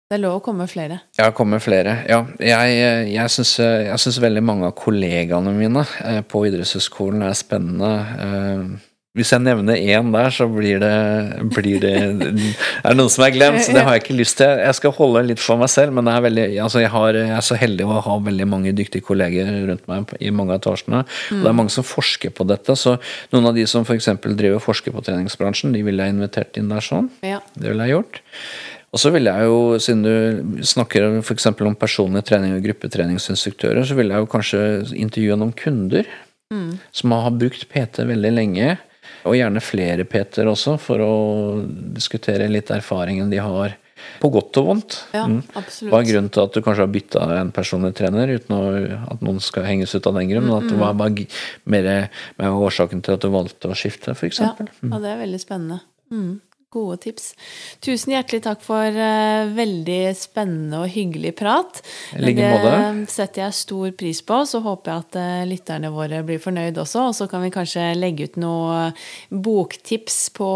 det 0.09 0.17
er 0.17 0.23
lov 0.23 0.39
å 0.39 0.43
komme 0.45 0.65
flere. 0.69 1.03
Ja, 1.19 1.29
komme 1.37 1.59
flere. 1.61 1.99
Ja, 2.09 2.23
jeg, 2.41 3.13
jeg 3.13 3.33
syns 3.33 4.19
veldig 4.21 4.43
mange 4.45 4.69
av 4.69 4.73
kollegaene 4.77 5.53
mine 5.57 5.85
eh, 6.01 6.21
på 6.25 6.43
idrettshøyskolen 6.49 7.25
er 7.27 7.37
spennende. 7.37 7.93
Uh, 8.17 8.92
hvis 9.13 9.29
jeg 9.29 9.43
nevner 9.45 9.77
én 9.77 10.07
der, 10.09 10.31
så 10.33 10.47
blir 10.49 10.79
det, 10.81 10.93
blir 11.53 11.81
det 11.83 11.91
Er 12.01 12.87
det 12.87 12.93
noen 12.97 13.11
som 13.13 13.21
er 13.21 13.33
glemt? 13.35 13.61
Så 13.61 13.75
det 13.75 13.83
har 13.85 13.93
jeg 13.93 14.01
ikke 14.01 14.15
lyst 14.17 14.39
til. 14.39 14.49
Jeg 14.65 14.77
skal 14.79 14.93
holde 14.97 15.21
litt 15.27 15.41
for 15.41 15.59
meg 15.61 15.69
selv, 15.69 15.93
men 15.93 16.09
veldig, 16.09 16.45
altså 16.63 16.81
jeg, 16.81 16.89
har, 16.89 17.19
jeg, 17.19 17.29
er 17.29 17.43
så 17.45 17.57
heldig 17.61 17.85
å 17.85 17.99
ha 18.07 18.15
veldig 18.25 18.47
mange 18.49 18.71
dyktige 18.73 19.05
kolleger 19.05 19.51
rundt 19.67 19.83
meg 19.91 20.15
i 20.17 20.31
mange 20.33 20.55
av 20.55 20.63
etasjene. 20.63 21.03
Og 21.29 21.43
det 21.45 21.51
er 21.51 21.57
mange 21.59 21.73
som 21.75 21.85
forsker 21.85 22.33
på 22.33 22.47
dette. 22.49 22.73
Så 22.79 22.95
noen 23.35 23.51
av 23.51 23.53
de 23.53 23.67
som 23.69 23.85
f.eks. 23.85 24.09
driver 24.23 24.57
og 24.57 24.65
forsker 24.65 24.95
på 24.95 25.03
treningsbransjen, 25.05 25.75
de 25.77 25.83
ville 25.85 26.07
jeg 26.07 26.15
invitert 26.15 26.57
inn 26.57 26.71
der 26.73 26.81
sånn. 26.81 27.11
Det 27.21 27.67
ville 27.67 27.85
jeg 27.85 27.93
gjort. 27.93 28.17
Og 28.93 29.01
så 29.01 29.11
ville 29.13 29.29
jeg 29.29 29.49
jo, 29.51 29.59
siden 29.81 30.01
du 30.07 30.63
snakker 30.65 31.19
f.eks. 31.19 31.51
om 31.53 31.77
personlig 31.77 32.23
trening 32.25 32.55
og 32.57 32.65
gruppetreningsinstruktører, 32.65 33.85
så 33.85 33.97
ville 33.99 34.17
jeg 34.17 34.25
jo 34.25 34.31
kanskje 34.33 34.63
intervjue 35.05 35.37
noen 35.37 35.53
kunder 35.53 36.09
mm. 36.49 36.81
som 36.97 37.13
har 37.13 37.37
brukt 37.37 37.67
PT 37.69 38.07
veldig 38.09 38.33
lenge 38.33 38.71
og 39.23 39.37
gjerne 39.37 39.63
flere 39.63 40.05
Peter 40.09 40.49
også, 40.51 40.75
for 40.81 41.03
å 41.03 41.13
diskutere 41.95 42.49
litt 42.51 42.71
erfaringen 42.73 43.31
de 43.31 43.41
har. 43.43 43.77
På 44.19 44.27
godt 44.33 44.57
og 44.59 44.65
vondt. 44.67 44.97
Ja, 45.15 45.23
mm. 45.29 45.39
absolutt. 45.55 45.91
Hva 45.93 46.01
er 46.01 46.07
grunnen 46.09 46.31
til 46.33 46.43
at 46.43 46.55
du 46.55 46.59
kanskje 46.63 46.83
har 46.83 46.91
bytta 46.91 47.27
en 47.37 47.51
personlig 47.55 47.93
trener, 47.95 48.33
uten 48.35 48.55
at 48.99 49.23
noen 49.23 49.39
skal 49.43 49.67
henges 49.67 49.95
ut 49.95 50.09
av 50.09 50.17
den 50.19 50.31
grunn? 50.31 50.47
Men 50.49 50.57
at 50.57 50.67
det 50.67 50.79
var 50.79 50.97
bare 50.99 51.27
mer 51.71 51.89
med 52.39 52.63
årsaken 52.67 53.03
til 53.05 53.15
at 53.15 53.23
du 53.23 53.31
valgte 53.31 53.71
å 53.71 53.77
skifte, 53.77 54.15
f.eks. 54.15 54.41
Ja, 54.43 54.51
mm. 54.59 54.91
ja, 54.91 54.99
det 55.05 55.13
er 55.13 55.21
veldig 55.23 55.39
spennende. 55.41 55.79
Mm. 56.11 56.33
Gode 56.73 56.97
tips. 57.05 57.31
Tusen 57.83 58.15
hjertelig 58.15 58.41
takk 58.47 58.63
for 58.65 58.97
uh, 58.97 59.51
veldig 59.53 60.01
spennende 60.17 60.81
og 60.81 60.89
hyggelig 60.93 61.35
prat. 61.37 61.81
Det 62.17 62.49
setter 63.13 63.45
jeg 63.45 63.57
stor 63.59 63.93
pris 63.99 64.23
på. 64.25 64.39
Så 64.49 64.63
håper 64.65 64.91
jeg 64.91 65.05
at 65.05 65.19
uh, 65.19 65.43
lytterne 65.49 65.93
våre 65.93 66.23
blir 66.25 66.41
fornøyd 66.41 66.79
også. 66.81 67.07
Og 67.11 67.17
så 67.19 67.29
kan 67.31 67.45
vi 67.45 67.53
kanskje 67.53 67.91
legge 67.99 68.31
ut 68.31 68.41
noe 68.41 68.89
boktips 69.29 70.19
på 70.33 70.49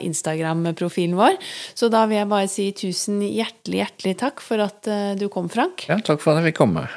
Instagram-profilen 0.00 1.18
vår. 1.18 1.36
Så 1.76 1.92
da 1.92 2.06
vil 2.08 2.22
jeg 2.22 2.32
bare 2.32 2.50
si 2.50 2.70
tusen 2.76 3.20
hjertelig, 3.26 3.82
hjertelig 3.84 4.18
takk 4.24 4.44
for 4.44 4.64
at 4.64 4.88
uh, 4.88 5.12
du 5.20 5.28
kom, 5.32 5.52
Frank. 5.52 5.84
Ja, 5.92 6.00
takk 6.00 6.24
for 6.24 6.32
at 6.32 6.42
jeg 6.42 6.52
fikk 6.52 6.62
komme. 6.64 6.88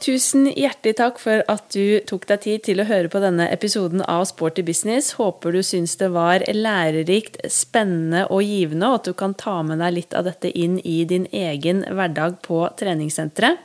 Tusen 0.00 0.46
hjertelig 0.56 0.94
takk 0.96 1.18
for 1.20 1.42
at 1.52 1.66
du 1.74 2.00
tok 2.08 2.22
deg 2.30 2.40
tid 2.40 2.62
til 2.64 2.80
å 2.80 2.86
høre 2.88 3.10
på 3.12 3.20
denne 3.20 3.50
episoden 3.52 4.00
av 4.08 4.22
Sporty 4.30 4.62
business. 4.64 5.10
Håper 5.18 5.52
du 5.52 5.60
syns 5.66 5.98
det 6.00 6.08
var 6.14 6.40
lærerikt, 6.56 7.36
spennende 7.52 8.22
og 8.32 8.40
givende, 8.40 8.88
og 8.88 9.02
at 9.02 9.10
du 9.10 9.12
kan 9.18 9.36
ta 9.36 9.58
med 9.66 9.82
deg 9.84 9.98
litt 9.98 10.16
av 10.16 10.24
dette 10.24 10.48
inn 10.56 10.78
i 10.88 11.02
din 11.04 11.26
egen 11.36 11.84
hverdag 11.84 12.40
på 12.46 12.62
treningssenteret. 12.80 13.60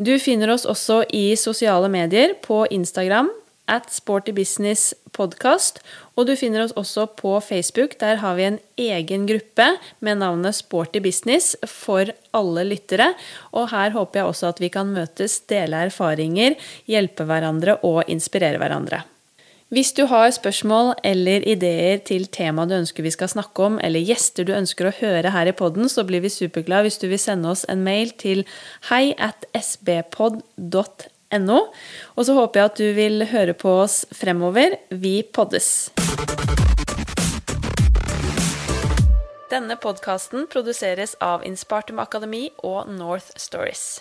Du 0.00 0.14
finner 0.22 0.54
oss 0.54 0.64
også 0.64 1.02
i 1.12 1.34
sosiale 1.36 1.92
medier 1.92 2.32
på 2.40 2.62
Instagram 2.72 3.28
at 3.68 3.92
Sporty 3.92 4.32
Business 4.32 4.94
Podcast. 5.12 5.82
Og 6.18 6.26
du 6.26 6.34
finner 6.34 6.64
oss 6.64 6.74
også 6.74 7.06
på 7.18 7.36
Facebook. 7.44 7.94
Der 8.00 8.18
har 8.18 8.34
vi 8.34 8.48
en 8.48 8.58
egen 8.74 9.26
gruppe 9.28 9.68
med 10.02 10.18
navnet 10.18 10.56
Sporty 10.58 10.98
Business 11.04 11.54
for 11.62 12.10
alle 12.34 12.64
lyttere. 12.66 13.12
Og 13.54 13.70
her 13.70 13.94
håper 13.94 14.20
jeg 14.20 14.32
også 14.32 14.50
at 14.50 14.62
vi 14.62 14.72
kan 14.74 14.90
møtes, 14.90 15.38
dele 15.46 15.84
erfaringer, 15.86 16.58
hjelpe 16.90 17.28
hverandre 17.28 17.78
og 17.86 18.02
inspirere 18.10 18.58
hverandre. 18.58 19.04
Hvis 19.68 19.92
du 19.92 20.06
har 20.08 20.30
spørsmål 20.32 20.94
eller 21.04 21.44
ideer 21.44 22.00
til 22.00 22.24
tema 22.32 22.64
du 22.64 22.72
ønsker 22.78 23.04
vi 23.04 23.12
skal 23.12 23.28
snakke 23.28 23.66
om, 23.66 23.76
eller 23.84 24.00
gjester 24.00 24.48
du 24.48 24.54
ønsker 24.56 24.88
å 24.88 24.94
høre 24.96 25.34
her 25.34 25.50
i 25.50 25.52
poden, 25.52 25.90
så 25.92 26.06
blir 26.08 26.24
vi 26.24 26.32
superglade 26.32 26.88
hvis 26.88 26.98
du 27.02 27.04
vil 27.12 27.20
sende 27.20 27.52
oss 27.52 27.66
en 27.68 27.84
mail 27.84 28.14
til 28.16 28.46
hei 28.88 29.12
at 29.20 29.44
sbpod.no 29.52 31.17
No. 31.36 31.68
Og 32.16 32.24
så 32.24 32.34
håper 32.38 32.60
jeg 32.60 32.70
at 32.70 32.80
du 32.80 32.86
vil 32.96 33.26
høre 33.28 33.52
på 33.52 33.74
oss 33.84 34.04
fremover. 34.16 34.78
Vi 34.88 35.20
poddes. 35.22 35.90
Denne 39.48 39.78
podkasten 39.80 40.46
produseres 40.52 41.14
av 41.24 41.44
Inspartum 41.44 42.00
Akademi 42.00 42.48
og 42.64 42.88
North 42.92 43.32
Stories. 43.40 44.00